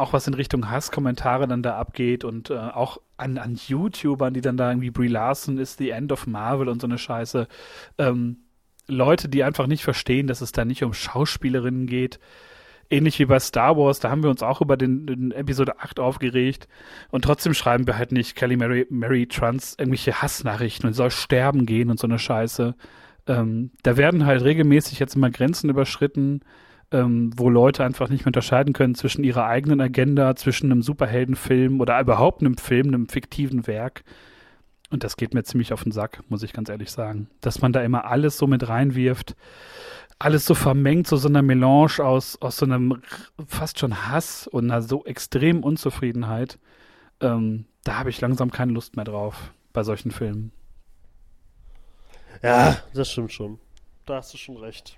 auch 0.00 0.12
was 0.12 0.26
in 0.26 0.34
Richtung 0.34 0.70
Hasskommentare 0.70 1.46
dann 1.46 1.62
da 1.62 1.76
abgeht 1.76 2.24
und 2.24 2.50
äh, 2.50 2.54
auch 2.54 2.98
an, 3.16 3.38
an 3.38 3.54
YouTubern, 3.54 4.32
die 4.32 4.40
dann 4.40 4.56
da 4.56 4.70
irgendwie 4.70 4.90
Brie 4.90 5.08
Larson 5.08 5.58
ist 5.58 5.78
the 5.78 5.90
end 5.90 6.10
of 6.10 6.26
Marvel 6.26 6.68
und 6.68 6.80
so 6.80 6.86
eine 6.86 6.98
Scheiße. 6.98 7.46
Ähm, 7.98 8.38
Leute, 8.86 9.28
die 9.28 9.44
einfach 9.44 9.66
nicht 9.66 9.84
verstehen, 9.84 10.26
dass 10.26 10.40
es 10.40 10.52
da 10.52 10.64
nicht 10.64 10.82
um 10.82 10.94
Schauspielerinnen 10.94 11.86
geht. 11.86 12.18
Ähnlich 12.90 13.18
wie 13.18 13.24
bei 13.24 13.38
Star 13.38 13.76
Wars, 13.76 14.00
da 14.00 14.10
haben 14.10 14.22
wir 14.22 14.30
uns 14.30 14.42
auch 14.42 14.60
über 14.60 14.76
den, 14.76 15.06
den 15.06 15.30
Episode 15.30 15.78
8 15.78 16.00
aufgeregt 16.00 16.68
und 17.10 17.24
trotzdem 17.24 17.54
schreiben 17.54 17.86
wir 17.86 17.96
halt 17.96 18.12
nicht 18.12 18.34
Kelly 18.34 18.56
Mary, 18.56 18.86
Mary 18.90 19.26
Trans 19.26 19.76
irgendwelche 19.78 20.20
Hassnachrichten 20.20 20.88
und 20.88 20.94
soll 20.94 21.10
sterben 21.10 21.66
gehen 21.66 21.90
und 21.90 22.00
so 22.00 22.06
eine 22.06 22.18
Scheiße. 22.18 22.74
Ähm, 23.28 23.70
da 23.82 23.96
werden 23.96 24.26
halt 24.26 24.42
regelmäßig 24.42 24.98
jetzt 24.98 25.14
immer 25.14 25.30
Grenzen 25.30 25.70
überschritten 25.70 26.40
ähm, 26.92 27.30
wo 27.36 27.48
Leute 27.48 27.84
einfach 27.84 28.08
nicht 28.08 28.22
mehr 28.22 28.28
unterscheiden 28.28 28.72
können 28.72 28.94
zwischen 28.94 29.24
ihrer 29.24 29.46
eigenen 29.46 29.80
Agenda, 29.80 30.34
zwischen 30.36 30.70
einem 30.70 30.82
Superheldenfilm 30.82 31.80
oder 31.80 32.00
überhaupt 32.00 32.42
einem 32.42 32.56
Film, 32.56 32.88
einem 32.88 33.08
fiktiven 33.08 33.66
Werk. 33.66 34.02
Und 34.90 35.04
das 35.04 35.16
geht 35.16 35.34
mir 35.34 35.44
ziemlich 35.44 35.72
auf 35.72 35.84
den 35.84 35.92
Sack, 35.92 36.22
muss 36.28 36.42
ich 36.42 36.52
ganz 36.52 36.68
ehrlich 36.68 36.90
sagen. 36.90 37.28
Dass 37.40 37.60
man 37.60 37.72
da 37.72 37.82
immer 37.82 38.06
alles 38.06 38.36
so 38.36 38.46
mit 38.46 38.68
reinwirft, 38.68 39.36
alles 40.18 40.44
so 40.44 40.54
vermengt, 40.54 41.06
so 41.06 41.16
so 41.16 41.28
einer 41.28 41.42
Melange 41.42 42.00
aus, 42.00 42.40
aus 42.42 42.56
so 42.56 42.66
einem 42.66 43.00
fast 43.46 43.78
schon 43.78 44.08
Hass 44.08 44.46
und 44.46 44.70
einer 44.70 44.82
so 44.82 45.04
extremen 45.04 45.62
Unzufriedenheit. 45.62 46.58
Ähm, 47.20 47.66
da 47.84 47.98
habe 47.98 48.10
ich 48.10 48.20
langsam 48.20 48.50
keine 48.50 48.72
Lust 48.72 48.96
mehr 48.96 49.04
drauf 49.04 49.52
bei 49.72 49.84
solchen 49.84 50.10
Filmen. 50.10 50.52
Ja, 52.42 52.78
das 52.92 53.10
stimmt 53.10 53.32
schon. 53.32 53.58
Da 54.06 54.16
hast 54.16 54.34
du 54.34 54.38
schon 54.38 54.56
recht 54.56 54.96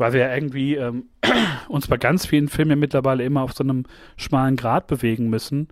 weil 0.00 0.14
wir 0.14 0.20
ja 0.20 0.34
irgendwie 0.34 0.76
ähm, 0.76 1.10
uns 1.68 1.86
bei 1.86 1.98
ganz 1.98 2.24
vielen 2.24 2.48
Filmen 2.48 2.70
ja 2.70 2.76
mittlerweile 2.76 3.22
immer 3.22 3.42
auf 3.42 3.52
so 3.52 3.62
einem 3.62 3.84
schmalen 4.16 4.56
Grat 4.56 4.86
bewegen 4.86 5.28
müssen 5.28 5.68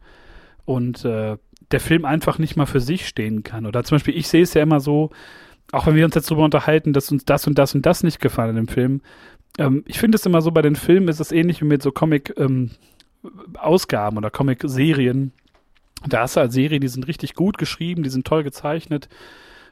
und 0.67 1.03
äh, 1.07 1.39
der 1.71 1.81
Film 1.81 2.05
einfach 2.05 2.39
nicht 2.39 2.57
mal 2.57 2.67
für 2.67 2.81
sich 2.81 3.09
stehen 3.09 3.43
kann. 3.43 3.67
Oder 3.67 3.83
zum 3.85 3.97
Beispiel, 3.97 4.17
ich 4.17 4.29
sehe 4.29 4.43
es 4.43 4.55
ja 4.55 4.63
immer 4.63 4.81
so, 4.81 5.11
auch 5.73 5.87
wenn 5.87 5.97
wir 5.97 6.05
uns 6.05 6.15
jetzt 6.15 6.31
darüber 6.31 6.45
unterhalten, 6.45 6.93
dass 6.93 7.11
uns 7.13 7.25
das 7.25 7.47
und 7.47 7.59
das 7.59 7.75
und 7.75 7.85
das 7.85 8.03
nicht 8.03 8.21
gefallen 8.21 8.51
in 8.51 8.57
dem 8.57 8.69
Film. 8.69 9.01
Ähm, 9.59 9.85
ich 9.87 9.99
finde 9.99 10.17
es 10.17 10.25
immer 10.25 10.41
so, 10.41 10.51
bei 10.51 10.63
den 10.63 10.77
Filmen 10.77 11.09
ist 11.09 11.21
es 11.21 11.33
ähnlich 11.33 11.61
wie 11.61 11.67
mit 11.67 11.83
so 11.83 11.93
Comic-Ausgaben 11.93 14.17
ähm, 14.17 14.19
oder 14.19 14.31
Comic-Serien. 14.31 15.33
Da 16.07 16.21
hast 16.21 16.37
du 16.37 16.41
halt 16.41 16.53
Serien, 16.53 16.81
die 16.81 16.89
sind 16.89 17.07
richtig 17.09 17.35
gut 17.35 17.59
geschrieben, 17.59 18.03
die 18.03 18.11
sind 18.11 18.27
toll 18.27 18.45
gezeichnet 18.45 19.09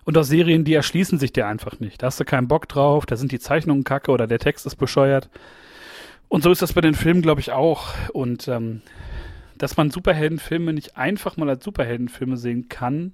und 0.07 0.17
auch 0.19 0.25
Serien, 0.25 0.65
die 0.65 0.75
erschließen 0.75 1.19
sich 1.19 1.33
dir 1.33 1.47
einfach 1.47 1.81
nicht. 1.81 2.03
Da 2.03 2.07
hast 2.07 2.21
du 2.21 2.25
keinen 2.25 2.49
Bock 2.49 2.69
drauf, 2.69 3.07
da 3.07 3.17
sind 3.17 3.33
die 3.33 3.41
Zeichnungen 3.41 3.85
kacke 3.85 4.13
oder 4.13 4.27
der 4.27 4.39
Text 4.39 4.67
ist 4.67 4.77
bescheuert. 4.77 5.29
Und 6.29 6.43
so 6.43 6.51
ist 6.51 6.63
das 6.63 6.73
bei 6.73 6.81
den 6.81 6.95
Filmen, 6.95 7.23
glaube 7.23 7.41
ich, 7.41 7.53
auch. 7.53 7.89
Und 8.13 8.49
ähm, 8.49 8.83
dass 9.59 9.77
man 9.77 9.91
Superheldenfilme 9.91 10.73
nicht 10.73 10.97
einfach 10.97 11.37
mal 11.37 11.49
als 11.49 11.65
Superheldenfilme 11.65 12.37
sehen 12.37 12.69
kann, 12.69 13.13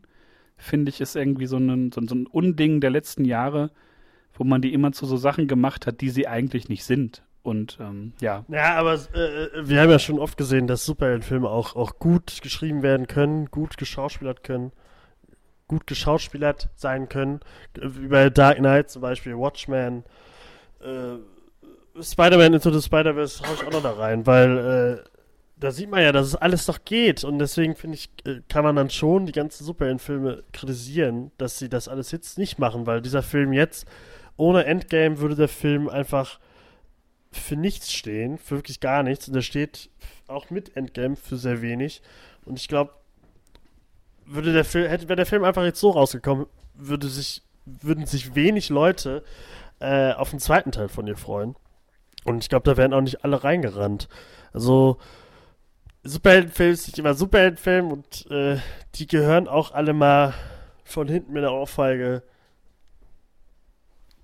finde 0.56 0.90
ich, 0.90 1.00
ist 1.00 1.16
irgendwie 1.16 1.46
so 1.46 1.56
ein, 1.56 1.92
so, 1.92 2.00
ein 2.00 2.26
Unding 2.26 2.80
der 2.80 2.90
letzten 2.90 3.24
Jahre, 3.24 3.70
wo 4.34 4.44
man 4.44 4.62
die 4.62 4.72
immer 4.72 4.92
zu 4.92 5.06
so 5.06 5.16
Sachen 5.16 5.48
gemacht 5.48 5.86
hat, 5.86 6.00
die 6.00 6.10
sie 6.10 6.28
eigentlich 6.28 6.68
nicht 6.68 6.84
sind. 6.84 7.22
Und 7.42 7.78
ähm, 7.80 8.12
ja. 8.20 8.44
Ja, 8.48 8.76
aber 8.76 8.94
äh, 8.94 9.48
wir 9.68 9.80
haben 9.80 9.90
ja 9.90 9.98
schon 9.98 10.20
oft 10.20 10.36
gesehen, 10.36 10.68
dass 10.68 10.84
Superheldenfilme 10.84 11.48
auch, 11.48 11.74
auch 11.74 11.98
gut 11.98 12.40
geschrieben 12.42 12.82
werden 12.82 13.08
können, 13.08 13.46
gut 13.46 13.76
geschauspielert 13.76 14.44
können 14.44 14.72
gut 15.72 15.86
geschauspielert 15.86 16.68
sein 16.74 17.08
können. 17.08 17.40
Wie 17.74 18.08
bei 18.08 18.28
Dark 18.28 18.58
Knight 18.58 18.90
zum 18.90 19.00
Beispiel, 19.00 19.38
Watchmen, 19.38 20.04
äh, 20.80 21.16
Spider-Man 21.98 22.52
Into 22.52 22.70
the 22.70 22.82
Spider-Verse 22.82 23.42
hau 23.42 23.54
ich 23.54 23.66
auch 23.66 23.72
noch 23.72 23.82
da 23.82 23.92
rein, 23.92 24.26
weil 24.26 24.58
äh, 24.58 25.11
da 25.62 25.70
sieht 25.70 25.90
man 25.90 26.02
ja, 26.02 26.10
dass 26.10 26.26
es 26.26 26.34
alles 26.34 26.66
doch 26.66 26.84
geht 26.84 27.22
und 27.22 27.38
deswegen 27.38 27.76
finde 27.76 27.96
ich, 27.96 28.10
äh, 28.24 28.40
kann 28.48 28.64
man 28.64 28.74
dann 28.74 28.90
schon 28.90 29.26
die 29.26 29.32
ganzen 29.32 29.64
Superheldenfilme 29.64 30.42
kritisieren, 30.52 31.30
dass 31.38 31.58
sie 31.58 31.68
das 31.68 31.86
alles 31.86 32.10
jetzt 32.10 32.36
nicht 32.36 32.58
machen, 32.58 32.86
weil 32.86 33.00
dieser 33.00 33.22
Film 33.22 33.52
jetzt 33.52 33.86
ohne 34.36 34.64
Endgame 34.64 35.18
würde 35.18 35.36
der 35.36 35.48
Film 35.48 35.88
einfach 35.88 36.40
für 37.30 37.56
nichts 37.56 37.92
stehen, 37.92 38.38
für 38.38 38.56
wirklich 38.56 38.80
gar 38.80 39.02
nichts 39.02 39.28
und 39.28 39.34
der 39.34 39.42
steht 39.42 39.88
auch 40.26 40.50
mit 40.50 40.76
Endgame 40.76 41.14
für 41.14 41.36
sehr 41.36 41.62
wenig 41.62 42.02
und 42.44 42.58
ich 42.58 42.66
glaube, 42.66 42.92
würde 44.26 44.52
der 44.52 44.64
Film, 44.64 44.88
hätte, 44.88 45.08
wäre 45.08 45.16
der 45.16 45.26
Film 45.26 45.44
einfach 45.44 45.64
jetzt 45.64 45.80
so 45.80 45.90
rausgekommen, 45.90 46.46
würde 46.74 47.08
sich, 47.08 47.42
würden 47.64 48.06
sich 48.06 48.34
wenig 48.34 48.68
Leute 48.68 49.22
äh, 49.78 50.12
auf 50.12 50.30
den 50.30 50.40
zweiten 50.40 50.72
Teil 50.72 50.88
von 50.88 51.06
ihr 51.06 51.16
freuen. 51.16 51.54
Und 52.24 52.42
ich 52.42 52.48
glaube, 52.48 52.68
da 52.70 52.76
wären 52.76 52.94
auch 52.94 53.00
nicht 53.00 53.24
alle 53.24 53.42
reingerannt. 53.42 54.08
Also, 54.52 54.98
Superheldenfilm 56.04 56.72
ist 56.72 56.86
nicht 56.88 56.98
immer 56.98 57.14
Superheldenfilm 57.14 57.92
und 57.92 58.30
äh, 58.30 58.58
die 58.96 59.06
gehören 59.06 59.48
auch 59.48 59.72
alle 59.72 59.92
mal 59.92 60.34
von 60.84 61.08
hinten 61.08 61.32
mit 61.32 61.42
der 61.42 61.52
Ohrfeige 61.52 62.22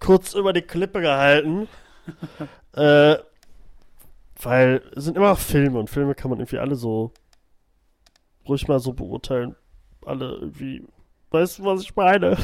kurz 0.01 0.35
über 0.35 0.53
die 0.53 0.63
Klippe 0.63 1.01
gehalten. 1.01 1.69
äh, 2.73 3.17
weil 4.41 4.83
es 4.95 5.05
sind 5.05 5.17
immer 5.17 5.35
Filme 5.37 5.79
und 5.79 5.91
Filme 5.91 6.15
kann 6.15 6.31
man 6.31 6.39
irgendwie 6.39 6.59
alle 6.59 6.77
so 6.77 7.13
ruhig 8.47 8.69
mal 8.69 8.81
so 8.81 8.93
beurteilen, 8.93 9.57
alle 10.05 10.37
irgendwie. 10.37 10.87
Weißt 11.31 11.59
du, 11.59 11.65
was 11.65 11.83
ich 11.83 11.95
meine? 11.95 12.39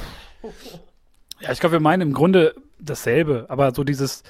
Ja, 1.41 1.53
ich 1.53 1.61
glaube, 1.61 1.74
wir 1.74 1.80
meinen 1.80 2.03
im 2.03 2.12
Grunde 2.12 2.55
dasselbe, 2.78 3.47
aber 3.49 3.72
so 3.74 3.85
dieses, 3.85 4.22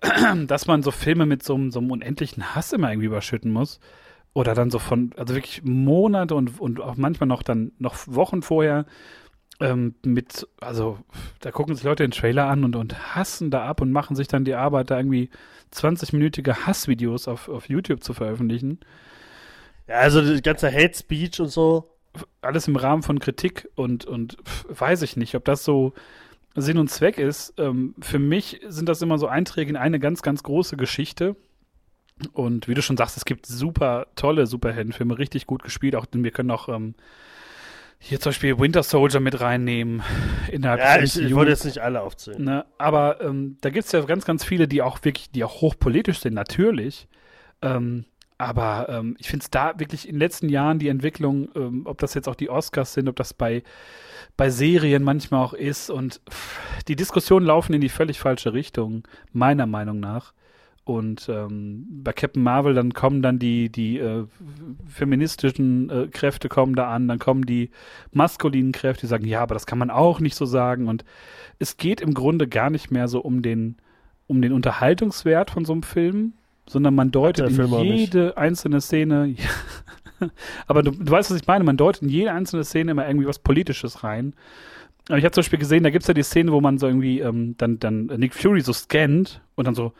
dass 0.46 0.66
man 0.66 0.82
so 0.82 0.90
Filme 0.90 1.26
mit 1.26 1.42
so, 1.42 1.70
so 1.70 1.78
einem 1.78 1.90
unendlichen 1.90 2.54
Hass 2.54 2.72
immer 2.72 2.90
irgendwie 2.90 3.06
überschütten 3.06 3.52
muss. 3.52 3.78
Oder 4.34 4.54
dann 4.54 4.70
so 4.70 4.78
von, 4.78 5.12
also 5.16 5.34
wirklich 5.34 5.62
Monate 5.62 6.34
und, 6.34 6.58
und 6.58 6.80
auch 6.80 6.96
manchmal 6.96 7.26
noch 7.26 7.42
dann 7.42 7.72
noch 7.78 7.96
Wochen 8.06 8.42
vorher 8.42 8.86
ähm, 9.60 9.94
mit, 10.04 10.48
also 10.60 10.98
da 11.40 11.50
gucken 11.50 11.74
sich 11.74 11.84
Leute 11.84 12.02
den 12.02 12.10
Trailer 12.10 12.46
an 12.46 12.64
und, 12.64 12.74
und 12.74 13.14
hassen 13.14 13.50
da 13.50 13.64
ab 13.64 13.80
und 13.80 13.92
machen 13.92 14.16
sich 14.16 14.28
dann 14.28 14.44
die 14.44 14.54
Arbeit, 14.54 14.90
da 14.90 14.98
irgendwie 14.98 15.30
20-minütige 15.72 16.66
Hassvideos 16.66 17.28
auf, 17.28 17.48
auf 17.48 17.68
YouTube 17.68 18.02
zu 18.02 18.14
veröffentlichen. 18.14 18.80
Ja, 19.86 19.96
also 19.96 20.20
das 20.20 20.42
ganze 20.42 20.72
Hate 20.72 20.96
Speech 20.96 21.40
und 21.40 21.48
so. 21.48 21.88
Alles 22.42 22.68
im 22.68 22.76
Rahmen 22.76 23.02
von 23.02 23.20
Kritik 23.20 23.68
und, 23.74 24.04
und 24.04 24.36
weiß 24.68 25.02
ich 25.02 25.16
nicht, 25.16 25.34
ob 25.34 25.44
das 25.44 25.64
so 25.64 25.94
Sinn 26.54 26.78
und 26.78 26.88
Zweck 26.88 27.18
ist. 27.18 27.54
Ähm, 27.58 27.94
für 28.00 28.18
mich 28.18 28.60
sind 28.68 28.88
das 28.88 29.00
immer 29.00 29.18
so 29.18 29.28
Einträge 29.28 29.70
in 29.70 29.76
eine 29.76 29.98
ganz, 29.98 30.22
ganz 30.22 30.42
große 30.42 30.76
Geschichte. 30.76 31.36
Und 32.32 32.68
wie 32.68 32.74
du 32.74 32.82
schon 32.82 32.96
sagst, 32.96 33.16
es 33.16 33.24
gibt 33.24 33.46
super 33.46 34.06
tolle 34.14 34.46
Superheldenfilme, 34.46 35.18
richtig 35.18 35.46
gut 35.46 35.62
gespielt. 35.62 35.96
Auch 35.96 36.06
wir 36.12 36.30
können 36.30 36.50
auch 36.50 36.68
ähm, 36.68 36.94
hier 37.98 38.20
zum 38.20 38.30
Beispiel 38.30 38.58
Winter 38.58 38.82
Soldier 38.82 39.20
mit 39.20 39.40
reinnehmen. 39.40 40.02
Innerhalb 40.50 40.80
ja, 40.80 41.00
ich, 41.00 41.18
ich 41.18 41.34
wollte 41.34 41.52
jetzt 41.52 41.64
nicht 41.64 41.78
alle 41.78 42.00
aufzählen. 42.00 42.42
Ne? 42.42 42.64
Aber 42.78 43.20
ähm, 43.20 43.56
da 43.60 43.70
gibt 43.70 43.86
es 43.86 43.92
ja 43.92 44.00
ganz, 44.02 44.24
ganz 44.24 44.44
viele, 44.44 44.68
die 44.68 44.82
auch 44.82 44.98
wirklich, 45.04 45.30
die 45.30 45.44
auch 45.44 45.60
hochpolitisch 45.60 46.20
sind, 46.20 46.34
natürlich. 46.34 47.08
Ähm, 47.62 48.04
aber 48.38 48.88
ähm, 48.88 49.16
ich 49.20 49.28
finde 49.28 49.44
es 49.44 49.50
da 49.50 49.78
wirklich 49.78 50.08
in 50.08 50.16
den 50.16 50.18
letzten 50.18 50.48
Jahren 50.48 50.80
die 50.80 50.88
Entwicklung, 50.88 51.48
ähm, 51.54 51.82
ob 51.84 51.98
das 51.98 52.14
jetzt 52.14 52.28
auch 52.28 52.34
die 52.34 52.50
Oscars 52.50 52.92
sind, 52.92 53.08
ob 53.08 53.14
das 53.14 53.34
bei, 53.34 53.62
bei 54.36 54.50
Serien 54.50 55.04
manchmal 55.04 55.44
auch 55.44 55.52
ist 55.52 55.90
und 55.90 56.20
pff, 56.28 56.58
die 56.88 56.96
Diskussionen 56.96 57.46
laufen 57.46 57.72
in 57.72 57.80
die 57.80 57.88
völlig 57.88 58.18
falsche 58.18 58.52
Richtung, 58.52 59.06
meiner 59.32 59.66
Meinung 59.66 60.00
nach. 60.00 60.32
Und 60.84 61.28
ähm, 61.28 61.86
bei 62.02 62.12
Captain 62.12 62.42
Marvel, 62.42 62.74
dann 62.74 62.92
kommen 62.92 63.22
dann 63.22 63.38
die, 63.38 63.70
die 63.70 63.98
äh, 63.98 64.24
feministischen 64.88 65.88
äh, 65.90 66.08
Kräfte 66.08 66.48
kommen 66.48 66.74
da 66.74 66.90
an, 66.90 67.06
dann 67.06 67.20
kommen 67.20 67.46
die 67.46 67.70
maskulinen 68.10 68.72
Kräfte, 68.72 69.02
die 69.02 69.06
sagen, 69.06 69.26
ja, 69.26 69.42
aber 69.42 69.54
das 69.54 69.66
kann 69.66 69.78
man 69.78 69.90
auch 69.90 70.18
nicht 70.18 70.34
so 70.34 70.44
sagen. 70.44 70.88
Und 70.88 71.04
es 71.60 71.76
geht 71.76 72.00
im 72.00 72.14
Grunde 72.14 72.48
gar 72.48 72.68
nicht 72.68 72.90
mehr 72.90 73.06
so 73.06 73.20
um 73.20 73.42
den, 73.42 73.76
um 74.26 74.42
den 74.42 74.52
Unterhaltungswert 74.52 75.52
von 75.52 75.64
so 75.64 75.72
einem 75.72 75.84
Film, 75.84 76.32
sondern 76.68 76.96
man 76.96 77.12
deutet 77.12 77.56
in 77.56 77.84
jede 77.84 78.36
einzelne 78.36 78.80
Szene, 78.80 79.36
aber 80.66 80.82
du, 80.82 80.90
du 80.90 81.12
weißt, 81.12 81.30
was 81.30 81.40
ich 81.40 81.46
meine, 81.46 81.62
man 81.64 81.76
deutet 81.76 82.02
in 82.02 82.08
jede 82.08 82.32
einzelne 82.32 82.64
Szene 82.64 82.90
immer 82.90 83.06
irgendwie 83.06 83.28
was 83.28 83.38
Politisches 83.38 84.02
rein. 84.02 84.34
Aber 85.08 85.18
ich 85.18 85.24
habe 85.24 85.32
zum 85.32 85.42
Beispiel 85.42 85.58
gesehen, 85.60 85.84
da 85.84 85.90
gibt 85.90 86.02
es 86.02 86.08
ja 86.08 86.14
die 86.14 86.22
Szene, 86.24 86.50
wo 86.50 86.60
man 86.60 86.78
so 86.78 86.88
irgendwie 86.88 87.20
ähm, 87.20 87.56
dann, 87.58 87.78
dann 87.78 88.06
Nick 88.06 88.34
Fury 88.34 88.60
so 88.60 88.72
scannt 88.72 89.40
und 89.54 89.66
dann 89.66 89.74
so, 89.74 89.92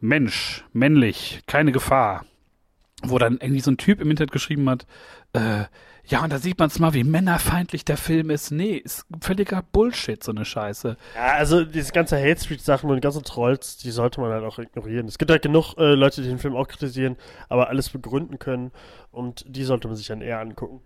Mensch, 0.00 0.64
männlich, 0.72 1.42
keine 1.46 1.72
Gefahr. 1.72 2.24
Wo 3.02 3.18
dann 3.18 3.38
irgendwie 3.40 3.60
so 3.60 3.70
ein 3.70 3.76
Typ 3.76 4.00
im 4.00 4.10
Internet 4.10 4.32
geschrieben 4.32 4.68
hat, 4.68 4.86
äh, 5.32 5.64
ja, 6.10 6.24
und 6.24 6.32
da 6.32 6.38
sieht 6.38 6.58
man 6.58 6.68
es 6.68 6.78
mal, 6.78 6.94
wie 6.94 7.04
männerfeindlich 7.04 7.84
der 7.84 7.98
Film 7.98 8.30
ist. 8.30 8.50
Nee, 8.50 8.76
ist 8.76 9.04
völliger 9.20 9.62
Bullshit, 9.72 10.24
so 10.24 10.32
eine 10.32 10.46
Scheiße. 10.46 10.96
Ja, 11.14 11.32
also 11.32 11.64
diese 11.64 11.92
ganze 11.92 12.18
Hate 12.18 12.40
Street 12.40 12.62
Sachen 12.62 12.88
und 12.88 13.00
ganzen 13.02 13.24
Trolls, 13.24 13.76
die 13.76 13.90
sollte 13.90 14.22
man 14.22 14.32
halt 14.32 14.42
auch 14.42 14.58
ignorieren. 14.58 15.06
Es 15.06 15.18
gibt 15.18 15.30
halt 15.30 15.42
genug 15.42 15.74
äh, 15.76 15.92
Leute, 15.94 16.22
die 16.22 16.28
den 16.28 16.38
Film 16.38 16.56
auch 16.56 16.66
kritisieren, 16.66 17.16
aber 17.50 17.68
alles 17.68 17.90
begründen 17.90 18.38
können 18.38 18.72
und 19.10 19.44
die 19.46 19.64
sollte 19.64 19.86
man 19.86 19.98
sich 19.98 20.06
dann 20.06 20.22
eher 20.22 20.40
angucken. 20.40 20.80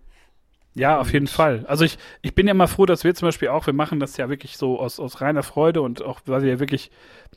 Ja, 0.75 0.99
auf 0.99 1.13
jeden 1.13 1.27
Fall. 1.27 1.65
Also 1.67 1.85
ich, 1.85 1.97
ich 2.21 2.33
bin 2.33 2.47
ja 2.47 2.53
mal 2.53 2.67
froh, 2.67 2.85
dass 2.85 3.03
wir 3.03 3.13
zum 3.13 3.27
Beispiel 3.27 3.49
auch, 3.49 3.67
wir 3.67 3.73
machen 3.73 3.99
das 3.99 4.17
ja 4.17 4.29
wirklich 4.29 4.57
so 4.57 4.79
aus, 4.79 4.99
aus 4.99 5.21
reiner 5.21 5.43
Freude 5.43 5.81
und 5.81 6.01
auch, 6.01 6.21
weil 6.25 6.41
wir 6.41 6.49
ja 6.49 6.59
wirklich 6.59 6.89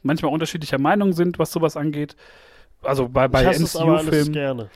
manchmal 0.02 0.32
unterschiedlicher 0.32 0.78
Meinung 0.78 1.12
sind, 1.12 1.38
was 1.38 1.52
sowas 1.52 1.76
angeht. 1.76 2.16
Also 2.82 3.08
bei, 3.08 3.28
bei 3.28 3.44
MCU-Filmen. 3.58 4.68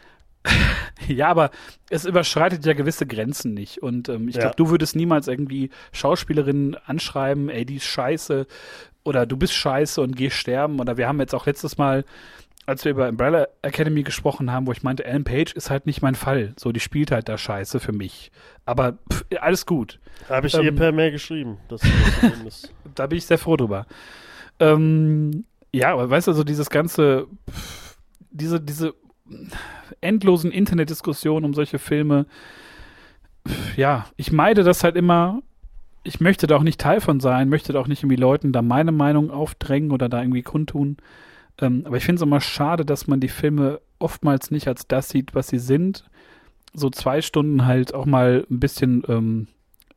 ja, 1.09 1.29
aber 1.29 1.51
es 1.91 2.05
überschreitet 2.05 2.65
ja 2.65 2.73
gewisse 2.73 3.07
Grenzen 3.07 3.55
nicht. 3.55 3.83
Und 3.83 4.09
ähm, 4.09 4.29
ich 4.29 4.37
ja. 4.37 4.43
glaube, 4.43 4.57
du 4.57 4.71
würdest 4.71 4.97
niemals 4.97 5.29
irgendwie 5.29 5.71
Schauspielerinnen 5.93 6.77
anschreiben, 6.87 7.49
ey, 7.49 7.65
die 7.65 7.77
ist 7.77 7.85
scheiße 7.85 8.47
oder 9.05 9.27
du 9.27 9.37
bist 9.37 9.55
scheiße 9.55 10.01
und 10.01 10.17
geh 10.17 10.31
sterben. 10.31 10.81
Oder 10.81 10.97
wir 10.97 11.09
haben 11.09 11.21
jetzt 11.21 11.35
auch 11.35 11.47
letztes 11.47 11.79
Mal 11.79 12.05
als 12.71 12.85
wir 12.85 12.93
über 12.93 13.09
Umbrella 13.09 13.49
Academy 13.63 14.05
gesprochen 14.05 14.53
haben, 14.53 14.69
wo 14.69 14.73
ich 14.73 14.85
meinte, 14.85 15.05
Ellen 15.05 15.25
Page 15.25 15.53
ist 15.55 15.71
halt 15.71 15.87
nicht 15.87 16.03
mein 16.03 16.15
Fall. 16.15 16.55
So, 16.57 16.71
die 16.71 16.79
spielt 16.79 17.11
halt 17.11 17.29
da 17.29 17.37
scheiße 17.37 17.81
für 17.81 17.91
mich. 17.91 18.31
Aber 18.65 18.97
pff, 19.13 19.25
alles 19.41 19.67
gut. 19.67 19.99
Habe 20.29 20.47
ich 20.47 20.55
ähm, 20.55 20.63
ihr 20.63 20.77
per 20.77 20.93
Mail 20.93 21.11
geschrieben. 21.11 21.59
Das 21.69 21.81
da 22.95 23.09
bin 23.09 23.19
ich 23.19 23.27
sehr 23.27 23.39
froh 23.39 23.57
drüber. 23.57 23.87
Ähm, 24.61 25.47
ja, 25.73 25.93
aber 25.93 26.09
weißt 26.09 26.29
du, 26.29 26.33
so 26.33 26.45
dieses 26.45 26.71
ganze, 26.71 27.27
pff, 27.51 27.97
diese, 28.31 28.61
diese 28.61 28.95
endlosen 30.01 30.53
Internetdiskussionen 30.53 31.45
um 31.45 31.55
solche 31.55 31.81
Filme, 31.81 32.27
pff, 33.49 33.77
ja, 33.77 34.07
ich 34.17 34.31
meide 34.31 34.63
das 34.63 34.85
halt 34.85 34.95
immer. 34.95 35.43
Ich 36.05 36.21
möchte 36.21 36.47
da 36.47 36.55
auch 36.55 36.63
nicht 36.63 36.81
Teil 36.81 37.01
von 37.01 37.19
sein, 37.19 37.49
möchte 37.49 37.73
da 37.73 37.81
auch 37.81 37.89
nicht 37.89 38.05
irgendwie 38.05 38.17
Leuten 38.17 38.53
da 38.53 38.63
meine 38.63 38.93
Meinung 38.93 39.33
aufdrängen 39.33 39.91
oder 39.91 40.09
da 40.09 40.21
irgendwie 40.21 40.43
kundtun. 40.43 40.99
Ähm, 41.61 41.83
aber 41.85 41.97
ich 41.97 42.05
finde 42.05 42.17
es 42.21 42.23
immer 42.23 42.41
schade, 42.41 42.85
dass 42.85 43.07
man 43.07 43.21
die 43.21 43.29
Filme 43.29 43.81
oftmals 43.99 44.51
nicht 44.51 44.69
als 44.69 44.87
das 44.87 45.09
sieht, 45.09 45.35
was 45.35 45.49
sie 45.49 45.59
sind. 45.59 46.05
So 46.73 46.91
zwei 46.91 47.21
Stunden 47.21 47.67
halt 47.67 47.95
auch 47.95 48.07
mal 48.07 48.47
ein 48.51 48.61
bisschen 48.61 49.03
ähm, 49.09 49.49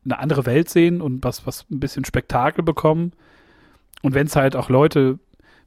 eine 0.04 0.18
andere 0.18 0.46
Welt 0.46 0.68
sehen 0.68 1.00
und 1.00 1.24
was, 1.24 1.46
was 1.46 1.66
ein 1.70 1.80
bisschen 1.80 2.04
Spektakel 2.04 2.62
bekommen. 2.62 3.12
Und 4.02 4.14
wenn 4.14 4.26
es 4.26 4.36
halt 4.36 4.56
auch 4.56 4.68
Leute 4.68 5.18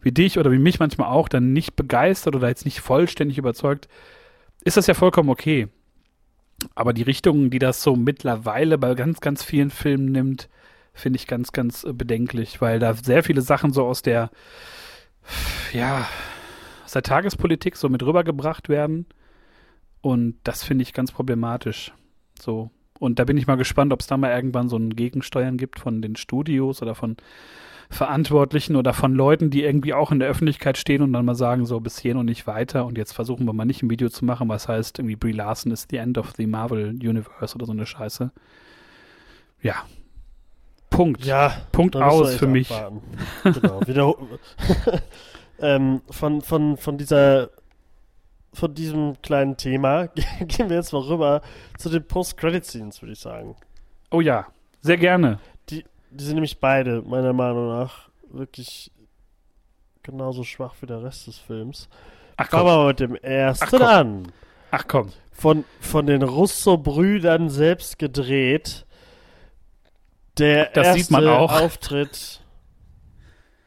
wie 0.02 0.12
dich 0.12 0.38
oder 0.38 0.52
wie 0.52 0.60
mich 0.60 0.80
manchmal 0.80 1.10
auch 1.10 1.28
dann 1.28 1.54
nicht 1.54 1.76
begeistert 1.76 2.36
oder 2.36 2.48
jetzt 2.48 2.66
nicht 2.66 2.82
vollständig 2.82 3.38
überzeugt, 3.38 3.88
ist 4.64 4.78
das 4.78 4.88
ja 4.88 4.93
vollkommen 4.93 5.30
okay. 5.30 5.68
Aber 6.76 6.93
die 6.93 7.04
Richtung, 7.04 7.50
die 7.50 7.60
das 7.60 7.82
so 7.82 7.95
mittlerweile 7.95 8.78
bei 8.78 8.93
ganz, 8.93 9.22
ganz 9.22 9.43
vielen 9.43 9.70
Filmen 9.70 10.12
nimmt, 10.12 10.50
finde 10.93 11.18
ich 11.18 11.28
ganz, 11.28 11.52
ganz 11.52 11.84
äh, 11.84 11.93
bedenklich, 11.93 12.62
weil 12.62 12.80
da 12.80 12.93
sehr 12.93 13.24
viele 13.24 13.41
Sachen 13.41 13.72
so 13.72 13.86
aus 13.86 14.02
der 14.02 14.30
ja, 15.73 16.07
aus 16.86 16.91
der 16.91 17.03
Tagespolitik 17.03 17.75
so 17.75 17.89
mit 17.89 18.03
rübergebracht 18.03 18.69
werden. 18.69 19.05
Und 20.01 20.36
das 20.43 20.63
finde 20.63 20.84
ich 20.84 20.93
ganz 20.93 21.11
problematisch. 21.11 21.91
So. 22.39 22.71
Und 22.99 23.19
da 23.19 23.25
bin 23.25 23.38
ich 23.38 23.47
mal 23.47 23.55
gespannt, 23.55 23.93
ob 23.93 23.99
es 23.99 24.07
da 24.07 24.17
mal 24.17 24.32
irgendwann 24.32 24.69
so 24.69 24.78
ein 24.78 24.95
Gegensteuern 24.95 25.57
gibt 25.57 25.80
von 25.80 26.01
den 26.01 26.15
Studios 26.15 26.82
oder 26.82 26.95
von 26.95 27.17
Verantwortlichen 27.89 28.75
oder 28.75 28.93
von 28.93 29.13
Leuten, 29.13 29.49
die 29.49 29.63
irgendwie 29.63 29.93
auch 29.93 30.11
in 30.11 30.19
der 30.19 30.28
Öffentlichkeit 30.28 30.78
stehen 30.78 31.01
und 31.01 31.13
dann 31.13 31.25
mal 31.25 31.36
sagen, 31.36 31.65
so 31.65 31.80
bis 31.80 31.99
hier 31.99 32.17
und 32.17 32.25
nicht 32.25 32.45
weiter 32.45 32.86
und 32.86 32.97
jetzt 32.97 33.13
versuchen 33.13 33.45
wir 33.45 33.53
mal 33.53 33.65
nicht 33.65 33.82
ein 33.82 33.89
Video 33.89 34.09
zu 34.09 34.25
machen, 34.25 34.49
was 34.49 34.67
heißt 34.67 34.99
irgendwie 34.99 35.15
Brie 35.15 35.32
Larson 35.32 35.71
ist 35.71 35.89
the 35.89 35.97
end 35.97 36.17
of 36.17 36.34
the 36.36 36.47
Marvel 36.47 36.89
Universe 36.89 37.55
oder 37.55 37.65
so 37.65 37.71
eine 37.71 37.86
Scheiße. 37.86 38.32
Ja. 39.61 39.86
Punkt. 40.90 41.26
Ja. 41.26 41.54
Punkt 41.72 41.96
aus 41.96 42.36
für 42.36 42.48
mich. 42.48 42.70
Genau. 43.44 43.82
Wieder 43.86 44.14
ähm, 45.60 46.02
von, 46.10 46.42
von, 46.42 46.78
von 46.78 46.98
dieser 46.98 47.50
von 48.54 48.74
diesem 48.74 49.22
kleinen 49.22 49.56
Thema 49.56 50.08
gehen 50.40 50.70
wir 50.70 50.78
jetzt 50.78 50.92
mal 50.92 51.02
rüber 51.04 51.42
zu 51.78 51.90
den 51.90 52.08
Post-Credit-Scenes, 52.08 53.02
würde 53.02 53.14
ich 53.14 53.20
sagen. 53.20 53.56
Oh 54.10 54.22
ja, 54.22 54.48
sehr 54.82 54.98
gerne. 54.98 55.40
Die, 55.70 55.86
die 56.10 56.24
sind 56.24 56.36
nämlich 56.36 56.60
beide, 56.60 57.04
meiner 57.04 57.34
Meinung 57.34 57.68
nach, 57.68 58.10
wirklich 58.30 58.92
genauso 60.02 60.44
schwach 60.44 60.74
wie 60.82 60.88
der 60.88 61.04
Rest 61.04 61.28
des 61.28 61.38
Films. 61.38 61.88
Ach 62.38 62.50
komm. 62.50 62.60
Fangen 62.62 62.80
wir 62.80 62.88
mit 62.88 63.00
dem 63.00 63.16
ersten 63.16 63.82
Ach, 63.84 63.98
an. 63.98 64.32
Ach 64.72 64.86
komm. 64.88 65.12
Von, 65.32 65.66
von 65.80 66.08
den 66.08 66.24
Russo-Brüdern 66.24 67.50
selbst 67.50 68.00
gedreht. 68.00 68.87
Der 70.38 70.66
das 70.68 70.88
erste 70.88 71.02
sieht 71.02 71.12
man 71.12 71.28
auch. 71.28 71.52
Auftritt. 71.52 72.42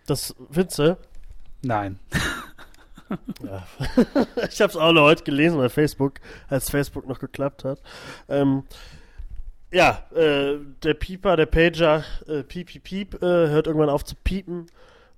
Das, 0.06 0.34
Witze, 0.48 0.98
Nein. 1.62 1.98
ja. 3.42 3.66
ich 4.50 4.60
habe 4.60 4.70
es 4.70 4.76
auch 4.76 4.92
noch 4.92 5.02
heute 5.02 5.24
gelesen 5.24 5.58
bei 5.58 5.68
Facebook, 5.68 6.20
als 6.48 6.70
Facebook 6.70 7.06
noch 7.06 7.18
geklappt 7.18 7.64
hat. 7.64 7.80
Ähm, 8.28 8.64
ja, 9.72 10.04
äh, 10.14 10.58
der 10.82 10.94
Pieper, 10.94 11.36
der 11.36 11.46
Pager, 11.46 12.04
äh, 12.26 12.42
piep, 12.42 12.68
piep, 12.68 12.82
piep, 12.82 13.22
äh, 13.22 13.48
hört 13.48 13.66
irgendwann 13.66 13.90
auf 13.90 14.04
zu 14.04 14.16
piepen 14.16 14.66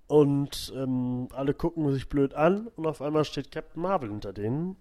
und 0.08 0.72
ähm, 0.76 1.28
alle 1.32 1.54
gucken 1.54 1.90
sich 1.92 2.08
blöd 2.08 2.34
an 2.34 2.68
und 2.76 2.86
auf 2.86 3.00
einmal 3.00 3.24
steht 3.24 3.50
Captain 3.50 3.80
Marvel 3.80 4.10
hinter 4.10 4.32
denen. 4.32 4.76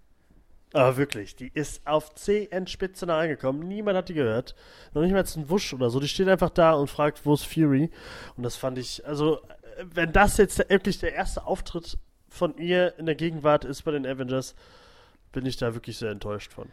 Aber 0.74 0.98
wirklich, 0.98 1.36
die 1.36 1.52
ist 1.54 1.86
auf 1.86 2.16
CN-Spitze 2.16 3.06
da 3.06 3.20
angekommen. 3.20 3.68
Niemand 3.68 3.98
hat 3.98 4.10
die 4.10 4.14
gehört. 4.14 4.56
Noch 4.94 5.02
nicht 5.02 5.12
mal 5.12 5.20
jetzt 5.20 5.36
ein 5.36 5.50
Wusch 5.50 5.74
oder 5.74 5.90
so. 5.90 6.00
Die 6.00 6.08
steht 6.08 6.30
einfach 6.30 6.50
da 6.50 6.74
und 6.74 6.90
fragt, 6.90 7.26
wo 7.26 7.34
ist 7.34 7.44
Fury? 7.44 7.90
Und 8.38 8.44
das 8.44 8.56
fand 8.56 8.78
ich, 8.78 9.06
also 9.06 9.42
wenn 9.84 10.12
das 10.12 10.38
jetzt 10.38 10.58
wirklich 10.70 11.00
der 11.00 11.14
erste 11.14 11.46
Auftritt 11.46 11.98
von 12.30 12.58
ihr 12.58 12.98
in 12.98 13.06
der 13.06 13.16
Gegenwart 13.16 13.66
ist 13.66 13.84
bei 13.84 13.92
den 13.92 14.06
Avengers, 14.06 14.56
bin 15.32 15.46
ich 15.46 15.58
da 15.58 15.74
wirklich 15.74 15.98
sehr 15.98 16.12
enttäuscht 16.12 16.54
von. 16.54 16.70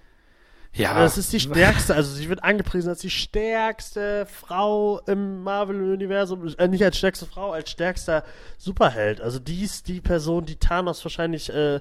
Ja. 0.75 0.95
Das 0.95 1.17
ist 1.17 1.33
die 1.33 1.41
stärkste, 1.41 1.95
also 1.95 2.15
sie 2.15 2.29
wird 2.29 2.45
angepriesen 2.45 2.91
als 2.91 3.01
die 3.01 3.11
stärkste 3.11 4.27
Frau 4.27 5.01
im 5.07 5.43
Marvel-Universum. 5.43 6.47
Äh, 6.59 6.69
nicht 6.69 6.85
als 6.85 6.99
stärkste 6.99 7.27
Frau, 7.27 7.53
als 7.53 7.71
stärkster 7.71 8.23
Superheld. 8.59 9.21
Also 9.21 9.39
die 9.39 9.65
ist 9.65 9.89
die 9.89 10.01
Person, 10.01 10.45
die 10.45 10.57
Thanos 10.57 11.05
wahrscheinlich 11.05 11.53
äh, 11.53 11.81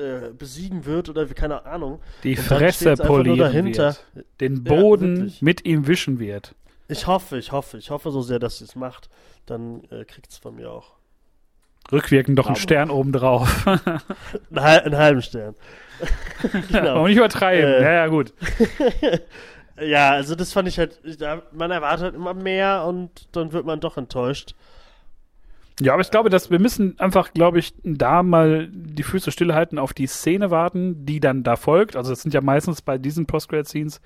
äh, 0.00 0.32
besiegen 0.36 0.84
wird 0.84 1.08
oder 1.08 1.26
keine 1.26 1.64
Ahnung. 1.66 2.00
Die 2.24 2.36
Fresse 2.36 2.94
polieren 2.94 3.76
wird. 3.76 4.04
Den 4.40 4.64
Boden 4.64 5.28
ja, 5.28 5.34
mit 5.40 5.64
ihm 5.64 5.86
wischen 5.86 6.18
wird. 6.18 6.54
Ich 6.88 7.06
hoffe, 7.06 7.38
ich 7.38 7.52
hoffe, 7.52 7.78
ich 7.78 7.90
hoffe 7.90 8.10
so 8.10 8.22
sehr, 8.22 8.38
dass 8.38 8.58
sie 8.58 8.64
es 8.64 8.74
macht. 8.74 9.08
Dann 9.46 9.84
äh, 9.90 10.04
kriegt 10.04 10.30
es 10.30 10.38
von 10.38 10.56
mir 10.56 10.70
auch. 10.70 10.94
Rückwirkend 11.92 12.38
doch 12.38 12.46
einen 12.46 12.56
Stern 12.56 12.90
obendrauf. 12.90 13.66
einen, 14.50 14.58
einen 14.58 14.96
halben 14.96 15.22
Stern. 15.22 15.54
genau. 16.72 17.02
Und 17.02 17.08
nicht 17.08 17.18
übertreiben. 17.18 17.64
Äh, 17.64 17.82
ja, 17.82 17.92
ja, 17.92 18.06
gut. 18.06 18.32
ja, 19.80 20.10
also 20.10 20.34
das 20.34 20.52
fand 20.52 20.68
ich 20.68 20.78
halt, 20.78 21.00
man 21.52 21.70
erwartet 21.70 22.14
immer 22.14 22.34
mehr 22.34 22.84
und 22.84 23.28
dann 23.32 23.52
wird 23.52 23.66
man 23.66 23.80
doch 23.80 23.96
enttäuscht. 23.96 24.54
Ja, 25.80 25.94
aber 25.94 26.02
ich 26.02 26.10
glaube, 26.10 26.30
dass 26.30 26.50
wir 26.50 26.58
müssen 26.58 26.98
einfach, 27.00 27.32
glaube 27.32 27.58
ich, 27.58 27.74
da 27.82 28.22
mal 28.22 28.68
die 28.70 29.02
Füße 29.02 29.30
stillhalten, 29.32 29.78
auf 29.78 29.94
die 29.94 30.06
Szene 30.06 30.50
warten, 30.50 31.06
die 31.06 31.20
dann 31.20 31.42
da 31.42 31.56
folgt. 31.56 31.96
Also 31.96 32.10
das 32.10 32.22
sind 32.22 32.34
ja 32.34 32.40
meistens 32.40 32.82
bei 32.82 32.98
diesen 32.98 33.26
Post-Credit-Scenes 33.26 34.00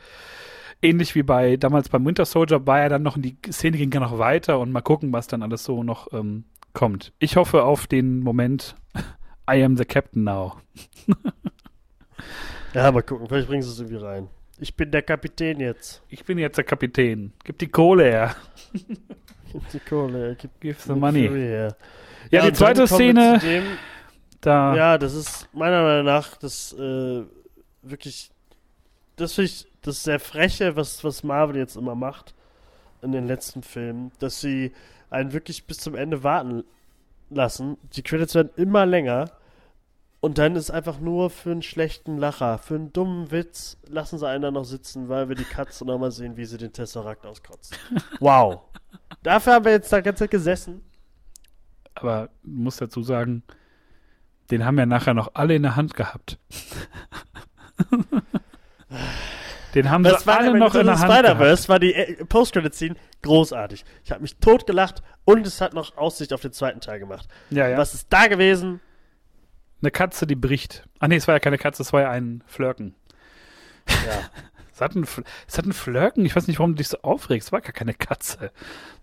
ähnlich 0.82 1.14
wie 1.14 1.22
bei 1.22 1.56
damals 1.56 1.88
beim 1.88 2.04
Winter 2.04 2.24
Soldier 2.24 2.66
war 2.66 2.80
ja 2.80 2.88
dann 2.88 3.02
noch, 3.02 3.16
die 3.18 3.36
Szene 3.50 3.78
ging 3.78 3.90
ja 3.92 4.00
noch 4.00 4.18
weiter 4.18 4.58
und 4.60 4.70
mal 4.70 4.82
gucken, 4.82 5.12
was 5.12 5.26
dann 5.26 5.42
alles 5.42 5.64
so 5.64 5.82
noch 5.82 6.12
ähm, 6.12 6.44
kommt. 6.72 7.12
Ich 7.18 7.36
hoffe 7.36 7.64
auf 7.64 7.86
den 7.86 8.20
Moment 8.20 8.76
I 9.50 9.62
am 9.62 9.76
the 9.76 9.84
Captain 9.84 10.24
now. 10.24 10.56
ja, 12.74 12.92
mal 12.92 13.02
gucken, 13.02 13.26
vielleicht 13.28 13.48
bringen 13.48 13.62
sie 13.62 13.70
es 13.70 13.80
irgendwie 13.80 14.04
rein. 14.04 14.28
Ich 14.60 14.76
bin 14.76 14.90
der 14.92 15.02
Kapitän 15.02 15.58
jetzt. 15.58 16.02
Ich 16.08 16.24
bin 16.24 16.38
jetzt 16.38 16.56
der 16.56 16.64
Kapitän. 16.64 17.32
Gib 17.42 17.58
die 17.58 17.68
Kohle 17.68 18.04
her. 18.04 18.36
Gib 19.54 19.70
die 19.70 19.78
Kohle. 19.78 20.36
Gib, 20.36 20.60
Give 20.60 20.76
the 20.84 20.94
money. 20.94 21.26
Ja, 21.26 21.68
ja, 22.30 22.50
die 22.50 22.52
zweite 22.52 22.88
Szene. 22.88 23.38
Dem, 23.38 23.64
da. 24.40 24.74
Ja, 24.74 24.98
das 24.98 25.14
ist 25.14 25.48
meiner 25.52 25.82
Meinung 25.82 26.06
nach 26.06 26.36
das 26.36 26.72
äh, 26.72 27.22
wirklich. 27.82 28.30
Das 29.14 29.34
finde 29.34 29.46
ich 29.46 29.66
das 29.82 30.02
sehr 30.02 30.18
freche, 30.18 30.74
was, 30.74 31.04
was 31.04 31.22
Marvel 31.22 31.56
jetzt 31.56 31.76
immer 31.76 31.94
macht 31.94 32.34
in 33.00 33.12
den 33.12 33.28
letzten 33.28 33.62
Filmen, 33.62 34.10
dass 34.18 34.40
sie 34.40 34.72
einen 35.08 35.32
wirklich 35.32 35.66
bis 35.68 35.78
zum 35.78 35.94
Ende 35.94 36.24
warten 36.24 36.64
lassen. 37.30 37.76
Die 37.92 38.02
Credits 38.02 38.34
werden 38.34 38.50
immer 38.56 38.86
länger. 38.86 39.30
Und 40.20 40.38
dann 40.38 40.56
ist 40.56 40.70
einfach 40.70 41.00
nur 41.00 41.28
für 41.28 41.50
einen 41.50 41.62
schlechten 41.62 42.16
Lacher, 42.16 42.56
für 42.56 42.76
einen 42.76 42.94
dummen 42.94 43.30
Witz, 43.30 43.76
lassen 43.86 44.18
sie 44.18 44.26
einen 44.26 44.42
da 44.42 44.50
noch 44.50 44.64
sitzen, 44.64 45.10
weil 45.10 45.28
wir 45.28 45.36
die 45.36 45.44
Katze 45.44 45.84
noch 45.84 45.98
mal 45.98 46.10
sehen, 46.10 46.38
wie 46.38 46.46
sie 46.46 46.56
den 46.56 46.72
Tesseract 46.72 47.26
auskotzen. 47.26 47.76
Wow. 48.20 48.62
Dafür 49.22 49.54
haben 49.54 49.64
wir 49.64 49.72
jetzt 49.72 49.92
da 49.92 50.00
ganze 50.00 50.24
Zeit 50.24 50.30
gesessen. 50.30 50.82
Aber 51.94 52.30
muss 52.42 52.76
dazu 52.76 53.02
sagen, 53.02 53.42
den 54.50 54.64
haben 54.64 54.76
wir 54.76 54.86
nachher 54.86 55.14
noch 55.14 55.30
alle 55.34 55.54
in 55.54 55.62
der 55.62 55.76
Hand 55.76 55.94
gehabt. 55.94 56.38
Den 59.74 59.90
haben 59.90 60.04
das 60.04 60.22
sie 60.22 60.30
alle 60.30 60.56
noch 60.56 60.74
in 60.74 60.86
der 60.86 60.98
Hand 60.98 61.12
Spider-Verse 61.12 61.68
war 61.68 61.80
die 61.80 61.94
äh, 61.94 62.24
Post-Credit-Scene 62.24 62.94
großartig. 63.22 63.84
Ich 64.04 64.12
habe 64.12 64.22
mich 64.22 64.36
totgelacht 64.36 65.02
und 65.24 65.46
es 65.46 65.60
hat 65.60 65.74
noch 65.74 65.96
Aussicht 65.96 66.32
auf 66.32 66.42
den 66.42 66.52
zweiten 66.52 66.80
Teil 66.80 67.00
gemacht. 67.00 67.28
Ja, 67.50 67.66
ja. 67.68 67.76
Was 67.76 67.94
ist 67.94 68.06
da 68.10 68.28
gewesen? 68.28 68.80
Eine 69.82 69.90
Katze, 69.90 70.26
die 70.26 70.36
bricht. 70.36 70.86
Ach 71.00 71.08
nee, 71.08 71.16
es 71.16 71.26
war 71.26 71.34
ja 71.34 71.40
keine 71.40 71.58
Katze, 71.58 71.82
es 71.82 71.92
war 71.92 72.02
ja 72.02 72.10
ein 72.10 72.44
Flirken. 72.46 72.94
Ja. 73.88 74.30
es, 74.74 74.80
hat 74.80 74.94
ein, 74.94 75.06
es 75.46 75.58
hat 75.58 75.66
ein 75.66 75.72
Flirken. 75.72 76.24
Ich 76.26 76.34
weiß 76.34 76.48
nicht, 76.48 76.58
warum 76.58 76.72
du 76.72 76.78
dich 76.78 76.88
so 76.88 76.98
aufregst. 77.02 77.48
Es 77.48 77.52
war 77.52 77.60
gar 77.60 77.72
keine 77.72 77.94
Katze. 77.94 78.50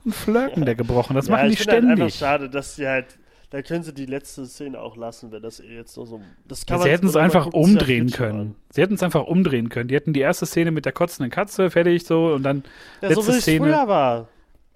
Ein 0.05 0.11
Flirken, 0.11 0.59
ja. 0.59 0.65
der 0.65 0.75
gebrochen. 0.75 1.15
Das 1.15 1.27
ja, 1.27 1.35
machen 1.35 1.49
die 1.49 1.57
ständig. 1.57 1.89
Halt 1.89 2.01
einfach 2.01 2.17
schade, 2.17 2.49
dass 2.49 2.75
sie 2.75 2.87
halt 2.87 3.17
da 3.51 3.61
können 3.61 3.83
sie 3.83 3.93
die 3.93 4.05
letzte 4.05 4.45
Szene 4.45 4.79
auch 4.79 4.95
lassen, 4.95 5.33
wenn 5.33 5.41
das 5.41 5.59
jetzt 5.59 5.97
nur 5.97 6.07
so. 6.07 6.21
Das 6.47 6.65
kann 6.65 6.77
ja, 6.77 6.83
sie 6.83 6.89
hätten 6.89 7.07
es 7.07 7.17
einfach 7.17 7.47
umdrehen 7.47 8.09
können. 8.09 8.55
Sie 8.69 8.81
hätten 8.81 8.93
es 8.93 9.03
einfach 9.03 9.25
umdrehen 9.25 9.67
können. 9.67 9.89
Die 9.89 9.95
hätten 9.95 10.13
die 10.13 10.21
erste 10.21 10.45
Szene 10.45 10.71
mit 10.71 10.85
der 10.85 10.93
kotzenden 10.93 11.29
Katze 11.29 11.69
fertig 11.69 12.05
so 12.05 12.33
und 12.33 12.43
dann 12.43 12.63
ja, 13.01 13.09
letzte 13.09 13.23
so 13.25 13.33
wie 13.33 13.41
Szene. 13.41 13.65
Früher 13.65 13.87
war. 13.89 14.29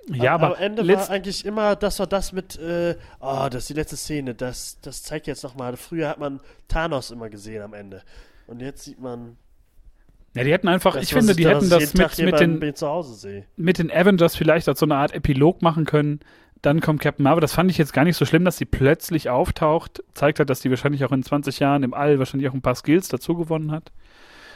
Ja, 0.07 0.33
aber 0.35 0.57
am 0.57 0.61
Ende 0.61 0.85
war 0.85 1.09
eigentlich 1.09 1.45
immer, 1.45 1.77
das 1.77 1.99
war 1.99 2.07
das 2.07 2.33
mit, 2.33 2.59
äh, 2.59 2.95
oh, 3.21 3.47
das 3.49 3.63
ist 3.63 3.69
die 3.69 3.73
letzte 3.75 3.95
Szene, 3.95 4.35
das, 4.35 4.77
das 4.81 5.03
zeigt 5.03 5.27
jetzt 5.27 5.43
nochmal. 5.43 5.77
Früher 5.77 6.09
hat 6.09 6.19
man 6.19 6.41
Thanos 6.67 7.11
immer 7.11 7.29
gesehen 7.29 7.63
am 7.63 7.73
Ende. 7.73 8.03
Und 8.45 8.61
jetzt 8.61 8.83
sieht 8.83 8.99
man. 8.99 9.37
Ja, 10.35 10.43
die 10.43 10.51
hätten 10.51 10.67
einfach, 10.67 10.93
das, 10.93 11.03
ich 11.03 11.13
finde, 11.13 11.33
die 11.35 11.47
hätten 11.47 11.69
das 11.69 11.93
mit, 11.93 12.17
mit, 12.19 12.39
den, 12.39 12.59
mit 13.55 13.77
den 13.79 13.91
Avengers 13.91 14.35
vielleicht 14.35 14.67
als 14.67 14.79
so 14.79 14.85
eine 14.85 14.95
Art 14.95 15.13
Epilog 15.13 15.61
machen 15.61 15.85
können 15.85 16.19
dann 16.65 16.81
kommt 16.81 17.01
Captain 17.01 17.23
Marvel. 17.23 17.41
Das 17.41 17.53
fand 17.53 17.69
ich 17.69 17.77
jetzt 17.77 17.93
gar 17.93 18.03
nicht 18.03 18.17
so 18.17 18.25
schlimm, 18.25 18.43
dass 18.45 18.57
sie 18.57 18.65
plötzlich 18.65 19.29
auftaucht. 19.29 20.03
Zeigt 20.13 20.39
halt, 20.39 20.49
dass 20.49 20.61
sie 20.61 20.69
wahrscheinlich 20.69 21.05
auch 21.05 21.11
in 21.11 21.23
20 21.23 21.59
Jahren 21.59 21.83
im 21.83 21.93
All 21.93 22.17
wahrscheinlich 22.19 22.49
auch 22.49 22.53
ein 22.53 22.61
paar 22.61 22.75
Skills 22.75 23.07
dazu 23.07 23.35
gewonnen 23.35 23.71
hat. 23.71 23.91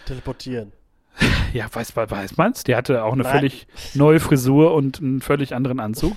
Teleportieren. 0.05 0.71
Ja, 1.51 1.65
weiß, 1.71 1.95
weiß 1.95 2.37
man's? 2.37 2.63
Die 2.63 2.75
hatte 2.75 3.03
auch 3.03 3.13
eine 3.13 3.23
Nein. 3.23 3.31
völlig 3.31 3.67
neue 3.95 4.19
Frisur 4.19 4.75
und 4.75 4.99
einen 4.99 5.19
völlig 5.19 5.55
anderen 5.55 5.79
Anzug. 5.79 6.15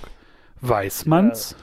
Weiß 0.61 1.07
man's? 1.07 1.55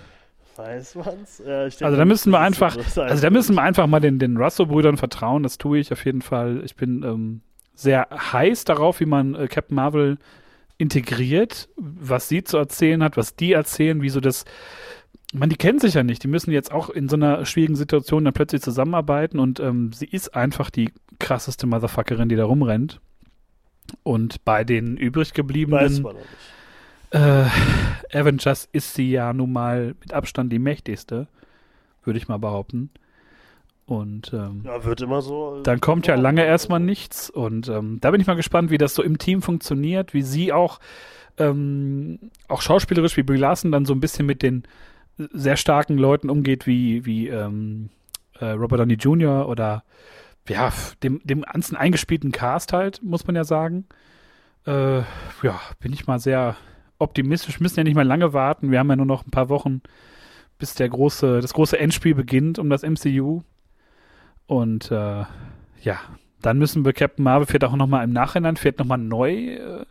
Ja, 0.57 0.64
weiß 0.64 0.96
man's? 0.96 1.38
Ja, 1.38 1.68
denke, 1.68 1.84
also 1.84 1.96
da 1.96 2.05
müssen 2.05 2.32
wir 2.32 2.40
einfach, 2.40 2.76
also 2.76 3.22
da 3.22 3.30
müssen 3.30 3.55
wir 3.55 3.62
einfach 3.62 3.86
mal 3.86 4.01
den, 4.01 4.18
den 4.18 4.36
Russo-Brüdern 4.36 4.96
vertrauen. 4.96 5.44
Das 5.44 5.57
tue 5.57 5.78
ich 5.78 5.92
auf 5.92 6.05
jeden 6.05 6.20
Fall. 6.20 6.62
Ich 6.64 6.74
bin 6.74 7.05
ähm, 7.05 7.42
sehr 7.81 8.09
heiß 8.11 8.64
darauf, 8.64 9.01
wie 9.01 9.07
man 9.07 9.35
äh, 9.35 9.49
Captain 9.49 9.74
Marvel 9.74 10.18
integriert, 10.78 11.68
was 11.76 12.28
sie 12.28 12.43
zu 12.43 12.57
erzählen 12.57 13.03
hat, 13.03 13.16
was 13.16 13.37
die 13.37 13.53
erzählen, 13.53 14.03
wie 14.03 14.09
so 14.09 14.20
das. 14.20 14.45
Man, 15.33 15.49
die 15.49 15.57
kennen 15.57 15.78
sich 15.78 15.95
ja 15.95 16.03
nicht. 16.03 16.24
Die 16.24 16.28
müssen 16.28 16.51
jetzt 16.51 16.72
auch 16.72 16.91
in 16.91 17.09
so 17.09 17.14
einer 17.16 17.45
schwierigen 17.47 17.76
Situation 17.76 18.24
dann 18.24 18.35
plötzlich 18.35 18.62
zusammenarbeiten 18.62 19.39
und 19.39 19.61
ähm, 19.61 19.93
sie 19.93 20.07
ist 20.07 20.35
einfach 20.35 20.70
die 20.70 20.91
krasseste 21.20 21.66
Motherfuckerin, 21.66 22.28
die 22.28 22.37
da 22.37 22.45
rumrennt. 22.47 23.01
Und 24.03 24.45
bei 24.45 24.64
den 24.64 24.97
übrig 24.97 25.35
gebliebenen 25.35 26.05
äh, 27.11 27.45
Avengers 28.12 28.68
ist 28.72 28.95
sie 28.95 29.11
ja 29.11 29.33
nun 29.33 29.53
mal 29.53 29.95
mit 30.01 30.12
Abstand 30.12 30.53
die 30.53 30.59
mächtigste, 30.59 31.28
würde 32.05 32.18
ich 32.18 32.28
mal 32.28 32.39
behaupten. 32.39 32.91
Und 33.91 34.32
ähm, 34.32 34.62
ja, 34.64 34.84
wird 34.84 35.01
immer 35.01 35.20
so. 35.20 35.59
Äh, 35.59 35.62
dann 35.64 35.80
kommt 35.80 36.07
ja 36.07 36.14
lange 36.14 36.45
erstmal 36.45 36.78
nichts. 36.78 37.28
Und 37.28 37.68
ähm, 37.68 37.99
da 38.01 38.12
bin 38.12 38.20
ich 38.20 38.26
mal 38.28 38.36
gespannt, 38.36 38.70
wie 38.70 38.78
das 38.78 38.95
so 38.95 39.03
im 39.03 39.18
Team 39.18 39.43
funktioniert, 39.43 40.14
wie 40.14 40.22
sie 40.22 40.53
auch, 40.53 40.78
ähm, 41.38 42.30
auch 42.47 42.62
schauspielerisch 42.62 43.16
wie 43.16 43.24
Brie 43.24 43.36
Larson 43.36 43.72
dann 43.72 43.86
so 43.86 43.93
ein 43.93 43.99
bisschen 43.99 44.26
mit 44.26 44.43
den 44.43 44.62
sehr 45.16 45.57
starken 45.57 45.99
Leuten 45.99 46.30
umgeht, 46.30 46.68
wie, 46.68 47.05
wie 47.05 47.26
ähm, 47.26 47.91
äh, 48.38 48.51
Robert 48.51 48.78
Downey 48.78 48.95
Jr. 48.95 49.49
oder 49.49 49.82
ja, 50.49 50.72
dem, 51.03 51.20
dem 51.24 51.43
ganzen 51.43 51.74
eingespielten 51.74 52.30
Cast 52.30 52.72
halt, 52.72 53.03
muss 53.03 53.26
man 53.26 53.34
ja 53.34 53.43
sagen. 53.43 53.86
Äh, 54.68 54.99
ja, 54.99 55.61
bin 55.80 55.93
ich 55.93 56.07
mal 56.07 56.20
sehr 56.20 56.55
optimistisch. 57.01 57.59
Wir 57.59 57.64
müssen 57.64 57.80
ja 57.80 57.84
nicht 57.84 57.97
mal 57.97 58.07
lange 58.07 58.32
warten. 58.32 58.70
Wir 58.70 58.78
haben 58.78 58.91
ja 58.91 58.95
nur 58.95 59.05
noch 59.07 59.26
ein 59.26 59.32
paar 59.32 59.49
Wochen, 59.49 59.82
bis 60.59 60.76
der 60.76 60.88
große, 60.88 61.41
das 61.41 61.55
große 61.55 61.76
Endspiel 61.76 62.14
beginnt 62.14 62.61
um 62.61 62.70
das 62.70 62.84
MCU. 62.84 63.43
Und 64.51 64.90
äh, 64.90 65.24
ja, 65.80 66.01
dann 66.42 66.59
müssen 66.59 66.84
wir 66.84 66.92
Captain 66.92 67.22
Marvel 67.22 67.46
vielleicht 67.46 67.62
auch 67.62 67.76
nochmal 67.76 68.03
im 68.03 68.12
Nachhinein, 68.12 68.57
vielleicht 68.57 68.80
nochmal 68.80 68.98
neu 68.98 69.55
äh, 69.55 69.86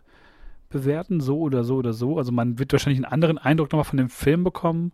bewerten, 0.68 1.20
so 1.20 1.38
oder 1.38 1.64
so 1.64 1.76
oder 1.76 1.94
so. 1.94 2.18
Also 2.18 2.30
man 2.30 2.58
wird 2.58 2.70
wahrscheinlich 2.70 3.02
einen 3.02 3.10
anderen 3.10 3.38
Eindruck 3.38 3.72
nochmal 3.72 3.86
von 3.86 3.96
dem 3.96 4.10
Film 4.10 4.44
bekommen, 4.44 4.92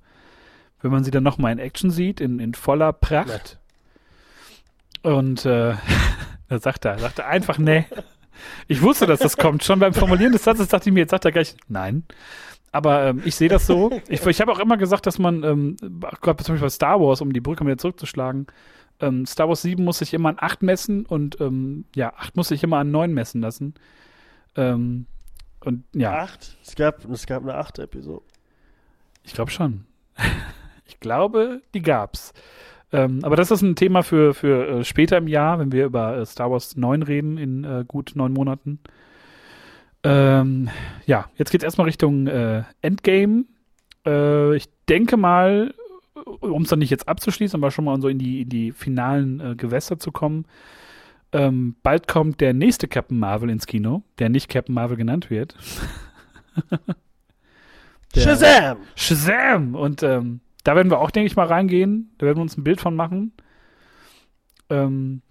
wenn 0.83 0.93
man 0.93 1.03
sie 1.03 1.11
dann 1.11 1.25
nochmal 1.25 1.51
in 1.51 1.59
Action 1.59 1.91
sieht, 1.91 2.21
in, 2.21 2.39
in 2.39 2.55
voller 2.55 2.93
Pracht. 2.93 3.59
Ja. 5.03 5.11
Und 5.11 5.45
äh, 5.45 5.75
da 6.49 6.59
sagt 6.61 6.85
er, 6.85 7.01
sagt 7.01 7.19
er 7.19 7.27
einfach, 7.27 7.59
nee. 7.59 7.87
Ich 8.69 8.83
wusste, 8.83 9.07
dass 9.07 9.19
das 9.19 9.37
kommt. 9.37 9.64
Schon 9.64 9.81
beim 9.81 9.95
Formulieren 9.95 10.31
des 10.31 10.45
Satzes 10.45 10.69
dachte 10.69 10.91
ich 10.91 10.95
mir, 10.95 11.01
jetzt 11.01 11.11
sagt 11.11 11.25
er 11.25 11.33
gleich, 11.33 11.57
nein. 11.67 12.05
Aber 12.71 13.07
ähm, 13.07 13.23
ich 13.25 13.35
sehe 13.35 13.49
das 13.49 13.67
so. 13.67 14.01
Ich, 14.09 14.25
ich 14.25 14.41
habe 14.41 14.53
auch 14.53 14.61
immer 14.61 14.77
gesagt, 14.77 15.07
dass 15.07 15.19
man, 15.19 15.43
ähm, 15.43 15.77
gerade 16.21 16.45
zum 16.45 16.55
Beispiel 16.55 16.67
bei 16.67 16.71
Star 16.71 17.01
Wars, 17.01 17.21
um 17.21 17.33
die 17.33 17.41
Brücke 17.41 17.67
wieder 17.67 17.79
zurückzuschlagen, 17.79 18.47
ähm, 19.01 19.27
Star 19.27 19.49
Wars 19.49 19.63
7 19.63 19.83
muss 19.85 19.99
sich 19.99 20.15
immer 20.15 20.31
an 20.31 20.37
8 20.39 20.63
messen 20.63 21.07
und 21.07 21.41
ähm, 21.41 21.85
ja, 21.95 22.13
8 22.17 22.37
muss 22.37 22.49
sich 22.49 22.63
immer 22.63 22.79
an 22.79 22.91
9 22.91 23.13
messen 23.13 23.41
lassen. 23.41 23.75
Ähm, 24.57 25.07
und 25.61 25.85
ja. 25.95 26.23
8? 26.23 26.57
Es 26.63 26.75
gab, 26.77 27.05
es 27.11 27.27
gab 27.27 27.43
eine 27.43 27.55
8 27.55 27.81
Episode. 27.81 28.25
Ich 29.25 29.35
glaube 29.35 29.51
schon. 29.51 29.85
ich 30.87 31.01
glaube, 31.01 31.63
die 31.75 31.83
gab's. 31.83 32.33
Ähm, 32.93 33.21
aber 33.25 33.37
das 33.37 33.51
ist 33.51 33.63
ein 33.63 33.75
Thema 33.75 34.03
für, 34.03 34.33
für 34.33 34.69
äh, 34.69 34.85
später 34.85 35.19
im 35.19 35.27
Jahr, 35.29 35.59
wenn 35.59 35.73
wir 35.73 35.87
über 35.87 36.17
äh, 36.17 36.27
Star 36.27 36.51
Wars 36.51 36.77
9 36.77 37.03
reden, 37.03 37.37
in 37.37 37.65
äh, 37.65 37.85
gut 37.87 38.13
neun 38.15 38.33
Monaten. 38.33 38.79
Ähm, 40.05 40.69
ja, 41.05 41.29
jetzt 41.37 41.51
geht's 41.51 41.65
erstmal 41.65 41.87
Richtung 41.87 42.29
äh, 42.29 42.63
Endgame. 42.81 43.45
Äh, 44.07 44.55
ich 44.55 44.69
denke 44.89 45.17
mal, 45.17 45.75
um 46.25 46.62
es 46.62 46.69
dann 46.69 46.79
nicht 46.79 46.91
jetzt 46.91 47.09
abzuschließen, 47.09 47.61
aber 47.61 47.71
schon 47.71 47.85
mal 47.85 48.01
so 48.01 48.09
in 48.09 48.19
die, 48.19 48.43
in 48.43 48.49
die 48.49 48.73
finalen 48.73 49.41
äh, 49.41 49.55
Gewässer 49.57 49.99
zu 49.99 50.12
kommen. 50.12 50.47
Ähm, 51.33 51.77
bald 51.83 52.09
kommt 52.09 52.41
der 52.41 52.55
nächste 52.55 52.89
Captain 52.89 53.19
Marvel 53.19 53.51
ins 53.51 53.67
Kino, 53.67 54.03
der 54.19 54.29
nicht 54.29 54.49
Captain 54.49 54.75
Marvel 54.75 54.97
genannt 54.97 55.29
wird. 55.29 55.57
der, 58.14 58.21
Shazam! 58.21 58.79
Shazam! 58.95 59.75
Und 59.75 60.03
ähm, 60.03 60.41
da 60.64 60.75
werden 60.75 60.91
wir 60.91 61.01
auch, 61.01 61.11
denke 61.11 61.27
ich 61.27 61.37
mal, 61.37 61.47
reingehen. 61.47 62.11
Da 62.19 62.27
werden 62.27 62.39
wir 62.39 62.43
uns 62.43 62.57
ein 62.57 62.64
Bild 62.64 62.81
von 62.81 62.97
machen. 62.97 63.33
Ähm, 64.71 65.23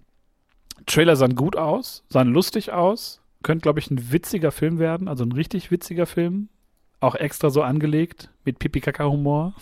Trailer 0.86 1.16
sahen 1.16 1.34
gut 1.34 1.56
aus, 1.56 2.04
sahen 2.08 2.28
lustig 2.28 2.72
aus. 2.72 3.20
könnte, 3.42 3.62
glaube 3.62 3.80
ich, 3.80 3.90
ein 3.90 4.12
witziger 4.12 4.50
Film 4.52 4.78
werden, 4.78 5.08
also 5.08 5.24
ein 5.24 5.32
richtig 5.32 5.70
witziger 5.70 6.06
Film. 6.06 6.48
Auch 7.00 7.14
extra 7.14 7.50
so 7.50 7.62
angelegt, 7.62 8.30
mit 8.44 8.58
Pipi-Kaka-Humor. 8.58 9.54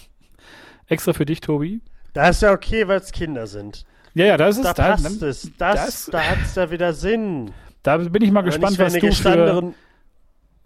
Extra 0.89 1.13
für 1.13 1.25
dich, 1.25 1.41
Tobi. 1.41 1.81
Das 2.13 2.37
ist 2.37 2.43
ja 2.43 2.53
okay, 2.53 2.87
weil 2.89 3.01
es 3.01 3.11
Kinder 3.13 3.47
sind. 3.47 3.85
Ja, 4.15 4.27
ja, 4.27 4.37
das 4.37 4.57
ist 4.57 4.65
Da 4.65 4.73
da, 4.75 4.91
passt 4.91 5.05
dann- 5.05 5.29
es. 5.29 5.43
Das, 5.59 5.77
das- 5.77 6.07
da 6.07 6.21
hat 6.23 6.39
es 6.45 6.55
ja 6.55 6.71
wieder 6.71 6.93
Sinn. 6.93 7.51
Da 7.83 7.97
bin 7.99 8.23
ich 8.23 8.31
mal 8.31 8.41
Aber 8.41 8.49
gespannt, 8.51 8.79
was 8.79 8.93
du 8.95 9.13
für. 9.13 9.75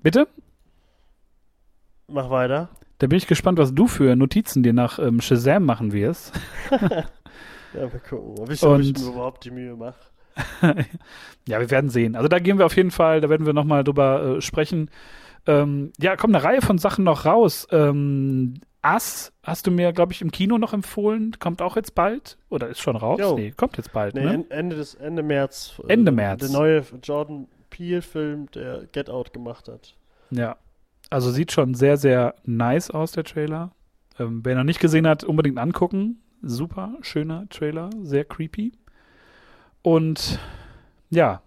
Bitte? 0.03 0.29
Mach 2.09 2.31
weiter. 2.31 2.69
Da 2.99 3.07
bin 3.07 3.17
ich 3.19 3.27
gespannt, 3.27 3.59
was 3.59 3.75
du 3.75 3.87
für 3.87 4.17
Notizen 4.17 4.63
dir 4.63 4.73
nach 4.73 4.99
ähm, 4.99 5.21
Shazam 5.21 5.65
machen 5.65 5.93
wirst. 5.93 6.33
Ja, 7.75 7.83
mal 7.83 8.01
gucken. 8.09 8.35
Ob 8.39 8.51
ich, 8.51 8.63
ob 8.63 8.81
ich 8.81 8.95
mir 8.99 9.09
überhaupt 9.09 9.45
die 9.45 9.51
Mühe 9.51 9.77
mache. 9.77 9.97
Ja, 11.49 11.61
wir 11.61 11.71
werden 11.71 11.91
sehen. 11.91 12.15
Also 12.17 12.29
da 12.29 12.39
gehen 12.39 12.59
wir 12.59 12.65
auf 12.67 12.77
jeden 12.77 12.91
Fall, 12.91 13.21
da 13.21 13.29
werden 13.29 13.45
wir 13.47 13.53
nochmal 13.55 13.85
drüber 13.85 14.37
äh, 14.37 14.41
sprechen. 14.41 14.91
Ähm, 15.47 15.93
ja, 15.99 16.17
kommt 16.17 16.35
eine 16.35 16.45
Reihe 16.45 16.61
von 16.63 16.79
Sachen 16.79 17.05
noch 17.05 17.25
raus. 17.27 17.67
Ähm, 17.71 18.61
Ass 18.83 19.33
hast 19.43 19.67
du 19.67 19.71
mir, 19.71 19.93
glaube 19.93 20.13
ich, 20.13 20.23
im 20.23 20.31
Kino 20.31 20.57
noch 20.59 20.73
empfohlen. 20.73 21.33
Kommt 21.39 21.61
auch 21.63 21.77
jetzt 21.77 21.95
bald? 21.95 22.39
Oder 22.49 22.69
ist 22.69 22.81
schon 22.81 22.97
raus? 22.97 23.19
Jo. 23.21 23.37
Nee, 23.37 23.51
kommt 23.51 23.77
jetzt 23.77 23.93
bald, 23.93 24.15
Nee, 24.15 24.25
ne? 24.25 24.35
en- 24.35 24.51
Ende, 24.51 24.77
des, 24.77 24.95
Ende 24.95 25.23
März. 25.23 25.81
äh, 25.89 25.93
Ende 25.93 26.13
März. 26.13 26.41
Der 26.41 26.51
neue 26.51 26.85
Jordan 27.03 27.49
Peele-Film, 27.71 28.51
der 28.53 28.87
Get 28.93 29.11
Out 29.11 29.33
gemacht 29.33 29.69
hat. 29.69 29.95
Ja. 30.31 30.57
Also 31.11 31.31
sieht 31.31 31.53
schon 31.53 31.75
sehr, 31.75 31.97
sehr 31.97 32.35
nice 32.45 32.91
aus, 32.91 33.13
der 33.13 33.25
Trailer. 33.25 33.73
Ähm, 34.19 34.41
wer 34.45 34.55
noch 34.57 34.65
nicht 34.65 34.81
gesehen 34.81 35.07
hat, 35.07 35.25
unbedingt 35.25 35.59
angucken. 35.59 36.21
Super 36.43 36.95
schöner 37.01 37.49
Trailer, 37.49 37.91
sehr 38.03 38.25
creepy. 38.25 38.73
Und 39.83 40.39
ja, 41.11 41.43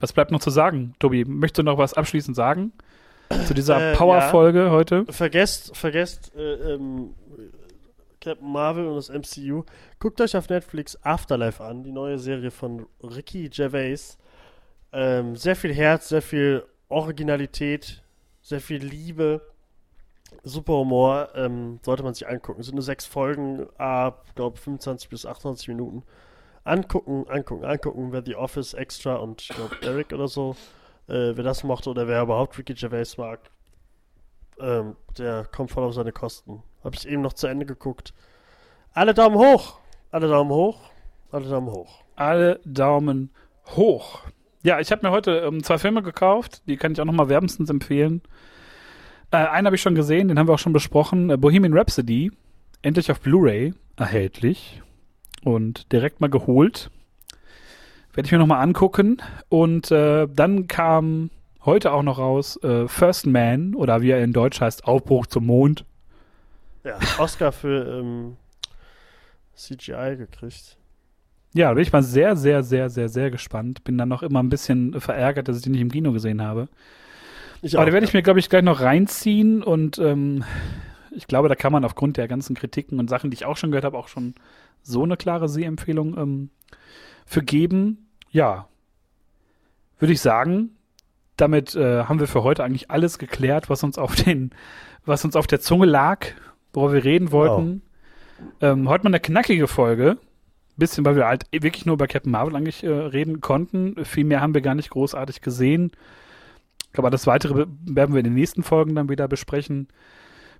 was 0.00 0.12
bleibt 0.12 0.30
noch 0.32 0.40
zu 0.40 0.50
sagen? 0.50 0.94
Tobi, 0.98 1.24
möchtest 1.24 1.58
du 1.58 1.62
noch 1.62 1.78
was 1.78 1.94
abschließend 1.94 2.34
sagen 2.36 2.72
zu 3.46 3.54
dieser 3.54 3.92
Äh, 3.92 3.96
Power-Folge 3.96 4.70
heute? 4.70 5.04
Vergesst, 5.10 5.76
vergesst 5.76 6.34
äh, 6.34 6.74
ähm, 6.74 7.14
Captain 8.20 8.50
Marvel 8.50 8.86
und 8.86 8.96
das 8.96 9.08
MCU. 9.08 9.64
Guckt 9.98 10.20
euch 10.20 10.36
auf 10.36 10.48
Netflix 10.48 10.98
Afterlife 11.02 11.62
an, 11.62 11.82
die 11.82 11.92
neue 11.92 12.18
Serie 12.18 12.50
von 12.50 12.86
Ricky 13.02 13.48
Gervais. 13.48 14.16
Ähm, 14.92 15.36
sehr 15.36 15.56
viel 15.56 15.74
Herz, 15.74 16.08
sehr 16.08 16.22
viel 16.22 16.64
Originalität, 16.88 18.02
sehr 18.42 18.60
viel 18.60 18.82
Liebe, 18.82 19.40
super 20.44 20.74
Humor. 20.74 21.30
Ähm, 21.34 21.80
sollte 21.82 22.02
man 22.02 22.14
sich 22.14 22.28
angucken. 22.28 22.60
Es 22.60 22.66
sind 22.66 22.76
nur 22.76 22.84
sechs 22.84 23.06
Folgen, 23.06 23.66
ab, 23.78 24.26
glaube 24.34 24.58
25 24.58 25.08
bis 25.08 25.26
28 25.26 25.68
Minuten. 25.68 26.02
Angucken, 26.64 27.26
angucken, 27.28 27.64
angucken. 27.64 28.12
Wer 28.12 28.22
The 28.24 28.36
Office 28.36 28.74
Extra 28.74 29.16
und 29.16 29.42
ich 29.42 29.48
glaube 29.48 29.76
Derek 29.82 30.12
oder 30.12 30.28
so, 30.28 30.54
äh, 31.08 31.36
wer 31.36 31.44
das 31.44 31.64
mochte 31.64 31.90
oder 31.90 32.06
wer 32.08 32.22
überhaupt 32.22 32.58
Ricky 32.58 32.74
Gervais 32.74 33.16
mag, 33.16 33.40
ähm, 34.58 34.96
der 35.18 35.44
kommt 35.44 35.70
voll 35.70 35.84
auf 35.84 35.94
seine 35.94 36.12
Kosten. 36.12 36.62
Habe 36.84 36.96
ich 36.96 37.08
eben 37.08 37.22
noch 37.22 37.32
zu 37.32 37.46
Ende 37.46 37.66
geguckt. 37.66 38.12
Alle 38.92 39.14
Daumen 39.14 39.36
hoch. 39.36 39.78
Alle 40.10 40.28
Daumen 40.28 40.50
hoch. 40.50 40.90
Alle 41.30 41.48
Daumen 41.48 41.70
hoch. 41.70 42.02
Alle 42.16 42.60
Daumen 42.64 43.30
hoch. 43.76 44.20
Ja, 44.62 44.78
ich 44.78 44.92
habe 44.92 45.06
mir 45.06 45.12
heute 45.12 45.38
ähm, 45.38 45.62
zwei 45.62 45.78
Filme 45.78 46.02
gekauft, 46.02 46.62
die 46.66 46.76
kann 46.76 46.92
ich 46.92 47.00
auch 47.00 47.04
nochmal 47.04 47.28
wärmstens 47.28 47.68
empfehlen. 47.70 48.22
Äh, 49.32 49.38
einen 49.38 49.66
habe 49.66 49.76
ich 49.76 49.82
schon 49.82 49.94
gesehen, 49.94 50.28
den 50.28 50.38
haben 50.38 50.46
wir 50.46 50.54
auch 50.54 50.58
schon 50.58 50.72
besprochen. 50.72 51.30
Äh, 51.30 51.36
Bohemian 51.36 51.76
Rhapsody, 51.76 52.30
endlich 52.82 53.10
auf 53.10 53.20
Blu-ray 53.20 53.74
erhältlich 53.96 54.82
und 55.42 55.90
direkt 55.92 56.20
mal 56.20 56.30
geholt. 56.30 56.90
Werde 58.14 58.26
ich 58.26 58.32
mir 58.32 58.38
nochmal 58.38 58.62
angucken. 58.62 59.18
Und 59.48 59.90
äh, 59.90 60.28
dann 60.28 60.66
kam 60.66 61.30
heute 61.64 61.92
auch 61.92 62.02
noch 62.02 62.18
raus 62.18 62.62
äh, 62.62 62.88
First 62.88 63.26
Man 63.26 63.74
oder 63.74 64.02
wie 64.02 64.10
er 64.10 64.22
in 64.22 64.32
Deutsch 64.32 64.60
heißt, 64.60 64.84
Aufbruch 64.84 65.26
zum 65.26 65.46
Mond. 65.46 65.84
Ja, 66.84 66.98
Oscar 67.18 67.52
für 67.52 68.00
ähm, 68.00 68.36
CGI 69.54 70.16
gekriegt. 70.16 70.76
Ja, 71.54 71.68
da 71.68 71.74
bin 71.74 71.82
ich 71.82 71.92
mal 71.92 72.02
sehr, 72.02 72.34
sehr, 72.36 72.62
sehr, 72.62 72.90
sehr, 72.90 73.08
sehr 73.08 73.30
gespannt. 73.30 73.84
Bin 73.84 73.98
dann 73.98 74.08
noch 74.08 74.22
immer 74.22 74.42
ein 74.42 74.48
bisschen 74.48 75.00
verärgert, 75.00 75.48
dass 75.48 75.56
ich 75.58 75.62
den 75.62 75.72
nicht 75.72 75.82
im 75.82 75.90
Kino 75.90 76.12
gesehen 76.12 76.42
habe. 76.42 76.68
Ich 77.60 77.76
Aber 77.76 77.84
den 77.84 77.92
werde 77.92 78.06
ich 78.06 78.14
mir, 78.14 78.22
glaube 78.22 78.40
ich, 78.40 78.48
gleich 78.48 78.62
noch 78.62 78.80
reinziehen 78.80 79.62
und 79.62 79.98
ähm, 79.98 80.44
ich 81.12 81.26
glaube, 81.26 81.48
da 81.48 81.54
kann 81.54 81.72
man 81.72 81.84
aufgrund 81.84 82.16
der 82.16 82.26
ganzen 82.26 82.56
Kritiken 82.56 82.98
und 82.98 83.08
Sachen, 83.08 83.30
die 83.30 83.34
ich 83.34 83.44
auch 83.44 83.56
schon 83.56 83.70
gehört 83.70 83.84
habe, 83.84 83.98
auch 83.98 84.08
schon 84.08 84.34
so 84.82 85.04
eine 85.04 85.16
klare 85.16 85.48
Sehempfehlung 85.48 86.16
ähm, 86.18 86.50
für 87.26 87.42
geben. 87.42 88.08
Ja, 88.30 88.68
würde 89.98 90.12
ich 90.12 90.20
sagen, 90.20 90.70
damit 91.36 91.74
äh, 91.76 92.04
haben 92.04 92.20
wir 92.20 92.26
für 92.26 92.42
heute 92.42 92.64
eigentlich 92.64 92.90
alles 92.90 93.18
geklärt, 93.18 93.70
was 93.70 93.82
uns 93.84 93.98
auf 93.98 94.14
den, 94.14 94.50
was 95.04 95.24
uns 95.24 95.36
auf 95.36 95.46
der 95.46 95.60
Zunge 95.60 95.86
lag, 95.86 96.26
worüber 96.72 96.94
wir 96.94 97.04
reden 97.04 97.32
wollten. 97.32 97.82
Ähm, 98.60 98.88
heute 98.88 99.04
mal 99.04 99.10
eine 99.10 99.20
knackige 99.20 99.68
Folge. 99.68 100.18
Bisschen, 100.76 101.04
weil 101.04 101.16
wir 101.16 101.26
halt 101.26 101.44
wirklich 101.52 101.84
nur 101.84 101.94
über 101.94 102.06
Captain 102.06 102.32
Marvel 102.32 102.56
eigentlich 102.56 102.82
äh, 102.82 102.88
reden 102.88 103.40
konnten. 103.40 104.04
Viel 104.04 104.24
mehr 104.24 104.40
haben 104.40 104.54
wir 104.54 104.62
gar 104.62 104.74
nicht 104.74 104.90
großartig 104.90 105.42
gesehen. 105.42 105.92
Aber 106.96 107.10
das 107.10 107.26
Weitere 107.26 107.66
werden 107.84 108.14
wir 108.14 108.18
in 108.20 108.24
den 108.24 108.34
nächsten 108.34 108.62
Folgen 108.62 108.94
dann 108.94 109.08
wieder 109.08 109.28
besprechen. 109.28 109.88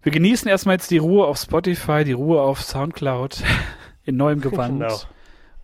Wir 0.03 0.13
genießen 0.13 0.49
erstmal 0.49 0.77
jetzt 0.77 0.91
die 0.91 0.99
Ruhe 0.99 1.27
auf 1.27 1.39
Spotify, 1.39 2.05
die 2.05 2.13
Ruhe 2.13 2.41
auf 2.41 2.63
Soundcloud 2.63 3.43
in 4.05 4.17
neuem 4.17 4.41
Gewand. 4.41 4.81
Genau. 4.81 5.01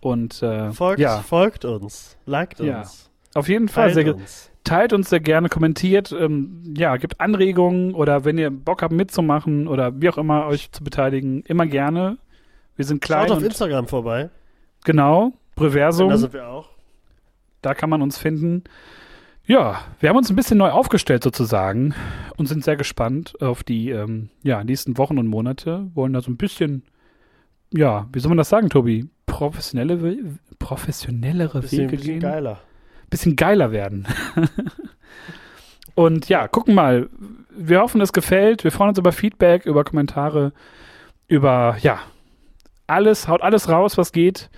Und 0.01 0.41
äh, 0.41 0.71
Folgt, 0.71 0.99
ja, 1.01 1.19
folgt 1.19 1.65
uns. 1.65 2.17
Liked 2.25 2.59
Ja. 2.59 2.79
uns. 2.79 3.09
auf 3.35 3.47
jeden 3.49 3.67
Fall 3.67 3.93
Teilt 3.93 4.07
uns. 4.15 4.51
teilt 4.63 4.93
uns 4.93 5.09
sehr 5.09 5.19
gerne, 5.19 5.49
kommentiert, 5.49 6.11
ähm, 6.17 6.63
ja, 6.77 6.95
gibt 6.97 7.19
Anregungen 7.19 7.93
oder 7.93 8.23
wenn 8.25 8.37
ihr 8.37 8.49
Bock 8.49 8.81
habt 8.81 8.93
mitzumachen 8.93 9.67
oder 9.67 9.99
wie 10.01 10.09
auch 10.09 10.17
immer 10.17 10.45
euch 10.47 10.71
zu 10.71 10.83
beteiligen, 10.83 11.41
immer 11.43 11.65
gerne. 11.65 12.17
Wir 12.75 12.85
sind 12.85 13.01
klein 13.01 13.27
Schaut 13.27 13.37
auf 13.37 13.43
Instagram 13.43 13.87
vorbei. 13.87 14.29
genau, 14.85 15.33
Breversum. 15.55 16.09
Da 16.09 16.17
sind 16.17 16.31
wir 16.33 16.47
auch. 16.47 16.69
Da 17.61 17.73
kann 17.73 17.89
man 17.89 18.01
uns 18.01 18.17
finden. 18.17 18.63
Ja, 19.45 19.81
wir 19.99 20.09
haben 20.09 20.15
uns 20.17 20.29
ein 20.29 20.35
bisschen 20.35 20.57
neu 20.59 20.69
aufgestellt 20.69 21.23
sozusagen 21.23 21.93
und 22.37 22.45
sind 22.45 22.63
sehr 22.63 22.77
gespannt 22.77 23.33
auf 23.41 23.63
die 23.63 23.89
ähm, 23.89 24.29
ja, 24.43 24.63
nächsten 24.63 24.97
Wochen 24.97 25.17
und 25.17 25.27
Monate. 25.27 25.89
Wollen 25.95 26.13
da 26.13 26.21
so 26.21 26.31
ein 26.31 26.37
bisschen, 26.37 26.83
ja, 27.73 28.07
wie 28.13 28.19
soll 28.19 28.29
man 28.29 28.37
das 28.37 28.47
sagen, 28.49 28.69
Tobi? 28.69 29.09
Professionelle, 29.39 30.17
professionellere 30.59 31.61
Bisschen, 31.61 31.83
Wege 31.83 31.95
bisschen 31.95 32.13
gehen. 32.13 32.19
geiler. 32.19 32.59
Bisschen 33.09 33.37
geiler 33.37 33.71
werden. 33.71 34.05
und 35.95 36.27
ja, 36.27 36.49
gucken 36.49 36.75
mal. 36.75 37.09
Wir 37.49 37.79
hoffen, 37.79 38.01
es 38.01 38.11
gefällt. 38.11 38.65
Wir 38.65 38.71
freuen 38.71 38.89
uns 38.89 38.97
über 38.97 39.13
Feedback, 39.13 39.65
über 39.65 39.85
Kommentare, 39.85 40.51
über, 41.29 41.77
ja, 41.81 41.99
alles, 42.85 43.29
haut 43.29 43.41
alles 43.41 43.69
raus, 43.69 43.97
was 43.97 44.11
geht. 44.11 44.49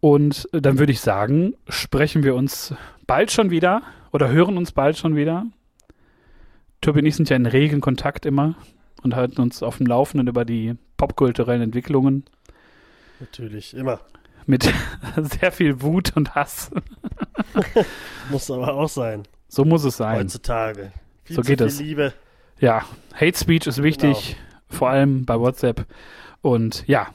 Und 0.00 0.46
dann 0.52 0.78
würde 0.78 0.92
ich 0.92 1.00
sagen, 1.00 1.54
sprechen 1.70 2.22
wir 2.22 2.34
uns 2.34 2.74
bald 3.06 3.32
schon 3.32 3.48
wieder 3.48 3.80
oder 4.12 4.28
hören 4.28 4.58
uns 4.58 4.72
bald 4.72 4.98
schon 4.98 5.16
wieder. 5.16 5.46
Tobi 6.82 7.00
und 7.00 7.06
ich 7.06 7.16
sind 7.16 7.30
ja 7.30 7.36
in 7.36 7.46
regen 7.46 7.80
Kontakt 7.80 8.26
immer 8.26 8.54
und 9.02 9.16
halten 9.16 9.40
uns 9.40 9.62
auf 9.62 9.78
dem 9.78 9.86
Laufenden 9.86 10.28
über 10.28 10.44
die 10.44 10.74
popkulturellen 10.98 11.62
Entwicklungen 11.62 12.26
Natürlich, 13.20 13.74
immer. 13.74 14.00
Mit 14.46 14.72
sehr 15.16 15.52
viel 15.52 15.82
Wut 15.82 16.16
und 16.16 16.34
Hass. 16.34 16.70
Muss 18.30 18.50
aber 18.50 18.74
auch 18.74 18.88
sein. 18.88 19.24
So 19.48 19.64
muss 19.64 19.84
es 19.84 19.96
sein. 19.96 20.18
Heutzutage. 20.18 20.92
Viel 21.24 21.36
So 21.36 21.42
geht 21.42 21.60
es. 21.60 21.80
Liebe. 21.80 22.12
Ja, 22.58 22.84
Hate 23.14 23.38
Speech 23.38 23.66
ist 23.66 23.82
wichtig, 23.82 24.36
vor 24.68 24.90
allem 24.90 25.24
bei 25.24 25.38
WhatsApp. 25.38 25.86
Und 26.40 26.86
ja, 26.86 27.08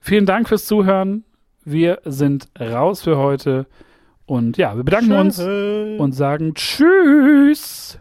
vielen 0.00 0.26
Dank 0.26 0.48
fürs 0.48 0.66
Zuhören. 0.66 1.24
Wir 1.64 2.00
sind 2.04 2.48
raus 2.58 3.02
für 3.02 3.16
heute. 3.16 3.66
Und 4.24 4.56
ja, 4.56 4.76
wir 4.76 4.82
bedanken 4.82 5.12
uns 5.12 5.36
Tschö. 5.36 5.98
und 5.98 6.12
sagen 6.12 6.54
Tschüss. 6.54 7.98